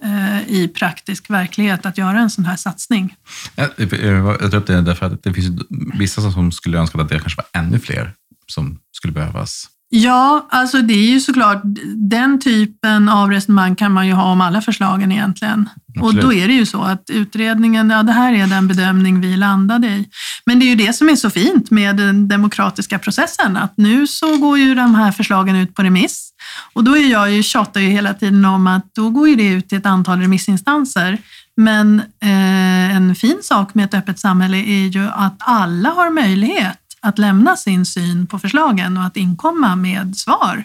Eh, 0.04 0.50
i 0.50 0.68
praktisk 0.68 1.30
verklighet 1.30 1.86
att 1.86 1.98
göra 1.98 2.20
en 2.20 2.30
sån 2.30 2.46
här 2.46 2.56
satsning. 2.56 3.16
Jag, 3.56 3.70
eh, 3.78 3.94
eh, 3.94 4.10
jag 4.10 4.40
tror 4.40 4.58
att 4.58 4.68
det 4.68 4.74
är 4.74 4.82
därför 4.82 5.06
att 5.06 5.24
det 5.24 5.34
finns 5.34 5.62
vissa 5.94 6.32
som 6.32 6.52
skulle 6.52 6.78
önska 6.78 7.02
att 7.02 7.10
det 7.10 7.20
kanske 7.20 7.42
var 7.42 7.62
ännu 7.62 7.80
fler 7.80 8.14
som 8.48 8.80
skulle 8.92 9.14
behövas. 9.14 9.68
Ja, 9.96 10.48
alltså 10.50 10.82
det 10.82 10.94
är 10.94 11.10
ju 11.10 11.20
såklart, 11.20 11.62
den 11.96 12.40
typen 12.40 13.10
av 13.10 13.32
resonemang 13.32 13.76
kan 13.76 13.92
man 13.92 14.08
ju 14.08 14.14
ha 14.14 14.32
om 14.32 14.42
alla 14.42 14.62
förslagen 14.62 15.12
egentligen. 15.12 15.70
Absolut. 15.98 16.24
Och 16.24 16.30
då 16.30 16.34
är 16.34 16.48
det 16.48 16.54
ju 16.54 16.66
så 16.66 16.82
att 16.82 17.10
utredningen, 17.10 17.90
ja 17.90 18.04
det 18.04 18.12
här 18.12 18.34
är 18.34 18.48
den 18.48 18.68
bedömning 18.68 19.22
vi 19.22 19.38
landade 19.38 19.88
i. 19.88 20.10
Men 20.46 20.60
det 20.60 20.66
är 20.66 20.68
ju 20.68 20.76
det 20.76 20.94
som 20.94 21.10
är 21.10 21.16
så 21.16 21.30
fint 21.30 21.72
med 21.72 21.96
den 21.96 22.28
demokratiska 22.28 23.00
processen, 23.00 23.58
att 23.58 23.74
nu 23.78 24.08
så 24.08 24.38
går 24.38 24.58
ju 24.58 24.76
de 24.76 24.96
här 24.96 25.12
förslagen 25.12 25.56
ut 25.56 25.76
på 25.76 25.84
remiss. 25.84 26.30
Och 26.74 26.84
då 26.84 26.98
är 26.98 27.12
jag 27.12 27.32
ju, 27.32 27.44
tjatar 27.44 27.82
ju 27.82 27.88
hela 27.88 28.14
tiden 28.14 28.46
om 28.46 28.68
att 28.68 28.96
då 28.96 29.10
går 29.10 29.30
ju 29.30 29.36
det 29.36 29.48
ut 29.48 29.70
till 29.70 29.78
ett 29.78 29.86
antal 29.86 30.20
remissinstanser. 30.20 31.18
Men 31.58 32.00
eh, 32.00 32.96
en 32.96 33.16
fin 33.16 33.40
sak 33.42 33.74
med 33.74 33.86
ett 33.86 33.94
öppet 33.94 34.20
samhälle 34.20 34.58
är 34.58 34.88
ju 34.88 35.08
att 35.14 35.36
alla 35.40 35.90
har 35.90 36.10
möjlighet 36.10 36.83
att 37.04 37.20
lämna 37.20 37.56
sin 37.58 37.86
syn 37.86 38.28
på 38.28 38.40
förslagen 38.40 38.98
och 38.98 39.04
att 39.04 39.18
inkomma 39.18 39.76
med 39.76 40.18
svar 40.18 40.64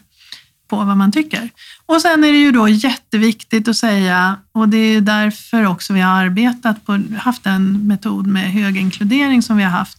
på 0.68 0.76
vad 0.76 0.96
man 0.96 1.12
tycker. 1.12 1.50
Och 1.86 2.02
sen 2.02 2.24
är 2.24 2.32
det 2.32 2.38
ju 2.38 2.52
då 2.52 2.68
jätteviktigt 2.68 3.68
att 3.68 3.76
säga, 3.76 4.36
och 4.52 4.68
det 4.68 4.76
är 4.78 5.00
därför 5.00 5.66
också 5.66 5.92
vi 5.92 6.00
har 6.00 6.24
arbetat 6.24 6.86
på, 6.86 7.02
haft 7.18 7.46
en 7.46 7.86
metod 7.86 8.26
med 8.26 8.52
hög 8.52 8.76
inkludering 8.76 9.42
som 9.42 9.56
vi 9.56 9.62
har 9.62 9.70
haft. 9.70 9.98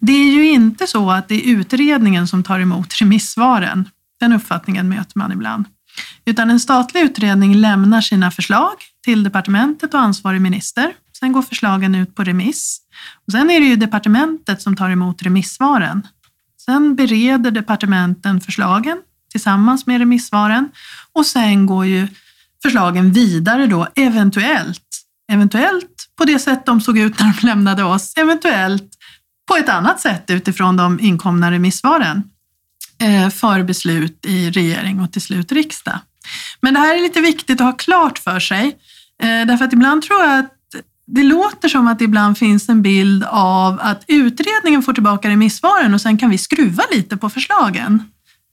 Det 0.00 0.12
är 0.12 0.32
ju 0.32 0.50
inte 0.50 0.86
så 0.86 1.10
att 1.10 1.28
det 1.28 1.34
är 1.34 1.50
utredningen 1.50 2.28
som 2.28 2.42
tar 2.42 2.60
emot 2.60 3.00
remissvaren. 3.00 3.88
Den 4.20 4.32
uppfattningen 4.32 4.88
möter 4.88 5.18
man 5.18 5.32
ibland. 5.32 5.64
Utan 6.24 6.50
en 6.50 6.60
statlig 6.60 7.00
utredning 7.00 7.54
lämnar 7.54 8.00
sina 8.00 8.30
förslag 8.30 8.72
till 9.04 9.22
departementet 9.22 9.94
och 9.94 10.00
ansvarig 10.00 10.40
minister. 10.40 10.92
Sen 11.18 11.32
går 11.32 11.42
förslagen 11.42 11.94
ut 11.94 12.14
på 12.14 12.24
remiss. 12.24 12.81
Och 13.26 13.32
sen 13.32 13.50
är 13.50 13.60
det 13.60 13.66
ju 13.66 13.76
departementet 13.76 14.62
som 14.62 14.76
tar 14.76 14.90
emot 14.90 15.22
remissvaren. 15.22 16.06
Sen 16.64 16.96
bereder 16.96 17.50
departementen 17.50 18.40
förslagen 18.40 18.98
tillsammans 19.30 19.86
med 19.86 19.98
remissvaren 19.98 20.68
och 21.12 21.26
sen 21.26 21.66
går 21.66 21.86
ju 21.86 22.08
förslagen 22.62 23.12
vidare 23.12 23.66
då 23.66 23.88
eventuellt, 23.94 25.04
eventuellt 25.32 26.08
på 26.18 26.24
det 26.24 26.38
sätt 26.38 26.66
de 26.66 26.80
såg 26.80 26.98
ut 26.98 27.20
när 27.20 27.40
de 27.40 27.46
lämnade 27.46 27.84
oss, 27.84 28.12
eventuellt 28.16 28.90
på 29.48 29.56
ett 29.56 29.68
annat 29.68 30.00
sätt 30.00 30.30
utifrån 30.30 30.76
de 30.76 31.00
inkomna 31.00 31.50
remissvaren 31.50 32.22
eh, 32.98 33.30
för 33.30 33.62
beslut 33.62 34.26
i 34.26 34.50
regering 34.50 35.00
och 35.00 35.12
till 35.12 35.22
slut 35.22 35.52
riksdag. 35.52 35.98
Men 36.60 36.74
det 36.74 36.80
här 36.80 36.96
är 36.96 37.02
lite 37.02 37.20
viktigt 37.20 37.60
att 37.60 37.66
ha 37.66 37.72
klart 37.72 38.18
för 38.18 38.40
sig, 38.40 38.66
eh, 39.22 39.46
därför 39.46 39.64
att 39.64 39.72
ibland 39.72 40.02
tror 40.02 40.20
jag 40.20 40.38
att 40.38 40.52
det 41.14 41.22
låter 41.22 41.68
som 41.68 41.88
att 41.88 41.98
det 41.98 42.04
ibland 42.04 42.38
finns 42.38 42.68
en 42.68 42.82
bild 42.82 43.24
av 43.30 43.80
att 43.82 44.04
utredningen 44.06 44.82
får 44.82 44.92
tillbaka 44.92 45.28
remissvaren 45.28 45.94
och 45.94 46.00
sen 46.00 46.18
kan 46.18 46.30
vi 46.30 46.38
skruva 46.38 46.82
lite 46.92 47.16
på 47.16 47.30
förslagen. 47.30 48.02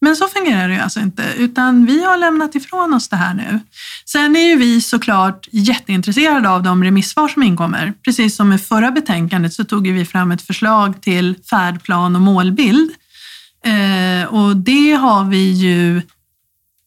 Men 0.02 0.16
så 0.16 0.28
fungerar 0.28 0.68
det 0.68 0.74
ju 0.74 0.80
alltså 0.80 1.00
inte, 1.00 1.24
utan 1.38 1.86
vi 1.86 2.04
har 2.04 2.18
lämnat 2.18 2.56
ifrån 2.56 2.94
oss 2.94 3.08
det 3.08 3.16
här 3.16 3.34
nu. 3.34 3.60
Sen 4.06 4.36
är 4.36 4.50
ju 4.50 4.56
vi 4.56 4.82
såklart 4.82 5.48
jätteintresserade 5.52 6.50
av 6.50 6.64
de 6.64 6.84
remissvar 6.84 7.28
som 7.28 7.44
inkommer. 7.44 7.94
Precis 8.06 8.36
som 8.36 8.50
med 8.50 8.62
förra 8.62 8.92
betänkandet 8.92 9.54
så 9.54 9.64
tog 9.64 9.88
vi 9.88 10.06
fram 10.06 10.32
ett 10.32 10.42
förslag 10.42 11.02
till 11.02 11.36
färdplan 11.50 12.16
och 12.16 12.22
målbild. 12.22 12.92
Eh, 13.66 14.34
och 14.34 14.56
det 14.56 14.92
har 14.92 15.24
vi 15.24 15.52
ju 15.52 16.02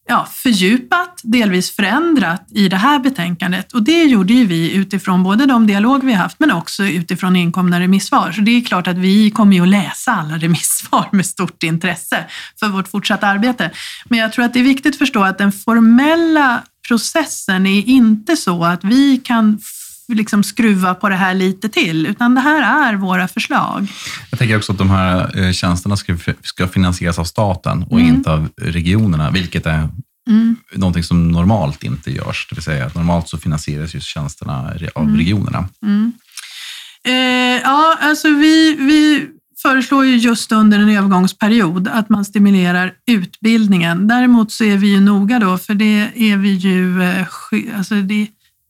ja, 0.07 0.27
fördjupat, 0.31 1.19
delvis 1.23 1.75
förändrat 1.75 2.47
i 2.49 2.69
det 2.69 2.77
här 2.77 2.99
betänkandet. 2.99 3.73
Och 3.73 3.83
det 3.83 4.03
gjorde 4.03 4.33
ju 4.33 4.45
vi 4.45 4.75
utifrån 4.75 5.23
både 5.23 5.45
de 5.45 5.67
dialog 5.67 6.03
vi 6.03 6.13
haft 6.13 6.39
men 6.39 6.51
också 6.51 6.83
utifrån 6.83 7.35
inkomna 7.35 7.79
remissvar. 7.79 8.31
Så 8.31 8.41
det 8.41 8.51
är 8.51 8.61
klart 8.61 8.87
att 8.87 8.97
vi 8.97 9.31
kommer 9.31 9.55
ju 9.55 9.61
att 9.61 9.67
läsa 9.67 10.11
alla 10.11 10.37
remissvar 10.37 11.09
med 11.11 11.25
stort 11.25 11.63
intresse 11.63 12.25
för 12.59 12.67
vårt 12.67 12.87
fortsatta 12.87 13.27
arbete. 13.27 13.71
Men 14.05 14.19
jag 14.19 14.33
tror 14.33 14.45
att 14.45 14.53
det 14.53 14.59
är 14.59 14.63
viktigt 14.63 14.93
att 14.93 14.99
förstå 14.99 15.23
att 15.23 15.37
den 15.37 15.51
formella 15.51 16.63
processen 16.87 17.65
är 17.65 17.89
inte 17.89 18.37
så 18.37 18.65
att 18.65 18.83
vi 18.83 19.17
kan 19.17 19.59
liksom 20.07 20.43
skruva 20.43 20.95
på 20.95 21.09
det 21.09 21.15
här 21.15 21.33
lite 21.33 21.69
till, 21.69 22.05
utan 22.05 22.35
det 22.35 22.41
här 22.41 22.89
är 22.89 22.95
våra 22.95 23.27
förslag. 23.27 23.87
Jag 24.29 24.39
tänker 24.39 24.57
också 24.57 24.71
att 24.71 24.77
de 24.77 24.89
här 24.89 25.39
eh, 25.43 25.51
tjänsterna 25.51 25.97
ska, 25.97 26.17
ska 26.43 26.67
finansieras 26.67 27.19
av 27.19 27.23
staten 27.23 27.83
och 27.83 27.99
mm. 27.99 28.15
inte 28.15 28.31
av 28.31 28.49
regionerna, 28.57 29.31
vilket 29.31 29.65
är 29.65 29.89
mm. 30.29 30.55
någonting 30.73 31.03
som 31.03 31.31
normalt 31.31 31.83
inte 31.83 32.11
görs. 32.11 32.47
Det 32.49 32.55
vill 32.55 32.63
säga 32.63 32.85
att 32.85 32.95
normalt 32.95 33.29
så 33.29 33.37
finansieras 33.37 33.93
just 33.93 34.07
tjänsterna 34.07 34.73
av 34.95 35.03
mm. 35.03 35.17
regionerna. 35.17 35.69
Mm. 35.83 36.13
Eh, 37.05 37.61
ja, 37.63 37.97
alltså 38.01 38.27
vi, 38.27 38.75
vi 38.79 39.27
föreslår 39.61 40.05
ju 40.05 40.17
just 40.17 40.51
under 40.51 40.79
en 40.79 40.89
övergångsperiod 40.89 41.87
att 41.87 42.09
man 42.09 42.25
stimulerar 42.25 42.93
utbildningen. 43.07 44.07
Däremot 44.07 44.51
så 44.51 44.63
är 44.63 44.77
vi 44.77 44.87
ju 44.87 44.99
noga 44.99 45.39
då, 45.39 45.57
för 45.57 45.73
det 45.73 46.11
är 46.15 46.37
vi 46.37 46.53
ju, 46.53 47.03
eh, 47.03 47.25
alltså 47.77 47.95
det, 47.95 48.27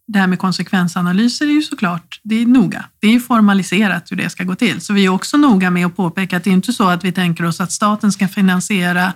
det 0.07 0.19
här 0.19 0.27
med 0.27 0.39
konsekvensanalyser 0.39 1.45
är 1.45 1.51
ju 1.51 1.61
såklart, 1.61 2.19
det 2.23 2.35
är 2.41 2.45
noga. 2.45 2.85
Det 2.99 3.07
är 3.07 3.19
formaliserat 3.19 4.11
hur 4.11 4.17
det 4.17 4.29
ska 4.29 4.43
gå 4.43 4.55
till. 4.55 4.81
Så 4.81 4.93
vi 4.93 5.05
är 5.05 5.09
också 5.09 5.37
noga 5.37 5.69
med 5.69 5.85
att 5.85 5.95
påpeka 5.95 6.37
att 6.37 6.43
det 6.43 6.49
är 6.49 6.53
inte 6.53 6.73
så 6.73 6.89
att 6.89 7.03
vi 7.03 7.11
tänker 7.11 7.45
oss 7.45 7.61
att 7.61 7.71
staten 7.71 8.11
ska 8.11 8.27
finansiera 8.27 9.13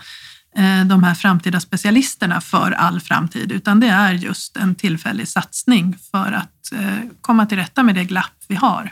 eh, 0.57 0.85
de 0.85 1.03
här 1.03 1.15
framtida 1.15 1.59
specialisterna 1.59 2.41
för 2.41 2.71
all 2.71 3.01
framtid, 3.01 3.51
utan 3.51 3.79
det 3.79 3.87
är 3.87 4.13
just 4.13 4.57
en 4.57 4.75
tillfällig 4.75 5.27
satsning 5.27 5.97
för 6.11 6.31
att 6.31 6.71
eh, 6.73 7.09
komma 7.21 7.45
till 7.45 7.57
rätta 7.57 7.83
med 7.83 7.95
det 7.95 8.03
glapp 8.03 8.35
vi 8.47 8.55
har 8.55 8.91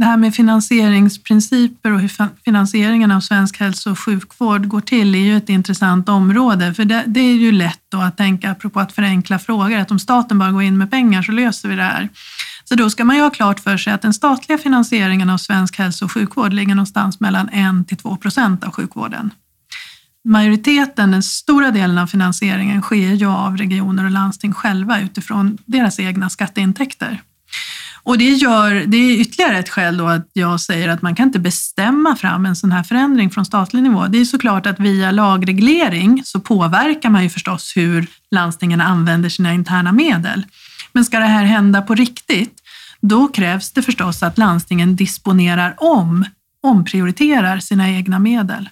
det 0.00 0.06
här 0.06 0.16
med 0.16 0.34
finansieringsprinciper 0.34 1.92
och 1.92 2.00
hur 2.00 2.10
finansieringen 2.44 3.12
av 3.12 3.20
svensk 3.20 3.60
hälso 3.60 3.90
och 3.90 3.98
sjukvård 3.98 4.68
går 4.68 4.80
till 4.80 5.14
är 5.14 5.18
ju 5.18 5.36
ett 5.36 5.48
intressant 5.48 6.08
område. 6.08 6.74
För 6.74 6.84
det, 6.84 7.04
det 7.06 7.20
är 7.20 7.34
ju 7.34 7.52
lätt 7.52 7.80
då 7.88 8.00
att 8.00 8.16
tänka, 8.16 8.50
apropå 8.50 8.80
att 8.80 8.92
förenkla 8.92 9.38
frågor, 9.38 9.78
att 9.78 9.90
om 9.90 9.98
staten 9.98 10.38
bara 10.38 10.50
går 10.50 10.62
in 10.62 10.78
med 10.78 10.90
pengar 10.90 11.22
så 11.22 11.32
löser 11.32 11.68
vi 11.68 11.76
det 11.76 11.82
här. 11.82 12.08
Så 12.64 12.74
då 12.74 12.90
ska 12.90 13.04
man 13.04 13.16
ju 13.16 13.22
ha 13.22 13.30
klart 13.30 13.60
för 13.60 13.76
sig 13.76 13.92
att 13.92 14.02
den 14.02 14.14
statliga 14.14 14.58
finansieringen 14.58 15.30
av 15.30 15.38
svensk 15.38 15.78
hälso 15.78 16.04
och 16.04 16.12
sjukvård 16.12 16.52
ligger 16.52 16.74
någonstans 16.74 17.20
mellan 17.20 17.48
1 17.48 17.88
till 17.88 17.96
2 17.96 18.16
procent 18.16 18.64
av 18.64 18.70
sjukvården. 18.72 19.30
Majoriteten, 20.24 21.10
den 21.10 21.22
stora 21.22 21.70
delen 21.70 21.98
av 21.98 22.06
finansieringen 22.06 22.82
sker 22.82 23.12
ju 23.12 23.26
av 23.26 23.56
regioner 23.56 24.04
och 24.04 24.10
landsting 24.10 24.52
själva 24.52 25.00
utifrån 25.00 25.58
deras 25.66 26.00
egna 26.00 26.30
skatteintäkter. 26.30 27.20
Och 28.02 28.18
det, 28.18 28.24
gör, 28.24 28.84
det 28.86 28.96
är 28.96 29.20
ytterligare 29.20 29.58
ett 29.58 29.68
skäl 29.68 29.96
då 29.96 30.06
att 30.06 30.28
jag 30.32 30.60
säger 30.60 30.88
att 30.88 31.02
man 31.02 31.14
kan 31.14 31.26
inte 31.26 31.38
bestämma 31.38 32.16
fram 32.16 32.46
en 32.46 32.56
sån 32.56 32.72
här 32.72 32.82
förändring 32.82 33.30
från 33.30 33.44
statlig 33.44 33.82
nivå. 33.82 34.06
Det 34.06 34.20
är 34.20 34.24
såklart 34.24 34.66
att 34.66 34.80
via 34.80 35.10
lagreglering 35.10 36.22
så 36.24 36.40
påverkar 36.40 37.10
man 37.10 37.22
ju 37.22 37.30
förstås 37.30 37.72
hur 37.76 38.06
landstingen 38.30 38.80
använder 38.80 39.28
sina 39.28 39.54
interna 39.54 39.92
medel. 39.92 40.46
Men 40.92 41.04
ska 41.04 41.18
det 41.18 41.26
här 41.26 41.44
hända 41.44 41.82
på 41.82 41.94
riktigt, 41.94 42.54
då 43.00 43.28
krävs 43.28 43.70
det 43.70 43.82
förstås 43.82 44.22
att 44.22 44.38
landstingen 44.38 44.96
disponerar 44.96 45.74
om, 45.78 46.24
omprioriterar 46.62 47.58
sina 47.58 47.90
egna 47.90 48.18
medel. 48.18 48.68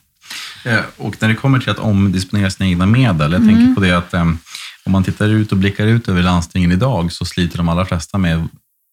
Eh, 0.65 0.81
och 0.97 1.17
när 1.21 1.29
det 1.29 1.35
kommer 1.35 1.59
till 1.59 1.71
att 1.71 1.79
omdisponera 1.79 2.51
sina 2.51 2.69
egna 2.69 2.87
medel, 2.87 3.33
jag 3.33 3.43
mm. 3.43 3.55
tänker 3.55 3.75
på 3.75 3.81
det 3.81 3.93
att 3.93 4.15
eh, 4.15 4.25
om 4.85 4.93
man 4.93 5.05
tittar 5.05 5.29
ut 5.29 5.53
och 5.53 5.59
blickar 5.59 5.87
ut 5.87 6.09
över 6.09 6.23
landstingen 6.23 6.73
idag 6.73 7.13
så 7.13 7.25
sliter 7.25 7.57
de 7.57 7.69
allra 7.69 7.87
flesta 7.87 8.19
med 8.19 8.49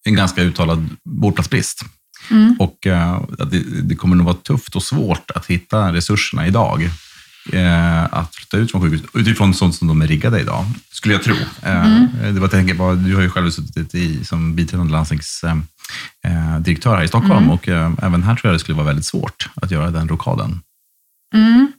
en 0.06 0.16
ganska 0.16 0.41
uttalad 0.41 0.89
vårdplatsbrist. 1.03 1.86
Mm. 2.32 2.56
Och 2.60 2.88
uh, 2.88 3.22
det, 3.51 3.64
det, 3.82 3.95
kommer 3.95 4.16
nog 4.16 4.26
vara 4.26 4.36
tufft 4.36 4.76
och 4.76 4.84
svårt 4.84 5.32
att 5.32 5.45
hitta 5.45 5.93
resurserna 5.93 6.47
idag 6.47 6.89
uh, 7.53 8.14
att 8.14 8.36
flytta 8.36 8.58
ut 8.58 8.72
från 8.72 8.82
sjukhus 8.82 9.01
utifrån 9.14 9.53
sånt 9.53 9.76
som 9.76 9.88
de 9.88 10.01
är 10.01 10.08
riggade 10.08 10.39
idag, 10.39 10.66
skulle 10.91 11.14
jag 11.14 11.24
tro. 11.24 11.34
Uh, 11.34 11.39
mm. 11.64 12.08
det 12.34 12.39
var, 12.39 12.47
tänker 12.47 12.76
på, 12.76 12.93
du 12.93 13.16
har 13.16 13.22
ju 13.22 13.30
själv 13.30 13.51
suttit 13.51 13.95
i, 13.95 14.26
som 14.26 14.56
biträdande 14.56 14.93
landstingsdirektör 14.93 16.95
här 16.95 17.03
i 17.03 17.08
Stockholm 17.08 17.43
mm. 17.43 17.49
och 17.49 17.68
även 18.03 18.24
här 18.24 18.36
tror 18.36 18.49
jag 18.49 18.56
det 18.56 18.60
skulle 18.60 18.76
vara 18.76 18.88
väldigt 18.88 19.06
svårt 19.06 19.49
att 19.56 19.72
göra 19.72 19.91
den 19.91 20.10
rockaden. 20.10 20.62
Mm. 21.34 21.72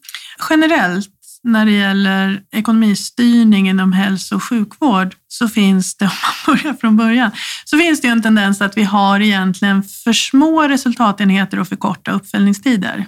Generellt 0.51 1.16
när 1.47 1.67
det 1.67 1.73
gäller 1.73 2.41
ekonomistyrning 2.53 3.69
inom 3.69 3.93
hälso 3.93 4.37
och 4.37 4.43
sjukvård 4.43 5.15
så 5.29 5.49
finns 5.49 5.97
det, 5.97 6.05
om 6.05 6.11
man 6.47 6.57
börjar 6.57 6.75
från 6.75 6.97
början, 6.97 7.31
så 7.65 7.79
finns 7.79 8.01
det 8.01 8.09
en 8.09 8.23
tendens 8.23 8.61
att 8.61 8.77
vi 8.77 8.83
har 8.83 9.21
egentligen 9.21 9.83
för 9.83 10.13
små 10.13 10.63
resultatenheter 10.63 11.59
och 11.59 11.69
för 11.69 11.77
korta 11.77 12.11
uppföljningstider. 12.11 13.07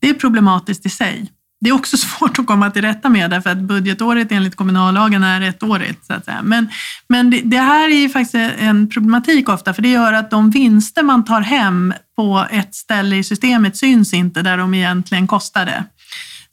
Det 0.00 0.08
är 0.08 0.14
problematiskt 0.14 0.86
i 0.86 0.88
sig. 0.88 1.32
Det 1.60 1.68
är 1.68 1.74
också 1.74 1.96
svårt 2.18 2.38
att 2.38 2.46
komma 2.46 2.70
till 2.70 2.82
rätta 2.82 3.08
med 3.08 3.30
därför 3.30 3.50
att 3.50 3.58
budgetåret 3.58 4.32
enligt 4.32 4.56
kommunallagen 4.56 5.24
är 5.24 5.40
ettårigt. 5.40 6.06
Så 6.06 6.12
att 6.12 6.24
säga. 6.24 6.42
Men, 6.42 6.68
men 7.08 7.30
det, 7.30 7.40
det 7.44 7.58
här 7.58 7.88
är 7.88 8.08
faktiskt 8.08 8.34
en 8.58 8.88
problematik 8.90 9.48
ofta 9.48 9.74
för 9.74 9.82
det 9.82 9.88
gör 9.88 10.12
att 10.12 10.30
de 10.30 10.50
vinster 10.50 11.02
man 11.02 11.24
tar 11.24 11.40
hem 11.40 11.94
på 12.16 12.46
ett 12.50 12.74
ställe 12.74 13.16
i 13.16 13.24
systemet 13.24 13.76
syns 13.76 14.14
inte 14.14 14.42
där 14.42 14.58
de 14.58 14.74
egentligen 14.74 15.26
kostade. 15.26 15.84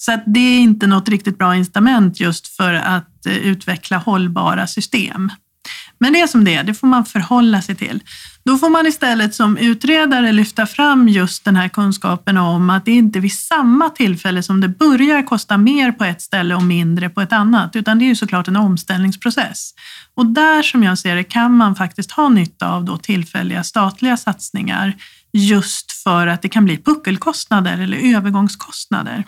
Så 0.01 0.11
att 0.11 0.23
det 0.25 0.39
är 0.39 0.59
inte 0.59 0.87
något 0.87 1.09
riktigt 1.09 1.37
bra 1.37 1.55
incitament 1.55 2.19
just 2.19 2.47
för 2.47 2.73
att 2.73 3.25
eh, 3.25 3.37
utveckla 3.37 3.97
hållbara 3.97 4.67
system. 4.67 5.31
Men 5.99 6.13
det 6.13 6.21
är 6.21 6.27
som 6.27 6.43
det 6.43 6.55
är, 6.55 6.63
det 6.63 6.73
får 6.73 6.87
man 6.87 7.05
förhålla 7.05 7.61
sig 7.61 7.75
till. 7.75 8.03
Då 8.43 8.57
får 8.57 8.69
man 8.69 8.87
istället 8.87 9.35
som 9.35 9.57
utredare 9.57 10.31
lyfta 10.31 10.65
fram 10.65 11.07
just 11.09 11.45
den 11.45 11.55
här 11.55 11.67
kunskapen 11.67 12.37
om 12.37 12.69
att 12.69 12.85
det 12.85 12.91
inte 12.91 13.19
är 13.19 13.21
vid 13.21 13.33
samma 13.33 13.89
tillfälle 13.89 14.43
som 14.43 14.61
det 14.61 14.67
börjar 14.67 15.23
kosta 15.23 15.57
mer 15.57 15.91
på 15.91 16.03
ett 16.03 16.21
ställe 16.21 16.55
och 16.55 16.63
mindre 16.63 17.09
på 17.09 17.21
ett 17.21 17.33
annat, 17.33 17.75
utan 17.75 17.99
det 17.99 18.05
är 18.05 18.07
ju 18.07 18.15
såklart 18.15 18.47
en 18.47 18.55
omställningsprocess. 18.55 19.73
Och 20.15 20.25
där 20.25 20.63
som 20.63 20.83
jag 20.83 20.99
ser 20.99 21.15
det 21.15 21.23
kan 21.23 21.57
man 21.57 21.75
faktiskt 21.75 22.11
ha 22.11 22.29
nytta 22.29 22.69
av 22.69 22.85
då 22.85 22.97
tillfälliga 22.97 23.63
statliga 23.63 24.17
satsningar 24.17 24.93
just 25.33 25.91
för 25.91 26.27
att 26.27 26.41
det 26.41 26.49
kan 26.49 26.65
bli 26.65 26.77
puckelkostnader 26.77 27.77
eller 27.77 28.15
övergångskostnader. 28.15 29.23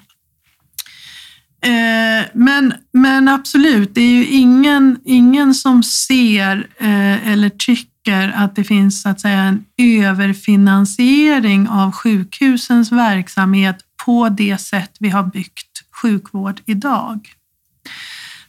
Eh, 1.64 2.26
men, 2.34 2.74
men 2.94 3.28
absolut, 3.28 3.96
det 3.96 4.02
är 4.02 4.12
ju 4.12 4.26
ingen, 4.26 5.00
ingen 5.06 5.54
som 5.54 5.84
ser 5.84 6.68
eh, 6.78 7.32
eller 7.32 7.50
tycker 7.50 8.32
att 8.36 8.56
det 8.56 8.64
finns 8.64 9.02
så 9.02 9.10
att 9.10 9.22
säga, 9.22 9.40
en 9.40 9.66
överfinansiering 9.78 11.68
av 11.68 11.92
sjukhusens 11.92 12.92
verksamhet 12.92 13.78
på 14.06 14.30
det 14.30 14.58
sätt 14.58 14.92
vi 15.00 15.10
har 15.10 15.24
byggt 15.24 15.84
sjukvård 16.02 16.62
idag. 16.66 17.30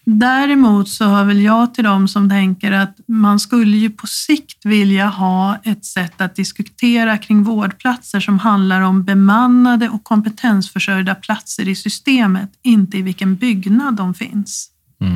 Däremot 0.04 0.88
så 0.88 1.04
hör 1.04 1.24
väl 1.24 1.40
jag 1.40 1.74
till 1.74 1.84
dem 1.84 2.08
som 2.08 2.28
tänker 2.28 2.72
att 2.72 2.96
man 3.08 3.40
skulle 3.40 3.76
ju 3.76 3.90
på 3.90 4.06
sikt 4.06 4.66
vilja 4.66 5.06
ha 5.06 5.56
ett 5.64 5.84
sätt 5.84 6.20
att 6.20 6.34
diskutera 6.34 7.18
kring 7.18 7.42
vårdplatser 7.42 8.20
som 8.20 8.38
handlar 8.38 8.80
om 8.80 9.04
bemannade 9.04 9.88
och 9.88 10.04
kompetensförsörjda 10.04 11.14
platser 11.14 11.68
i 11.68 11.74
systemet, 11.74 12.50
inte 12.62 12.98
i 12.98 13.02
vilken 13.02 13.36
byggnad 13.36 13.94
de 13.94 14.14
finns. 14.14 14.68
Mm. 15.00 15.14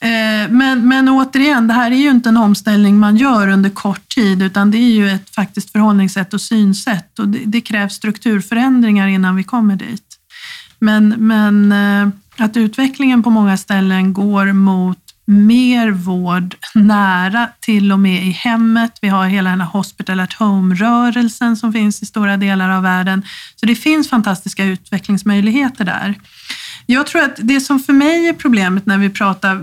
Eh, 0.00 0.50
men, 0.50 0.88
men 0.88 1.08
återigen, 1.08 1.68
det 1.68 1.74
här 1.74 1.90
är 1.90 1.96
ju 1.96 2.10
inte 2.10 2.28
en 2.28 2.36
omställning 2.36 2.98
man 2.98 3.16
gör 3.16 3.48
under 3.48 3.70
kort 3.70 4.14
tid, 4.14 4.42
utan 4.42 4.70
det 4.70 4.78
är 4.78 4.92
ju 4.92 5.10
ett 5.10 5.34
faktiskt 5.34 5.72
förhållningssätt 5.72 6.34
och 6.34 6.40
synsätt 6.40 7.18
och 7.18 7.28
det, 7.28 7.38
det 7.44 7.60
krävs 7.60 7.94
strukturförändringar 7.94 9.08
innan 9.08 9.36
vi 9.36 9.44
kommer 9.44 9.76
dit. 9.76 10.18
Men, 10.78 11.08
men 11.08 11.72
eh, 11.72 12.08
att 12.36 12.56
utvecklingen 12.56 13.22
på 13.22 13.30
många 13.30 13.56
ställen 13.56 14.12
går 14.12 14.52
mot 14.52 14.98
mer 15.26 15.90
vård 15.90 16.54
nära, 16.74 17.48
till 17.60 17.92
och 17.92 17.98
med 17.98 18.26
i 18.26 18.30
hemmet. 18.30 18.98
Vi 19.02 19.08
har 19.08 19.26
hela 19.26 19.50
den 19.50 19.60
här 19.60 19.68
hospital 19.68 20.20
at 20.20 20.32
home-rörelsen 20.32 21.56
som 21.56 21.72
finns 21.72 22.02
i 22.02 22.06
stora 22.06 22.36
delar 22.36 22.70
av 22.70 22.82
världen. 22.82 23.22
Så 23.56 23.66
det 23.66 23.74
finns 23.74 24.10
fantastiska 24.10 24.64
utvecklingsmöjligheter 24.64 25.84
där. 25.84 26.14
Jag 26.86 27.06
tror 27.06 27.22
att 27.22 27.36
det 27.38 27.60
som 27.60 27.80
för 27.80 27.92
mig 27.92 28.28
är 28.28 28.32
problemet 28.32 28.86
när 28.86 28.98
vi 28.98 29.10
pratar 29.10 29.54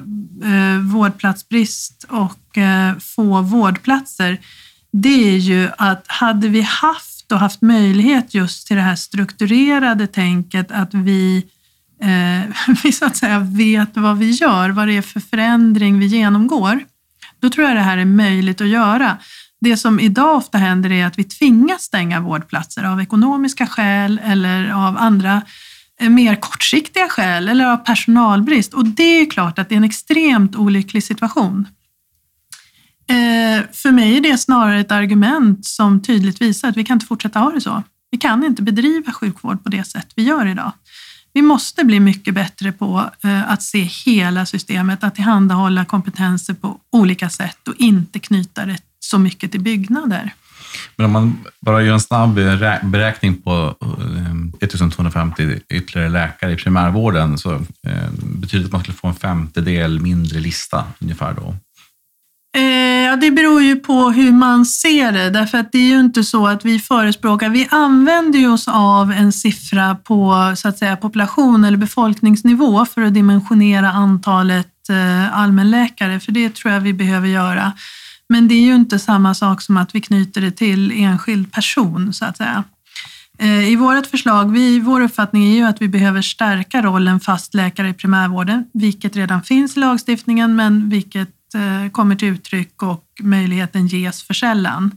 eh, 0.43 0.79
vårdplatsbrist 0.93 2.05
och 2.09 2.57
eh, 2.57 2.97
få 2.97 3.41
vårdplatser, 3.41 4.37
det 4.91 5.33
är 5.33 5.37
ju 5.37 5.69
att 5.77 6.05
hade 6.07 6.47
vi 6.47 6.61
haft 6.61 7.31
och 7.31 7.39
haft 7.39 7.61
möjlighet 7.61 8.33
just 8.33 8.67
till 8.67 8.75
det 8.75 8.81
här 8.81 8.95
strukturerade 8.95 10.07
tänket 10.07 10.71
att 10.71 10.93
vi 10.93 11.45
eh, 12.01 12.73
vi 12.83 12.91
så 12.91 13.05
att 13.05 13.17
säga 13.17 13.39
vet 13.39 13.97
vad 13.97 14.17
vi 14.17 14.31
gör, 14.31 14.69
vad 14.69 14.87
det 14.87 14.97
är 14.97 15.01
för 15.01 15.19
förändring 15.19 15.99
vi 15.99 16.05
genomgår, 16.05 16.79
då 17.39 17.49
tror 17.49 17.67
jag 17.67 17.75
det 17.75 17.81
här 17.81 17.97
är 17.97 18.05
möjligt 18.05 18.61
att 18.61 18.67
göra. 18.67 19.17
Det 19.61 19.77
som 19.77 19.99
idag 19.99 20.37
ofta 20.37 20.57
händer 20.57 20.91
är 20.91 21.05
att 21.05 21.19
vi 21.19 21.23
tvingas 21.23 21.81
stänga 21.81 22.19
vårdplatser 22.19 22.83
av 22.83 23.01
ekonomiska 23.01 23.67
skäl 23.67 24.21
eller 24.23 24.69
av 24.69 24.97
andra 24.97 25.41
eh, 25.99 26.09
mer 26.09 26.35
kortsiktiga 26.35 27.07
skäl 27.09 27.49
eller 27.49 27.65
av 27.65 27.77
personalbrist. 27.77 28.73
Och 28.73 28.85
det 28.85 29.21
är 29.21 29.29
klart 29.29 29.59
att 29.59 29.69
det 29.69 29.75
är 29.75 29.77
en 29.77 29.83
extremt 29.83 30.55
olycklig 30.55 31.03
situation. 31.03 31.67
Eh, 33.07 33.63
för 33.73 33.91
mig 33.91 34.17
är 34.17 34.21
det 34.21 34.37
snarare 34.37 34.79
ett 34.79 34.91
argument 34.91 35.65
som 35.65 36.01
tydligt 36.01 36.41
visar 36.41 36.69
att 36.69 36.77
vi 36.77 36.83
kan 36.83 36.95
inte 36.95 37.05
fortsätta 37.05 37.39
ha 37.39 37.51
det 37.51 37.61
så. 37.61 37.83
Vi 38.11 38.17
kan 38.17 38.43
inte 38.43 38.61
bedriva 38.61 39.11
sjukvård 39.11 39.63
på 39.63 39.69
det 39.69 39.83
sätt 39.83 40.07
vi 40.15 40.23
gör 40.23 40.45
idag. 40.45 40.71
Vi 41.33 41.41
måste 41.41 41.83
bli 41.83 41.99
mycket 41.99 42.33
bättre 42.33 42.71
på 42.71 43.09
eh, 43.23 43.51
att 43.51 43.63
se 43.63 43.79
hela 43.81 44.45
systemet, 44.45 45.03
att 45.03 45.15
tillhandahålla 45.15 45.85
kompetenser 45.85 46.53
på 46.53 46.79
olika 46.91 47.29
sätt 47.29 47.67
och 47.67 47.75
inte 47.77 48.19
knyta 48.19 48.65
det 48.65 48.77
så 48.99 49.19
mycket 49.19 49.51
till 49.51 49.61
byggnader. 49.61 50.33
Men 50.95 51.05
om 51.05 51.11
man 51.11 51.43
bara 51.59 51.83
gör 51.83 51.93
en 51.93 51.99
snabb 51.99 52.33
beräkning 52.83 53.41
på 53.41 53.75
eh, 53.81 54.65
1250 54.65 55.59
ytterligare 55.69 56.09
läkare 56.09 56.51
i 56.51 56.55
primärvården 56.55 57.37
så 57.37 57.53
eh, 57.53 58.11
betyder 58.21 58.59
det 58.59 58.65
att 58.65 58.71
man 58.71 58.81
skulle 58.81 58.97
få 58.97 59.07
en 59.07 59.15
femtedel 59.15 59.99
mindre 59.99 60.39
lista 60.39 60.85
ungefär 60.99 61.33
då? 61.33 61.55
Eh, 62.53 63.03
ja, 63.05 63.15
det 63.15 63.31
beror 63.31 63.61
ju 63.61 63.75
på 63.75 64.09
hur 64.09 64.31
man 64.31 64.65
ser 64.65 65.11
det, 65.11 65.29
därför 65.29 65.57
att 65.57 65.71
det 65.71 65.77
är 65.77 65.87
ju 65.87 65.99
inte 65.99 66.23
så 66.23 66.47
att 66.47 66.65
vi 66.65 66.79
förespråkar, 66.79 67.49
vi 67.49 67.67
använder 67.71 68.39
ju 68.39 68.51
oss 68.51 68.67
av 68.67 69.11
en 69.11 69.31
siffra 69.31 69.95
på 69.95 70.53
så 70.55 70.67
att 70.67 70.77
säga 70.77 70.95
population 70.95 71.63
eller 71.63 71.77
befolkningsnivå 71.77 72.85
för 72.85 73.01
att 73.01 73.13
dimensionera 73.13 73.91
antalet 73.91 74.89
eh, 74.89 75.37
allmänläkare, 75.37 76.19
för 76.19 76.31
det 76.31 76.55
tror 76.55 76.73
jag 76.73 76.81
vi 76.81 76.93
behöver 76.93 77.27
göra. 77.27 77.73
Men 78.29 78.47
det 78.47 78.55
är 78.55 78.61
ju 78.61 78.75
inte 78.75 78.99
samma 78.99 79.33
sak 79.33 79.61
som 79.61 79.77
att 79.77 79.95
vi 79.95 80.01
knyter 80.01 80.41
det 80.41 80.51
till 80.51 80.91
enskild 80.91 81.51
person 81.51 82.13
så 82.13 82.25
att 82.25 82.37
säga. 82.37 82.63
Eh, 83.39 83.69
I 83.69 83.75
vårt 83.75 84.07
förslag, 84.07 84.51
vi, 84.51 84.79
vår 84.79 85.01
uppfattning 85.01 85.43
är 85.43 85.55
ju 85.55 85.63
att 85.63 85.81
vi 85.81 85.87
behöver 85.87 86.21
stärka 86.21 86.81
rollen 86.81 87.19
fastläkare 87.19 87.89
i 87.89 87.93
primärvården, 87.93 88.65
vilket 88.73 89.15
redan 89.15 89.43
finns 89.43 89.77
i 89.77 89.79
lagstiftningen, 89.79 90.55
men 90.55 90.89
vilket 90.89 91.29
Eh, 91.55 91.91
kommer 91.91 92.15
till 92.15 92.27
uttryck 92.27 92.83
och 92.83 93.05
möjligheten 93.21 93.87
ges 93.87 94.23
för 94.23 94.33
sällan. 94.33 94.91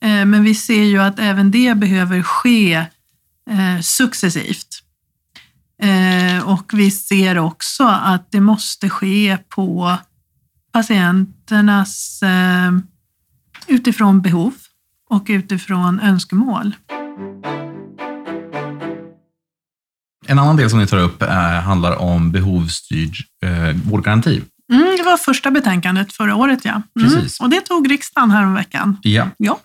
Eh, 0.00 0.24
men 0.24 0.44
vi 0.44 0.54
ser 0.54 0.84
ju 0.84 0.98
att 0.98 1.18
även 1.18 1.50
det 1.50 1.76
behöver 1.76 2.22
ske 2.22 2.74
eh, 3.50 3.80
successivt. 3.80 4.78
Och 6.44 6.70
vi 6.74 6.90
ser 6.90 7.38
också 7.38 7.84
att 7.84 8.32
det 8.32 8.40
måste 8.40 8.90
ske 8.90 9.38
på 9.48 9.96
patienternas 10.72 12.22
utifrån 13.66 14.22
behov 14.22 14.54
och 15.10 15.24
utifrån 15.28 16.00
önskemål. 16.00 16.74
En 20.26 20.38
annan 20.38 20.56
del 20.56 20.70
som 20.70 20.78
ni 20.78 20.86
tar 20.86 20.98
upp 20.98 21.22
handlar 21.64 21.96
om 21.96 22.32
behovsstyrd 22.32 23.16
vårdgaranti. 23.84 24.42
Mm, 24.72 24.96
det 24.96 25.02
var 25.02 25.16
första 25.16 25.50
betänkandet 25.50 26.12
förra 26.12 26.34
året, 26.34 26.60
ja. 26.64 26.82
Mm. 27.00 27.26
Och 27.40 27.50
det 27.50 27.60
tog 27.60 27.90
riksdagen 27.90 28.30
häromveckan. 28.30 28.96
Ja. 29.02 29.28
ja. 29.36 29.58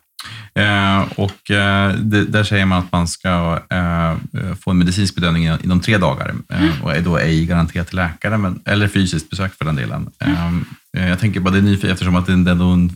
Eh, 0.55 0.99
och 1.15 1.51
eh, 1.51 1.93
det, 1.95 2.25
där 2.25 2.43
säger 2.43 2.65
man 2.65 2.79
att 2.79 2.91
man 2.91 3.07
ska 3.07 3.61
eh, 3.69 4.15
få 4.61 4.71
en 4.71 4.77
medicinsk 4.77 5.15
bedömning 5.15 5.49
inom 5.63 5.79
tre 5.79 5.97
dagar 5.97 6.35
eh, 6.49 6.63
mm. 6.63 6.81
och 6.83 6.95
är 6.95 7.01
då 7.01 7.17
ej 7.17 7.45
garanterat 7.45 7.87
till 7.87 7.95
läkare, 7.95 8.37
men, 8.37 8.59
eller 8.65 8.87
fysiskt 8.87 9.29
besök 9.29 9.57
för 9.57 9.65
den 9.65 9.75
delen. 9.75 10.09
Mm. 10.19 10.65
Jag 10.91 11.19
tänker 11.19 11.39
bara, 11.39 11.51
det 11.51 11.57
är 11.57 11.61
nyfiken 11.61 11.91
eftersom 11.91 12.15
att 12.15 12.25
det 12.25 12.31
är 12.31 12.73
en 12.73 12.91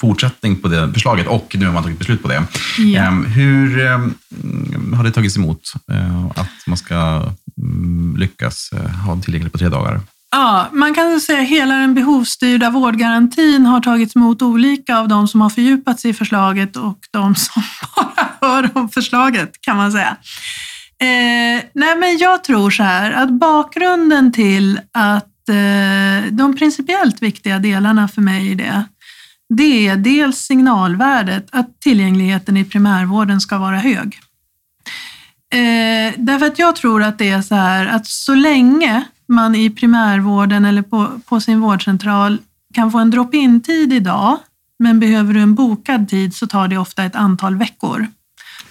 fortsättning 0.00 0.56
på 0.56 0.68
det 0.68 0.92
förslaget 0.92 1.26
och 1.26 1.56
nu 1.58 1.66
har 1.66 1.72
man 1.72 1.82
tagit 1.82 1.98
beslut 1.98 2.22
på 2.22 2.28
det. 2.28 2.42
Ja. 2.78 3.10
Hur 3.10 3.84
har 4.96 5.04
det 5.04 5.10
tagits 5.10 5.36
emot 5.36 5.72
att 6.34 6.66
man 6.66 6.76
ska 6.76 7.22
mm, 7.62 8.16
lyckas 8.18 8.70
ha 9.06 9.20
tillgängligt 9.20 9.52
på 9.52 9.58
tre 9.58 9.68
dagar? 9.68 10.00
Ja, 10.34 10.68
man 10.72 10.94
kan 10.94 11.20
säga 11.20 11.40
att 11.42 11.48
hela 11.48 11.74
den 11.74 11.94
behovsstyrda 11.94 12.70
vårdgarantin 12.70 13.66
har 13.66 13.80
tagits 13.80 14.16
emot 14.16 14.42
olika 14.42 14.98
av 14.98 15.08
de 15.08 15.28
som 15.28 15.40
har 15.40 15.50
fördjupat 15.50 16.00
sig 16.00 16.10
i 16.10 16.14
förslaget 16.14 16.76
och 16.76 16.98
de 17.10 17.34
som 17.34 17.62
bara 17.96 18.28
hör 18.40 18.70
om 18.74 18.88
förslaget 18.88 19.60
kan 19.60 19.76
man 19.76 19.92
säga. 19.92 20.16
Eh, 21.00 21.64
nej 21.74 21.96
men 21.96 22.18
jag 22.18 22.44
tror 22.44 22.70
så 22.70 22.82
här 22.82 23.10
att 23.10 23.30
bakgrunden 23.30 24.32
till 24.32 24.80
att 24.92 25.48
eh, 25.48 26.32
de 26.32 26.56
principiellt 26.58 27.22
viktiga 27.22 27.58
delarna 27.58 28.08
för 28.08 28.20
mig 28.20 28.50
i 28.50 28.54
det, 28.54 28.84
det 29.56 29.88
är 29.88 29.96
dels 29.96 30.38
signalvärdet 30.38 31.46
att 31.52 31.80
tillgängligheten 31.80 32.56
i 32.56 32.64
primärvården 32.64 33.40
ska 33.40 33.58
vara 33.58 33.78
hög. 33.78 34.20
Eh, 35.54 36.14
därför 36.16 36.46
att 36.46 36.58
jag 36.58 36.76
tror 36.76 37.02
att 37.02 37.18
det 37.18 37.30
är 37.30 37.42
så 37.42 37.54
här 37.54 37.86
att 37.86 38.06
så 38.06 38.34
länge 38.34 39.04
man 39.28 39.54
i 39.54 39.70
primärvården 39.70 40.64
eller 40.64 40.82
på, 40.82 41.20
på 41.28 41.40
sin 41.40 41.60
vårdcentral 41.60 42.38
kan 42.74 42.92
få 42.92 42.98
en 42.98 43.10
drop-in-tid 43.10 43.92
idag, 43.92 44.38
men 44.78 45.00
behöver 45.00 45.34
du 45.34 45.40
en 45.40 45.54
bokad 45.54 46.08
tid 46.08 46.34
så 46.34 46.46
tar 46.46 46.68
det 46.68 46.78
ofta 46.78 47.04
ett 47.04 47.16
antal 47.16 47.56
veckor. 47.56 48.06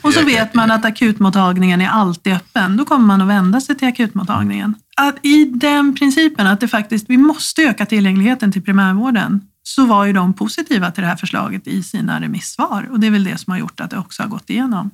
Och 0.01 0.13
så 0.13 0.25
vet 0.25 0.53
man 0.53 0.71
att 0.71 0.85
akutmottagningen 0.85 1.81
är 1.81 1.89
alltid 1.89 2.33
öppen. 2.33 2.77
Då 2.77 2.85
kommer 2.85 3.05
man 3.05 3.21
att 3.21 3.27
vända 3.27 3.61
sig 3.61 3.77
till 3.77 3.87
akutmottagningen. 3.87 4.75
Att 4.97 5.15
I 5.21 5.45
den 5.45 5.95
principen 5.95 6.47
att 6.47 6.59
det 6.59 6.67
faktiskt, 6.67 7.09
vi 7.09 7.17
måste 7.17 7.61
öka 7.61 7.85
tillgängligheten 7.85 8.51
till 8.51 8.61
primärvården 8.61 9.41
så 9.75 9.85
var 9.85 10.05
ju 10.05 10.13
de 10.13 10.33
positiva 10.33 10.91
till 10.91 11.01
det 11.01 11.07
här 11.07 11.15
förslaget 11.15 11.67
i 11.67 11.83
sina 11.83 12.21
remissvar 12.21 12.87
och 12.91 12.99
det 12.99 13.07
är 13.07 13.11
väl 13.11 13.23
det 13.23 13.37
som 13.37 13.51
har 13.51 13.59
gjort 13.59 13.79
att 13.79 13.89
det 13.89 13.97
också 13.97 14.23
har 14.23 14.29
gått 14.29 14.49
igenom. 14.49 14.91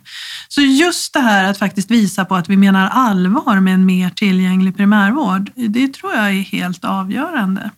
Så 0.47 0.61
just 0.61 1.13
det 1.13 1.19
här 1.19 1.43
att 1.43 1.57
faktiskt 1.57 1.91
visa 1.91 2.25
på 2.25 2.35
att 2.35 2.49
vi 2.49 2.57
menar 2.57 2.89
allvar 2.89 3.59
med 3.59 3.73
en 3.73 3.85
mer 3.85 4.09
tillgänglig 4.09 4.77
primärvård, 4.77 5.51
det 5.55 5.93
tror 5.93 6.13
jag 6.13 6.27
är 6.27 6.41
helt 6.41 6.85
avgörande. 6.85 7.71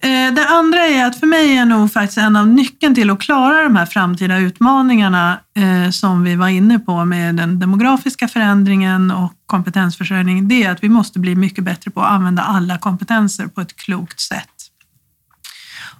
Eh, 0.00 0.34
det 0.34 0.46
andra 0.48 0.86
är 0.86 1.06
att 1.06 1.20
för 1.20 1.26
mig 1.26 1.56
är 1.56 1.64
nog 1.64 1.92
faktiskt 1.92 2.18
en 2.18 2.36
av 2.36 2.48
nyckeln 2.48 2.94
till 2.94 3.10
att 3.10 3.20
klara 3.20 3.62
de 3.62 3.76
här 3.76 3.86
framtida 3.86 4.38
utmaningarna 4.38 5.40
eh, 5.56 5.90
som 5.90 6.24
vi 6.24 6.36
var 6.36 6.48
inne 6.48 6.78
på 6.78 7.04
med 7.04 7.34
den 7.34 7.58
demografiska 7.58 8.28
förändringen 8.28 9.10
och 9.10 9.32
kompetensförsörjning, 9.46 10.48
det 10.48 10.64
är 10.64 10.70
att 10.70 10.84
vi 10.84 10.88
måste 10.88 11.18
bli 11.18 11.36
mycket 11.36 11.64
bättre 11.64 11.90
på 11.90 12.02
att 12.02 12.10
använda 12.10 12.42
alla 12.42 12.78
kompetenser 12.78 13.46
på 13.46 13.60
ett 13.60 13.76
klokt 13.76 14.20
sätt. 14.20 14.55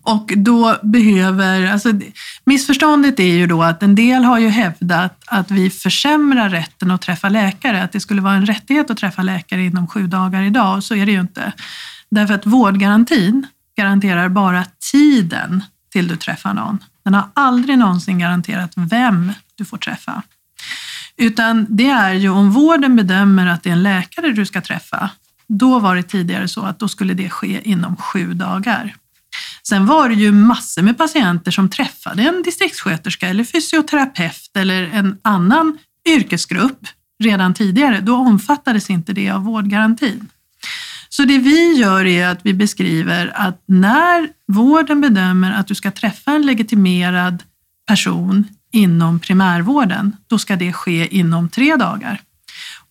Och 0.07 0.33
då 0.37 0.77
behöver, 0.83 1.73
alltså 1.73 1.93
missförståndet 2.45 3.21
är 3.21 3.35
ju 3.35 3.47
då 3.47 3.63
att 3.63 3.83
en 3.83 3.95
del 3.95 4.25
har 4.25 4.39
ju 4.39 4.49
hävdat 4.49 5.23
att 5.27 5.51
vi 5.51 5.71
försämrar 5.71 6.49
rätten 6.49 6.91
att 6.91 7.03
träffa 7.03 7.29
läkare, 7.29 7.83
att 7.83 7.93
det 7.93 8.01
skulle 8.01 8.21
vara 8.21 8.35
en 8.35 8.47
rättighet 8.47 8.91
att 8.91 8.97
träffa 8.97 9.23
läkare 9.23 9.65
inom 9.65 9.89
sju 9.89 10.07
dagar 10.07 10.43
idag 10.43 10.77
och 10.77 10.85
så 10.85 10.95
är 10.95 11.07
det 11.07 11.13
ju 11.13 11.21
inte. 11.21 11.53
Därför 12.11 12.35
att 12.35 12.47
vårdgarantin 12.47 13.47
garanterar 13.77 14.29
bara 14.29 14.65
tiden 14.93 15.63
till 15.93 16.09
du 16.09 16.17
träffar 16.17 16.55
någon. 16.55 16.79
Den 17.05 17.15
har 17.15 17.29
aldrig 17.35 17.79
någonsin 17.79 18.19
garanterat 18.19 18.73
vem 18.77 19.33
du 19.55 19.65
får 19.65 19.79
träffa. 19.79 20.23
Utan 21.17 21.67
det 21.69 21.89
är 21.89 22.13
ju 22.13 22.29
om 22.29 22.51
vården 22.51 22.97
bedömer 22.97 23.47
att 23.47 23.63
det 23.63 23.69
är 23.69 23.73
en 23.73 23.83
läkare 23.83 24.33
du 24.33 24.47
ska 24.47 24.61
träffa, 24.61 25.11
då 25.49 25.79
var 25.79 25.97
det 25.97 26.03
tidigare 26.03 26.49
så 26.49 26.63
att 26.63 26.79
då 26.79 26.89
skulle 26.89 27.15
det 27.15 27.31
ske 27.31 27.61
inom 27.71 27.97
sju 27.97 28.35
dagar. 28.35 28.95
Sen 29.69 29.87
var 29.87 30.09
det 30.09 30.15
ju 30.15 30.33
massor 30.33 30.83
med 30.83 30.99
patienter 30.99 31.51
som 31.51 31.69
träffade 31.69 32.23
en 32.23 32.43
distriktssköterska 32.43 33.29
eller 33.29 33.45
fysioterapeut 33.45 34.57
eller 34.57 34.83
en 34.83 35.19
annan 35.23 35.79
yrkesgrupp 36.09 36.87
redan 37.23 37.55
tidigare. 37.55 38.01
Då 38.01 38.17
omfattades 38.17 38.91
inte 38.91 39.13
det 39.13 39.31
av 39.31 39.45
vårdgarantin. 39.45 40.29
Så 41.09 41.23
det 41.23 41.39
vi 41.39 41.73
gör 41.73 42.07
är 42.07 42.29
att 42.29 42.41
vi 42.43 42.55
beskriver 42.55 43.33
att 43.35 43.63
när 43.67 44.29
vården 44.53 45.01
bedömer 45.01 45.53
att 45.53 45.67
du 45.67 45.75
ska 45.75 45.91
träffa 45.91 46.33
en 46.33 46.47
legitimerad 46.47 47.43
person 47.89 48.45
inom 48.73 49.21
primärvården, 49.21 50.17
då 50.27 50.39
ska 50.39 50.57
det 50.57 50.73
ske 50.73 51.17
inom 51.17 51.49
tre 51.49 51.77
dagar. 51.77 52.21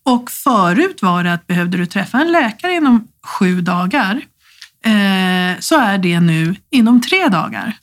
Och 0.03 0.31
förut 0.31 1.01
var 1.01 1.23
det 1.23 1.33
att 1.33 1.47
behövde 1.47 1.77
du 1.77 1.85
träffa 1.85 2.21
en 2.21 2.31
läkare 2.31 2.73
inom 2.73 3.07
sju 3.23 3.61
dagar, 3.61 4.21
eh, 4.85 5.59
så 5.59 5.79
är 5.79 5.97
det 5.97 6.19
nu 6.19 6.55
inom 6.71 7.01
tre 7.01 7.27
dagar. 7.27 7.77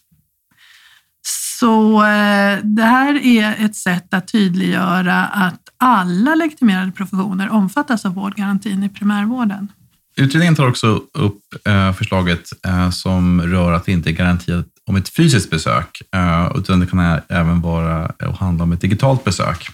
Så 1.60 1.94
eh, 1.94 2.58
det 2.62 2.82
här 2.82 3.26
är 3.26 3.64
ett 3.64 3.76
sätt 3.76 4.14
att 4.14 4.32
tydliggöra 4.32 5.24
att 5.26 5.60
alla 5.78 6.34
legitimerade 6.34 6.92
professioner 6.92 7.50
omfattas 7.50 8.04
av 8.04 8.14
vårdgarantin 8.14 8.82
i 8.82 8.88
primärvården. 8.88 9.68
Utredningen 10.16 10.54
tar 10.54 10.68
också 10.68 11.02
upp 11.12 11.40
eh, 11.64 11.92
förslaget 11.92 12.50
eh, 12.66 12.90
som 12.90 13.42
rör 13.42 13.72
att 13.72 13.84
det 13.84 13.92
inte 13.92 14.10
är 14.10 14.12
garanterat 14.12 14.66
om 14.86 14.96
ett 14.96 15.08
fysiskt 15.08 15.50
besök, 15.50 16.02
eh, 16.14 16.52
utan 16.56 16.80
det 16.80 16.86
kan 16.86 17.20
även 17.28 17.60
vara 17.60 18.06
och 18.06 18.38
handla 18.38 18.64
om 18.64 18.72
ett 18.72 18.80
digitalt 18.80 19.24
besök. 19.24 19.68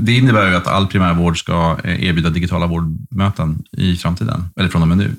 Det 0.00 0.12
innebär 0.12 0.50
ju 0.50 0.56
att 0.56 0.66
all 0.66 0.86
primärvård 0.86 1.38
ska 1.38 1.78
erbjuda 1.84 2.30
digitala 2.30 2.66
vårdmöten 2.66 3.62
i 3.72 3.96
framtiden, 3.96 4.44
eller 4.56 4.68
från 4.68 4.82
och 4.82 4.88
med 4.88 4.98
nu. 4.98 5.16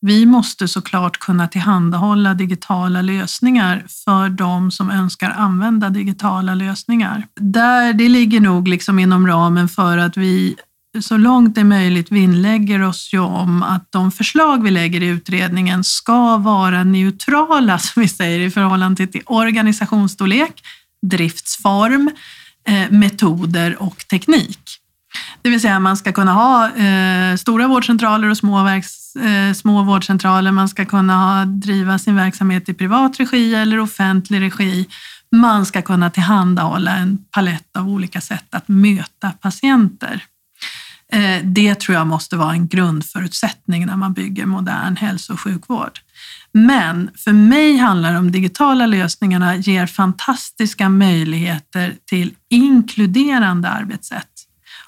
Vi 0.00 0.26
måste 0.26 0.68
såklart 0.68 1.18
kunna 1.18 1.48
tillhandahålla 1.48 2.34
digitala 2.34 3.02
lösningar 3.02 3.84
för 4.04 4.28
de 4.28 4.70
som 4.70 4.90
önskar 4.90 5.30
använda 5.30 5.90
digitala 5.90 6.54
lösningar. 6.54 7.26
Där 7.40 7.92
det 7.92 8.08
ligger 8.08 8.40
nog 8.40 8.68
liksom 8.68 8.98
inom 8.98 9.26
ramen 9.26 9.68
för 9.68 9.98
att 9.98 10.16
vi 10.16 10.56
så 11.00 11.16
långt 11.16 11.54
det 11.54 11.60
är 11.60 11.64
möjligt 11.64 12.12
vinnlägger 12.12 12.82
oss 12.82 13.12
ju 13.12 13.18
om 13.18 13.62
att 13.62 13.92
de 13.92 14.12
förslag 14.12 14.62
vi 14.62 14.70
lägger 14.70 15.02
i 15.02 15.06
utredningen 15.06 15.84
ska 15.84 16.36
vara 16.36 16.84
neutrala, 16.84 17.78
som 17.78 18.02
vi 18.02 18.08
säger, 18.08 18.40
i 18.40 18.50
förhållande 18.50 19.06
till 19.06 19.22
organisationsstorlek, 19.26 20.62
driftsform, 21.06 22.10
eh, 22.68 22.90
metoder 22.90 23.82
och 23.82 24.08
teknik. 24.08 24.60
Det 25.42 25.50
vill 25.50 25.60
säga 25.60 25.80
man 25.80 25.96
ska 25.96 26.12
kunna 26.12 26.32
ha 26.32 26.70
eh, 26.70 27.36
stora 27.36 27.68
vårdcentraler 27.68 28.30
och 28.30 28.36
små, 28.36 28.62
verks, 28.62 28.99
Eh, 29.16 29.54
små 29.54 29.82
vårdcentraler. 29.82 30.52
Man 30.52 30.68
ska 30.68 30.84
kunna 30.84 31.16
ha, 31.16 31.44
driva 31.44 31.98
sin 31.98 32.16
verksamhet 32.16 32.68
i 32.68 32.74
privat 32.74 33.20
regi 33.20 33.54
eller 33.54 33.80
offentlig 33.80 34.40
regi. 34.40 34.88
Man 35.32 35.66
ska 35.66 35.82
kunna 35.82 36.10
tillhandahålla 36.10 36.96
en 36.96 37.18
palett 37.30 37.76
av 37.76 37.88
olika 37.88 38.20
sätt 38.20 38.54
att 38.54 38.68
möta 38.68 39.30
patienter. 39.30 40.24
Eh, 41.12 41.44
det 41.44 41.74
tror 41.74 41.98
jag 41.98 42.06
måste 42.06 42.36
vara 42.36 42.52
en 42.52 42.68
grundförutsättning 42.68 43.86
när 43.86 43.96
man 43.96 44.12
bygger 44.12 44.46
modern 44.46 44.96
hälso 44.96 45.32
och 45.32 45.40
sjukvård. 45.40 46.00
Men 46.52 47.10
för 47.16 47.32
mig 47.32 47.76
handlar 47.76 48.14
de 48.14 48.32
digitala 48.32 48.86
lösningarna 48.86 49.56
ger 49.56 49.86
fantastiska 49.86 50.88
möjligheter 50.88 51.94
till 52.04 52.34
inkluderande 52.48 53.68
arbetssätt. 53.68 54.29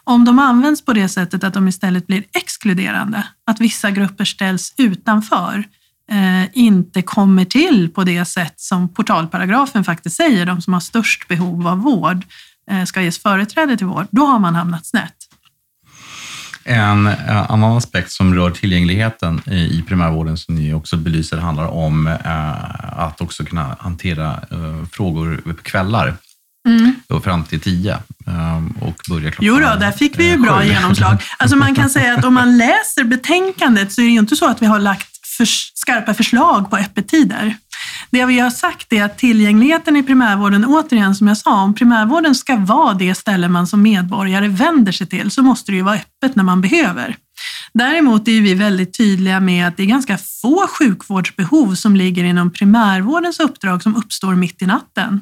Om 0.05 0.25
de 0.25 0.39
används 0.39 0.85
på 0.85 0.93
det 0.93 1.09
sättet 1.09 1.45
att 1.45 1.55
de 1.55 1.69
istället 1.69 2.07
blir 2.07 2.25
exkluderande, 2.35 3.25
att 3.47 3.61
vissa 3.61 3.91
grupper 3.91 4.25
ställs 4.25 4.75
utanför, 4.79 5.65
eh, 6.11 6.59
inte 6.59 7.03
kommer 7.03 7.45
till 7.45 7.91
på 7.91 8.05
det 8.05 8.25
sätt 8.25 8.55
som 8.57 8.95
portalparagrafen 8.95 9.85
faktiskt 9.85 10.17
säger, 10.17 10.47
de 10.47 10.63
som 10.63 10.73
har 10.73 10.81
störst 10.81 11.29
behov 11.29 11.67
av 11.67 11.79
vård 11.79 12.25
eh, 12.71 12.85
ska 12.85 13.03
ges 13.03 13.19
företräde 13.19 13.77
till 13.77 13.87
vård, 13.87 14.07
då 14.11 14.27
har 14.27 14.39
man 14.39 14.55
hamnat 14.55 14.87
snett. 14.87 15.17
En 16.65 17.07
eh, 17.07 17.51
annan 17.51 17.77
aspekt 17.77 18.11
som 18.11 18.35
rör 18.35 18.51
tillgängligheten 18.51 19.41
i 19.51 19.85
primärvården 19.89 20.39
som 20.39 20.55
ni 20.55 20.75
också 20.75 20.97
belyser 20.97 21.37
handlar 21.37 21.67
om 21.67 22.07
eh, 22.07 23.01
att 23.03 23.21
också 23.21 23.45
kunna 23.45 23.77
hantera 23.79 24.31
eh, 24.51 24.87
frågor 24.93 25.37
på 25.45 25.55
kvällar. 25.55 26.15
Mm. 26.69 26.95
fram 27.25 27.45
till 27.45 27.61
tio 27.61 27.99
och 28.81 28.97
börja 29.09 29.31
klockan 29.31 29.47
Jo 29.47 29.55
då, 29.55 29.77
där 29.81 29.93
fick 29.93 30.19
vi 30.19 30.31
ju 30.31 30.39
bra 30.39 30.65
genomslag. 30.65 31.23
Alltså 31.39 31.57
man 31.57 31.75
kan 31.75 31.91
säga 31.91 32.15
att 32.15 32.25
om 32.25 32.35
man 32.35 32.59
läser 32.59 33.05
betänkandet 33.05 33.93
så 33.93 34.01
är 34.01 34.05
det 34.05 34.11
ju 34.13 34.19
inte 34.19 34.37
så 34.37 34.47
att 34.47 34.63
vi 34.63 34.67
har 34.67 34.79
lagt 34.79 35.27
för 35.37 35.45
skarpa 35.75 36.15
förslag 36.15 36.71
på 36.71 36.77
öppettider. 36.77 37.57
Det 38.11 38.25
vi 38.25 38.39
har 38.39 38.51
sagt 38.51 38.93
är 38.93 39.05
att 39.05 39.19
tillgängligheten 39.19 39.97
i 39.97 40.03
primärvården, 40.03 40.65
återigen 40.65 41.15
som 41.15 41.29
jag 41.29 41.37
sa, 41.37 41.63
om 41.63 41.75
primärvården 41.75 42.35
ska 42.35 42.57
vara 42.57 42.95
det 42.95 43.15
ställe 43.15 43.49
man 43.49 43.67
som 43.67 43.83
medborgare 43.83 44.49
vänder 44.49 44.93
sig 44.93 45.07
till 45.07 45.31
så 45.31 45.43
måste 45.43 45.73
det 45.73 45.77
ju 45.77 45.83
vara 45.83 45.95
öppet 45.95 46.37
när 46.37 46.45
man 46.45 46.61
behöver. 46.61 47.17
Däremot 47.75 48.29
är 48.29 48.41
vi 48.41 48.55
väldigt 48.55 48.97
tydliga 48.97 49.41
med 49.41 49.69
att 49.69 49.77
det 49.77 49.83
är 49.83 49.87
ganska 49.87 50.19
få 50.19 50.67
sjukvårdsbehov 50.79 51.75
som 51.75 51.97
ligger 51.97 52.25
inom 52.25 52.51
primärvårdens 52.51 53.41
uppdrag 53.41 53.83
som 53.83 53.97
uppstår 53.97 54.35
mitt 54.35 54.63
i 54.63 54.67
natten. 54.67 55.21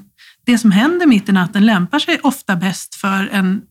Det 0.50 0.58
som 0.58 0.70
händer 0.70 1.06
mitt 1.06 1.28
i 1.28 1.32
natten 1.32 1.66
lämpar 1.66 1.98
sig 1.98 2.20
ofta 2.22 2.56
bäst 2.56 2.94
för 2.94 3.28
en 3.32 3.62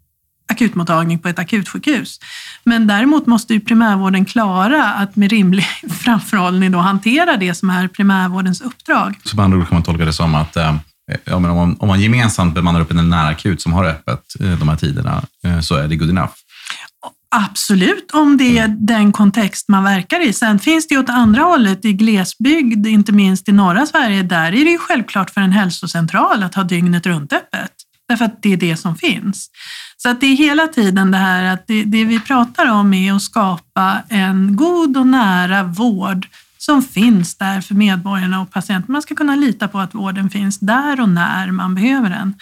akutmottagning 0.51 1.19
på 1.19 1.27
ett 1.27 1.39
akutsjukhus. 1.39 2.19
Men 2.63 2.87
däremot 2.87 3.27
måste 3.27 3.53
ju 3.53 3.59
primärvården 3.59 4.25
klara 4.25 4.85
att 4.93 5.15
med 5.15 5.31
rimlig 5.31 5.63
framförhållning 5.89 6.71
då 6.71 6.79
hantera 6.79 7.37
det 7.37 7.53
som 7.53 7.69
är 7.69 7.87
primärvårdens 7.87 8.61
uppdrag. 8.61 9.19
Så 9.23 9.35
med 9.35 9.45
andra 9.45 9.57
ord 9.57 9.67
kan 9.67 9.75
man 9.75 9.83
tolka 9.83 10.05
det 10.05 10.13
som 10.13 10.35
att 10.35 10.55
eh, 10.55 10.75
eh 11.27 11.35
om, 11.35 11.41
man, 11.41 11.77
om 11.79 11.87
man 11.87 12.01
gemensamt 12.01 12.55
bemannar 12.55 12.81
upp 12.81 12.91
en 12.91 13.09
närakut 13.09 13.61
som 13.61 13.73
har 13.73 13.85
öppet 13.85 14.23
eh, 14.39 14.59
de 14.59 14.69
här 14.69 14.75
tiderna 14.75 15.23
eh, 15.43 15.59
så 15.59 15.75
är 15.75 15.87
det 15.87 15.95
good 15.95 16.09
enough? 16.09 16.33
Absolut, 17.31 18.11
om 18.11 18.37
det 18.37 18.57
är 18.57 18.67
den 18.67 19.11
kontext 19.11 19.69
man 19.69 19.83
verkar 19.83 20.27
i. 20.27 20.33
Sen 20.33 20.59
finns 20.59 20.87
det 20.87 20.95
ju 20.95 21.01
åt 21.01 21.09
andra 21.09 21.41
hållet 21.41 21.85
i 21.85 21.93
glesbygd, 21.93 22.87
inte 22.87 23.11
minst 23.11 23.49
i 23.49 23.51
norra 23.51 23.85
Sverige, 23.85 24.23
där 24.23 24.47
är 24.47 24.65
det 24.65 24.71
ju 24.71 24.77
självklart 24.77 25.29
för 25.29 25.41
en 25.41 25.51
hälsocentral 25.51 26.43
att 26.43 26.55
ha 26.55 26.63
dygnet 26.63 27.05
runt 27.05 27.33
öppet. 27.33 27.71
Därför 28.07 28.25
att 28.25 28.41
det 28.41 28.53
är 28.53 28.57
det 28.57 28.77
som 28.77 28.95
finns. 28.95 29.49
Så 29.97 30.09
att 30.09 30.21
det 30.21 30.27
är 30.27 30.35
hela 30.35 30.67
tiden 30.67 31.11
det 31.11 31.17
här 31.17 31.43
att 31.43 31.67
det, 31.67 31.83
det 31.83 32.05
vi 32.05 32.19
pratar 32.19 32.71
om 32.71 32.93
är 32.93 33.13
att 33.13 33.21
skapa 33.21 34.01
en 34.09 34.55
god 34.55 34.97
och 34.97 35.07
nära 35.07 35.63
vård 35.63 36.27
som 36.57 36.81
finns 36.81 37.37
där 37.37 37.61
för 37.61 37.75
medborgarna 37.75 38.41
och 38.41 38.51
patienterna. 38.51 38.93
Man 38.93 39.01
ska 39.01 39.15
kunna 39.15 39.35
lita 39.35 39.67
på 39.67 39.79
att 39.79 39.95
vården 39.95 40.29
finns 40.29 40.59
där 40.59 41.01
och 41.01 41.09
när 41.09 41.51
man 41.51 41.75
behöver 41.75 42.09
den. 42.09 42.33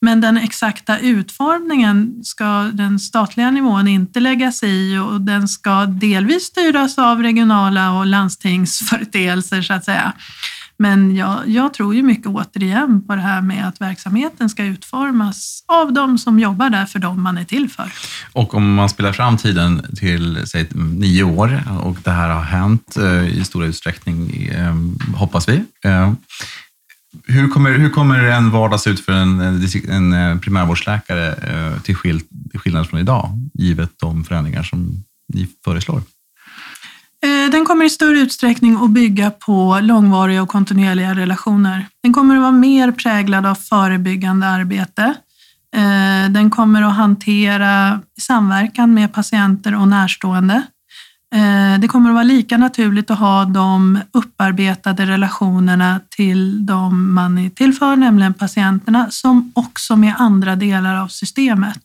Men 0.00 0.20
den 0.20 0.36
exakta 0.36 0.98
utformningen 0.98 2.24
ska 2.24 2.70
den 2.72 2.98
statliga 2.98 3.50
nivån 3.50 3.88
inte 3.88 4.20
lägga 4.20 4.52
sig 4.52 4.70
i 4.70 4.98
och 4.98 5.20
den 5.20 5.48
ska 5.48 5.86
delvis 5.86 6.42
styras 6.44 6.98
av 6.98 7.22
regionala 7.22 7.92
och 7.92 8.06
landstingsföreteelser 8.06 9.62
så 9.62 9.72
att 9.72 9.84
säga. 9.84 10.12
Men 10.78 11.16
jag, 11.16 11.48
jag, 11.48 11.74
tror 11.74 11.94
ju 11.94 12.02
mycket 12.02 12.26
återigen 12.26 13.06
på 13.06 13.14
det 13.14 13.20
här 13.20 13.40
med 13.40 13.68
att 13.68 13.80
verksamheten 13.80 14.48
ska 14.48 14.64
utformas 14.64 15.64
av 15.66 15.92
de 15.92 16.18
som 16.18 16.40
jobbar 16.40 16.70
där 16.70 16.86
för 16.86 16.98
dem 16.98 17.22
man 17.22 17.38
är 17.38 17.44
till 17.44 17.70
för. 17.70 17.92
Och 18.32 18.54
om 18.54 18.74
man 18.74 18.88
spelar 18.88 19.12
fram 19.12 19.36
tiden 19.36 19.86
till 19.96 20.46
säg, 20.46 20.68
nio 20.74 21.22
år 21.22 21.62
och 21.82 21.96
det 22.04 22.10
här 22.10 22.28
har 22.28 22.42
hänt 22.42 22.96
eh, 22.96 23.38
i 23.38 23.44
stor 23.44 23.64
utsträckning, 23.64 24.46
eh, 24.46 24.74
hoppas 25.16 25.48
vi. 25.48 25.64
Eh, 25.84 26.12
hur 27.24 27.48
kommer, 27.48 27.70
hur 27.70 27.90
kommer 27.90 28.24
en 28.24 28.50
vardag 28.50 28.80
se 28.80 28.90
ut 28.90 29.00
för 29.00 29.12
en, 29.12 29.40
en 29.88 30.12
eh, 30.12 30.38
primärvårdsläkare 30.38 31.28
eh, 31.28 31.80
till, 31.82 31.96
skill, 31.96 32.20
till 32.50 32.60
skillnad 32.60 32.88
från 32.88 33.00
idag, 33.00 33.30
givet 33.54 33.90
de 34.00 34.24
förändringar 34.24 34.62
som 34.62 35.04
ni 35.34 35.48
föreslår? 35.64 36.02
Eh, 37.24 37.50
den 37.50 37.64
kommer 37.64 37.84
i 37.84 37.90
större 37.90 38.18
utsträckning 38.18 38.76
att 38.84 38.90
bygga 38.90 39.30
på 39.30 39.78
långvariga 39.82 40.42
och 40.42 40.48
kontinuerliga 40.48 41.14
relationer. 41.14 41.86
Den 42.02 42.12
kommer 42.12 42.34
att 42.34 42.40
vara 42.40 42.52
mer 42.52 42.92
präglad 42.92 43.46
av 43.46 43.54
förebyggande 43.54 44.46
arbete. 44.46 45.14
Den 46.30 46.50
kommer 46.50 46.82
att 46.82 46.96
hantera 46.96 48.00
samverkan 48.20 48.94
med 48.94 49.12
patienter 49.12 49.74
och 49.74 49.88
närstående. 49.88 50.62
Eh, 51.34 51.80
det 51.80 51.88
kommer 51.88 52.10
att 52.10 52.14
vara 52.14 52.24
lika 52.24 52.58
naturligt 52.58 53.10
att 53.10 53.18
ha 53.18 53.44
de 53.44 54.00
upparbetade 54.12 55.06
relationerna 55.06 56.00
till 56.08 56.66
de 56.66 57.14
man 57.14 57.38
är 57.38 57.50
till 57.50 57.72
för, 57.72 57.96
nämligen 57.96 58.34
patienterna, 58.34 59.06
som 59.10 59.52
också 59.54 59.96
med 59.96 60.14
andra 60.18 60.56
delar 60.56 60.96
av 60.96 61.08
systemet. 61.08 61.82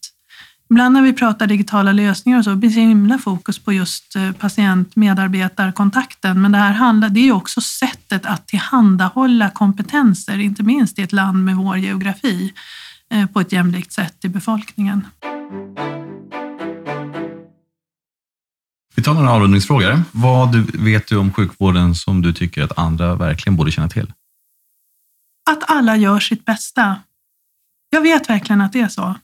Ibland 0.72 0.94
när 0.94 1.02
vi 1.02 1.14
pratar 1.14 1.48
digitala 1.48 1.92
lösningar 1.92 2.40
och 2.40 2.44
så 2.44 2.56
blir 2.56 2.70
det 2.70 2.82
himla 2.82 3.18
fokus 3.18 3.60
på 3.60 3.74
just 3.74 4.16
eh, 4.16 4.32
patient-medarbetarkontakten. 4.32 6.42
Men 6.42 6.52
det 6.52 6.58
här 6.58 6.74
handlar, 6.74 7.10
det 7.10 7.28
är 7.28 7.32
också 7.32 7.62
sättet 7.62 8.26
att 8.26 8.48
tillhandahålla 8.48 9.50
kompetenser, 9.50 10.40
inte 10.40 10.64
minst 10.64 11.00
i 11.00 11.02
ett 11.02 11.12
land 11.12 11.46
med 11.46 11.56
vår 11.56 11.78
geografi, 11.78 12.54
eh, 13.14 13.26
på 13.26 13.42
ett 13.42 13.52
jämlikt 13.52 13.92
sätt 13.92 14.20
till 14.20 14.30
befolkningen. 14.30 15.06
Vi 18.96 19.04
tar 19.04 19.14
några 19.14 19.32
avrundningsfrågor. 19.32 20.04
Vad 20.12 20.56
vet 20.74 21.08
du 21.08 21.18
om 21.18 21.34
sjukvården 21.34 21.96
som 21.96 22.22
du 22.22 22.34
tycker 22.34 22.64
att 22.64 22.78
andra 22.78 23.16
verkligen 23.16 23.56
borde 23.56 23.72
känna 23.72 23.90
till? 23.90 24.14
Att 25.50 25.70
alla 25.70 25.98
gör 25.98 26.20
sitt 26.20 26.46
bästa. 26.46 26.96
Jag 27.90 28.02
vet 28.02 28.30
verkligen 28.30 28.62
att 28.62 28.74
det 28.74 28.80
är 28.80 28.88
så. 28.88 29.16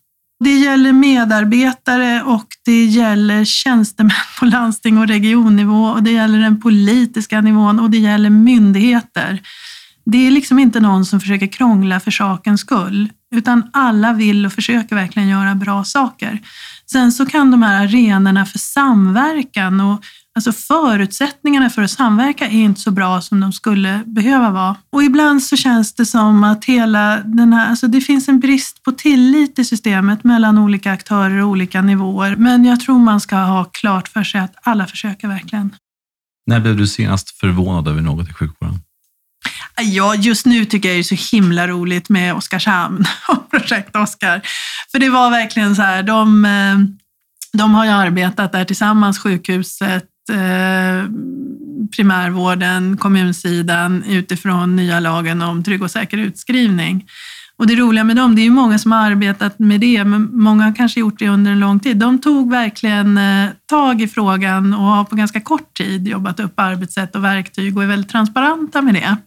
Det 0.43 0.59
gäller 0.59 0.93
medarbetare 0.93 2.23
och 2.23 2.47
det 2.65 2.85
gäller 2.85 3.45
tjänstemän 3.45 4.11
på 4.39 4.45
landsting 4.45 4.97
och 4.97 5.07
regionnivå 5.07 5.85
och 5.85 6.03
det 6.03 6.11
gäller 6.11 6.39
den 6.39 6.61
politiska 6.61 7.41
nivån 7.41 7.79
och 7.79 7.89
det 7.89 7.97
gäller 7.97 8.29
myndigheter. 8.29 9.41
Det 10.11 10.27
är 10.27 10.31
liksom 10.31 10.59
inte 10.59 10.79
någon 10.79 11.05
som 11.05 11.19
försöker 11.19 11.47
krångla 11.47 11.99
för 11.99 12.11
sakens 12.11 12.61
skull, 12.61 13.09
utan 13.35 13.69
alla 13.73 14.13
vill 14.13 14.45
och 14.45 14.53
försöker 14.53 14.95
verkligen 14.95 15.27
göra 15.27 15.55
bra 15.55 15.83
saker. 15.83 16.39
Sen 16.91 17.11
så 17.11 17.25
kan 17.25 17.51
de 17.51 17.61
här 17.61 17.83
arenorna 17.83 18.45
för 18.45 18.59
samverkan 18.59 19.81
och 19.81 20.03
Alltså 20.37 20.51
förutsättningarna 20.51 21.69
för 21.69 21.81
att 21.81 21.91
samverka 21.91 22.45
är 22.45 22.59
inte 22.59 22.81
så 22.81 22.91
bra 22.91 23.21
som 23.21 23.39
de 23.39 23.53
skulle 23.53 24.03
behöva 24.05 24.51
vara. 24.51 24.75
Och 24.89 25.03
ibland 25.03 25.43
så 25.43 25.57
känns 25.57 25.93
det 25.93 26.05
som 26.05 26.43
att 26.43 26.65
hela 26.65 27.17
den 27.17 27.53
här, 27.53 27.69
alltså 27.69 27.87
det 27.87 28.01
finns 28.01 28.27
en 28.27 28.39
brist 28.39 28.83
på 28.83 28.91
tillit 28.91 29.59
i 29.59 29.65
systemet 29.65 30.23
mellan 30.23 30.57
olika 30.57 30.91
aktörer 30.91 31.41
och 31.41 31.49
olika 31.49 31.81
nivåer. 31.81 32.35
Men 32.35 32.65
jag 32.65 32.79
tror 32.79 32.99
man 32.99 33.19
ska 33.19 33.35
ha 33.35 33.65
klart 33.65 34.07
för 34.07 34.23
sig 34.23 34.41
att 34.41 34.55
alla 34.61 34.87
försöker 34.87 35.27
verkligen. 35.27 35.75
När 36.45 36.59
blev 36.59 36.77
du 36.77 36.87
senast 36.87 37.29
förvånad 37.29 37.87
över 37.87 38.01
något 38.01 38.29
i 38.29 38.33
sjukvården? 38.33 38.79
Ja, 39.81 40.15
just 40.15 40.45
nu 40.45 40.65
tycker 40.65 40.89
jag 40.89 40.95
det 40.95 41.01
är 41.01 41.17
så 41.17 41.35
himla 41.35 41.67
roligt 41.67 42.09
med 42.09 42.33
Oskarshamn 42.33 43.05
och 43.27 43.51
Projekt 43.51 43.95
Oskar. 43.95 44.41
För 44.91 44.99
det 44.99 45.09
var 45.09 45.29
verkligen 45.29 45.75
så 45.75 45.81
här, 45.81 46.03
de, 46.03 46.45
eh, 46.45 46.77
de 47.53 47.73
har 47.73 47.85
ju 47.85 47.91
arbetat 47.91 48.51
där 48.51 48.65
tillsammans, 48.65 49.19
sjukhuset, 49.19 50.05
eh, 50.31 51.09
primärvården, 51.95 52.97
kommunsidan 52.97 54.03
utifrån 54.03 54.75
nya 54.75 54.99
lagen 54.99 55.41
om 55.41 55.63
trygg 55.63 55.83
och 55.83 55.91
säker 55.91 56.17
utskrivning. 56.17 57.05
Och 57.59 57.67
det 57.67 57.75
roliga 57.75 58.03
med 58.03 58.15
dem, 58.15 58.35
det 58.35 58.41
är 58.41 58.43
ju 58.43 58.51
många 58.51 58.79
som 58.79 58.91
har 58.91 59.11
arbetat 59.11 59.59
med 59.59 59.79
det, 59.79 60.03
men 60.03 60.29
många 60.31 60.63
har 60.63 60.75
kanske 60.75 60.99
gjort 60.99 61.19
det 61.19 61.29
under 61.29 61.51
en 61.51 61.59
lång 61.59 61.79
tid. 61.79 61.97
De 61.97 62.21
tog 62.21 62.51
verkligen 62.51 63.17
eh, 63.17 63.49
tag 63.69 64.01
i 64.01 64.07
frågan 64.07 64.73
och 64.73 64.83
har 64.83 65.03
på 65.03 65.15
ganska 65.15 65.41
kort 65.41 65.77
tid 65.77 66.07
jobbat 66.07 66.39
upp 66.39 66.59
arbetssätt 66.59 67.15
och 67.15 67.23
verktyg 67.23 67.77
och 67.77 67.83
är 67.83 67.87
väldigt 67.87 68.11
transparenta 68.11 68.81
med 68.81 68.93
det. 68.93 69.17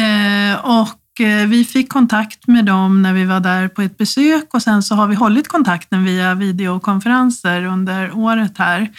Eh, 0.00 0.54
och 0.64 1.20
eh, 1.20 1.46
vi 1.46 1.64
fick 1.64 1.92
kontakt 1.92 2.46
med 2.46 2.64
dem 2.64 3.02
när 3.02 3.12
vi 3.12 3.24
var 3.24 3.40
där 3.40 3.68
på 3.68 3.82
ett 3.82 3.98
besök 3.98 4.54
och 4.54 4.62
sen 4.62 4.82
så 4.82 4.94
har 4.94 5.06
vi 5.06 5.14
hållit 5.14 5.48
kontakten 5.48 6.04
via 6.04 6.34
videokonferenser 6.34 7.64
under 7.64 8.16
året 8.16 8.58
här. 8.58 8.90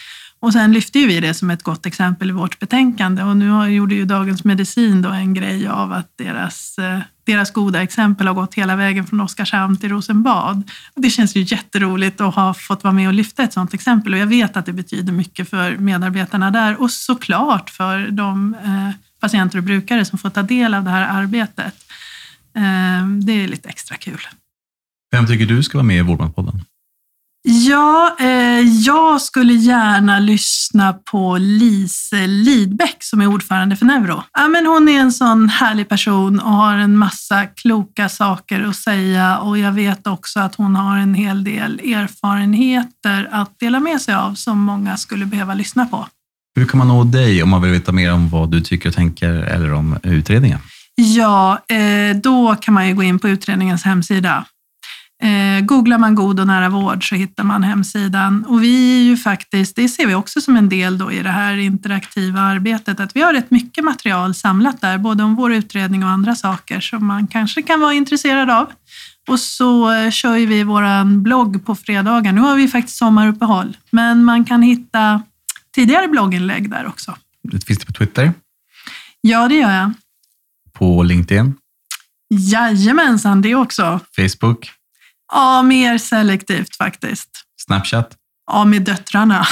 Och 0.43 0.53
sen 0.53 0.73
lyfte 0.73 0.99
ju 0.99 1.07
vi 1.07 1.19
det 1.19 1.33
som 1.33 1.49
ett 1.49 1.63
gott 1.63 1.85
exempel 1.85 2.29
i 2.29 2.31
vårt 2.31 2.59
betänkande 2.59 3.23
och 3.23 3.37
nu 3.37 3.69
gjorde 3.69 3.95
ju 3.95 4.05
Dagens 4.05 4.43
Medicin 4.43 5.01
då 5.01 5.09
en 5.09 5.33
grej 5.33 5.67
av 5.67 5.93
att 5.93 6.17
deras, 6.17 6.77
eh, 6.77 6.99
deras 7.23 7.51
goda 7.51 7.83
exempel 7.83 8.27
har 8.27 8.33
gått 8.33 8.53
hela 8.53 8.75
vägen 8.75 9.07
från 9.07 9.21
Oskarshamn 9.21 9.77
till 9.77 9.89
Rosenbad. 9.89 10.71
Och 10.93 11.01
det 11.01 11.09
känns 11.09 11.35
ju 11.35 11.41
jätteroligt 11.41 12.21
att 12.21 12.35
ha 12.35 12.53
fått 12.53 12.83
vara 12.83 12.93
med 12.93 13.07
och 13.07 13.13
lyfta 13.13 13.43
ett 13.43 13.53
sådant 13.53 13.73
exempel 13.73 14.13
och 14.13 14.19
jag 14.19 14.27
vet 14.27 14.57
att 14.57 14.65
det 14.65 14.73
betyder 14.73 15.13
mycket 15.13 15.49
för 15.49 15.77
medarbetarna 15.77 16.51
där 16.51 16.81
och 16.81 16.91
såklart 16.91 17.69
för 17.69 18.07
de 18.07 18.53
eh, 18.63 18.89
patienter 19.19 19.57
och 19.57 19.63
brukare 19.63 20.05
som 20.05 20.19
får 20.19 20.29
ta 20.29 20.41
del 20.41 20.73
av 20.73 20.83
det 20.83 20.89
här 20.89 21.21
arbetet. 21.21 21.75
Eh, 22.55 23.07
det 23.25 23.43
är 23.43 23.47
lite 23.47 23.69
extra 23.69 23.97
kul. 23.97 24.21
Vem 25.11 25.27
tycker 25.27 25.45
du 25.45 25.63
ska 25.63 25.77
vara 25.77 25.85
med 25.85 25.97
i 25.97 26.01
Vårdmanpodden? 26.01 26.61
Ja, 27.45 28.15
eh, 28.19 28.59
jag 28.59 29.21
skulle 29.21 29.53
gärna 29.53 30.19
lyssna 30.19 30.93
på 30.93 31.37
Lise 31.37 32.27
Lidbeck 32.27 32.97
som 32.99 33.21
är 33.21 33.27
ordförande 33.27 33.75
för 33.75 33.85
Neuro. 33.85 34.23
Ja, 34.33 34.47
men 34.47 34.65
hon 34.65 34.89
är 34.89 34.99
en 34.99 35.11
sån 35.11 35.49
härlig 35.49 35.89
person 35.89 36.39
och 36.39 36.51
har 36.51 36.75
en 36.75 36.97
massa 36.97 37.45
kloka 37.45 38.09
saker 38.09 38.63
att 38.63 38.75
säga 38.75 39.37
och 39.37 39.57
jag 39.57 39.71
vet 39.71 40.07
också 40.07 40.39
att 40.39 40.55
hon 40.55 40.75
har 40.75 40.97
en 40.97 41.13
hel 41.13 41.43
del 41.43 41.79
erfarenheter 41.79 43.29
att 43.31 43.59
dela 43.59 43.79
med 43.79 44.01
sig 44.01 44.15
av 44.15 44.33
som 44.33 44.59
många 44.59 44.97
skulle 44.97 45.25
behöva 45.25 45.53
lyssna 45.53 45.85
på. 45.85 46.07
Hur 46.55 46.65
kan 46.65 46.77
man 46.77 46.87
nå 46.87 47.03
dig 47.03 47.43
om 47.43 47.49
man 47.49 47.61
vill 47.61 47.71
veta 47.71 47.91
mer 47.91 48.13
om 48.13 48.29
vad 48.29 48.51
du 48.51 48.61
tycker 48.61 48.89
och 48.89 48.95
tänker 48.95 49.29
eller 49.29 49.73
om 49.73 49.97
utredningen? 50.03 50.59
Ja, 50.95 51.65
eh, 51.69 52.15
då 52.15 52.55
kan 52.55 52.73
man 52.73 52.87
ju 52.87 52.93
gå 52.93 53.03
in 53.03 53.19
på 53.19 53.29
utredningens 53.29 53.83
hemsida 53.83 54.45
Eh, 55.23 55.61
googlar 55.61 55.97
man 55.97 56.15
god 56.15 56.39
och 56.39 56.47
nära 56.47 56.69
vård 56.69 57.09
så 57.09 57.15
hittar 57.15 57.43
man 57.43 57.63
hemsidan. 57.63 58.45
Och 58.45 58.63
vi 58.63 58.99
är 58.99 59.03
ju 59.03 59.17
faktiskt, 59.17 59.75
det 59.75 59.89
ser 59.89 60.07
vi 60.07 60.15
också 60.15 60.41
som 60.41 60.57
en 60.57 60.69
del 60.69 60.97
då 60.97 61.11
i 61.11 61.23
det 61.23 61.29
här 61.29 61.57
interaktiva 61.57 62.41
arbetet, 62.41 62.99
att 62.99 63.15
vi 63.15 63.21
har 63.21 63.33
rätt 63.33 63.51
mycket 63.51 63.83
material 63.83 64.35
samlat 64.35 64.81
där, 64.81 64.97
både 64.97 65.23
om 65.23 65.35
vår 65.35 65.53
utredning 65.53 66.03
och 66.03 66.09
andra 66.09 66.35
saker 66.35 66.79
som 66.79 67.07
man 67.07 67.27
kanske 67.27 67.61
kan 67.61 67.79
vara 67.79 67.93
intresserad 67.93 68.49
av. 68.49 68.71
Och 69.27 69.39
så 69.39 69.93
eh, 69.93 70.11
kör 70.11 70.33
vi 70.33 70.63
vår 70.63 71.05
blogg 71.21 71.65
på 71.65 71.75
fredagar. 71.75 72.31
Nu 72.31 72.41
har 72.41 72.55
vi 72.55 72.67
faktiskt 72.67 72.97
sommaruppehåll, 72.97 73.77
men 73.89 74.23
man 74.23 74.45
kan 74.45 74.61
hitta 74.61 75.21
tidigare 75.75 76.07
blogginlägg 76.07 76.69
där 76.69 76.87
också. 76.87 77.15
Finns 77.65 77.79
det 77.79 77.85
på 77.85 77.93
Twitter? 77.93 78.33
Ja, 79.21 79.47
det 79.47 79.55
gör 79.55 79.71
jag. 79.71 79.93
På 80.73 81.03
LinkedIn? 81.03 81.53
Jajamensan, 82.29 83.41
det 83.41 83.55
också. 83.55 83.99
Facebook? 84.15 84.71
Ja, 85.33 85.61
mer 85.61 85.97
selektivt 85.97 86.75
faktiskt. 86.77 87.29
Snapchat? 87.65 88.17
Ja, 88.51 88.65
med 88.65 88.81
döttrarna. 88.81 89.45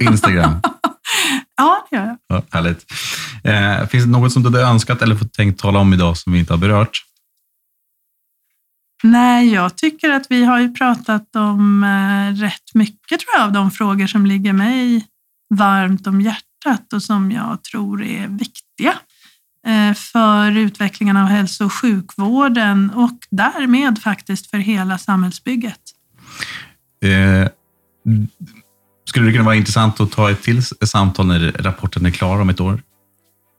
Instagram? 0.00 0.60
ja, 1.56 1.86
det 1.90 1.96
gör 1.96 2.06
jag. 2.06 2.18
Ja, 2.26 2.42
härligt. 2.50 2.84
Eh, 3.44 3.88
finns 3.88 4.04
det 4.04 4.10
något 4.10 4.32
som 4.32 4.42
du 4.42 4.48
hade 4.48 4.62
önskat 4.62 5.02
eller 5.02 5.16
fått 5.16 5.32
tänkt 5.32 5.60
tala 5.60 5.78
om 5.78 5.92
idag 5.92 6.16
som 6.16 6.32
vi 6.32 6.38
inte 6.38 6.52
har 6.52 6.58
berört? 6.58 7.04
Nej, 9.02 9.52
jag 9.52 9.76
tycker 9.76 10.10
att 10.10 10.26
vi 10.30 10.44
har 10.44 10.60
ju 10.60 10.74
pratat 10.74 11.36
om 11.36 11.84
eh, 11.84 12.40
rätt 12.40 12.74
mycket 12.74 13.20
tror 13.20 13.34
jag, 13.34 13.42
av 13.42 13.52
de 13.52 13.70
frågor 13.70 14.06
som 14.06 14.26
ligger 14.26 14.52
mig 14.52 15.06
varmt 15.54 16.06
om 16.06 16.20
hjärtat 16.20 16.92
och 16.92 17.02
som 17.02 17.32
jag 17.32 17.62
tror 17.62 18.02
är 18.02 18.28
viktiga. 18.28 18.94
Eh, 19.68 19.94
för 19.94 20.56
utvecklingen 20.56 21.16
av 21.16 21.26
hälso 21.26 21.64
och 21.64 21.72
sjukvården 21.72 22.90
och 22.90 23.18
därmed 23.30 23.98
faktiskt 24.02 24.50
för 24.50 24.58
hela 24.58 24.98
samhällsbygget. 24.98 25.80
Eh, 27.04 27.48
skulle 29.04 29.26
det 29.26 29.32
kunna 29.32 29.44
vara 29.44 29.56
intressant 29.56 30.00
att 30.00 30.12
ta 30.12 30.30
ett 30.30 30.42
till 30.42 30.62
samtal 30.64 31.26
när 31.26 31.52
rapporten 31.52 32.06
är 32.06 32.10
klar 32.10 32.40
om 32.40 32.48
ett 32.48 32.60
år? 32.60 32.82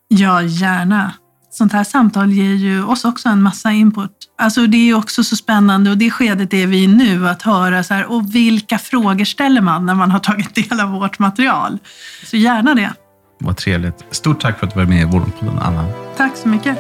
Ja, 0.08 0.42
gärna. 0.42 1.14
Sånt 1.52 1.74
här 1.74 1.84
samtal 1.84 2.32
ger 2.32 2.54
ju 2.54 2.84
oss 2.84 3.06
också 3.06 3.30
en 3.30 3.42
massa 3.42 3.72
input. 3.72 4.12
Alltså 4.38 4.68
det 4.68 4.90
är 4.90 4.94
också 4.94 5.24
så 5.24 5.36
spännande 5.36 5.92
och 5.92 5.98
det 5.98 6.12
skedet 6.12 6.54
är 6.54 6.68
vi 6.68 6.84
i 6.84 6.88
nu, 6.88 7.30
att 7.30 7.42
höra 7.42 7.84
så 7.84 7.94
här, 7.94 8.06
och 8.06 8.36
vilka 8.36 8.80
frågor 8.80 9.26
ställer 9.26 9.62
man 9.62 9.86
när 9.86 9.96
man 9.96 10.12
har 10.12 10.20
tagit 10.20 10.56
del 10.56 10.80
av 10.80 10.90
vårt 10.90 11.20
material? 11.20 11.80
Så 12.26 12.38
gärna 12.38 12.76
det. 12.76 12.94
Vad 13.40 13.58
trevligt. 13.58 14.06
Stort 14.12 14.42
tack 14.42 14.60
för 14.60 14.68
att 14.68 14.74
du 14.74 14.80
var 14.80 14.86
med 14.88 15.02
i 15.02 15.06
Vårdpodden, 15.06 15.60
Anna. 15.60 15.86
Tack 16.18 16.38
så 16.38 16.48
mycket. 16.48 16.78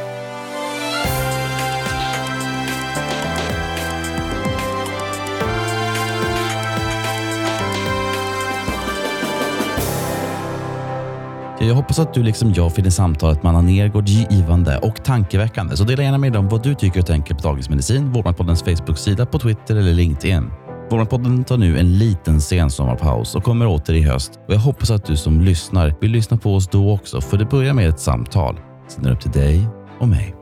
Jag 11.61 11.75
hoppas 11.75 11.99
att 11.99 12.13
du 12.13 12.23
liksom 12.23 12.53
jag 12.53 12.75
finner 12.75 12.89
samtalet 12.89 13.43
med 13.43 13.49
Anna 13.49 13.61
Nergård 13.61 14.07
givande 14.07 14.77
och 14.77 15.03
tankeväckande. 15.03 15.77
Så 15.77 15.83
dela 15.83 16.03
gärna 16.03 16.17
med 16.17 16.31
dig 16.31 16.39
om 16.39 16.47
vad 16.47 16.63
du 16.63 16.75
tycker 16.75 16.99
och 16.99 17.05
tänker 17.05 17.35
på 17.35 17.41
Dagens 17.41 17.69
Medicin, 17.69 18.11
Vårdmanpoddens 18.11 18.63
Facebook-sida, 18.63 19.25
på 19.25 19.39
Twitter 19.39 19.75
eller 19.75 19.93
LinkedIn. 19.93 20.51
Vårdnadspodden 20.89 21.43
tar 21.43 21.57
nu 21.57 21.79
en 21.79 21.97
liten 21.97 22.41
sensommarpaus 22.41 23.35
och 23.35 23.43
kommer 23.43 23.67
åter 23.67 23.93
i 23.93 24.01
höst. 24.01 24.39
Och 24.47 24.53
jag 24.53 24.59
hoppas 24.59 24.91
att 24.91 25.05
du 25.05 25.17
som 25.17 25.41
lyssnar 25.41 25.95
vill 26.01 26.11
lyssna 26.11 26.37
på 26.37 26.55
oss 26.55 26.67
då 26.67 26.91
också, 26.93 27.21
för 27.21 27.37
det 27.37 27.45
börjar 27.45 27.73
med 27.73 27.89
ett 27.89 27.99
samtal. 27.99 28.59
Sen 28.87 29.05
är 29.05 29.09
det 29.09 29.15
upp 29.15 29.21
till 29.21 29.31
dig 29.31 29.67
och 29.99 30.07
mig. 30.07 30.38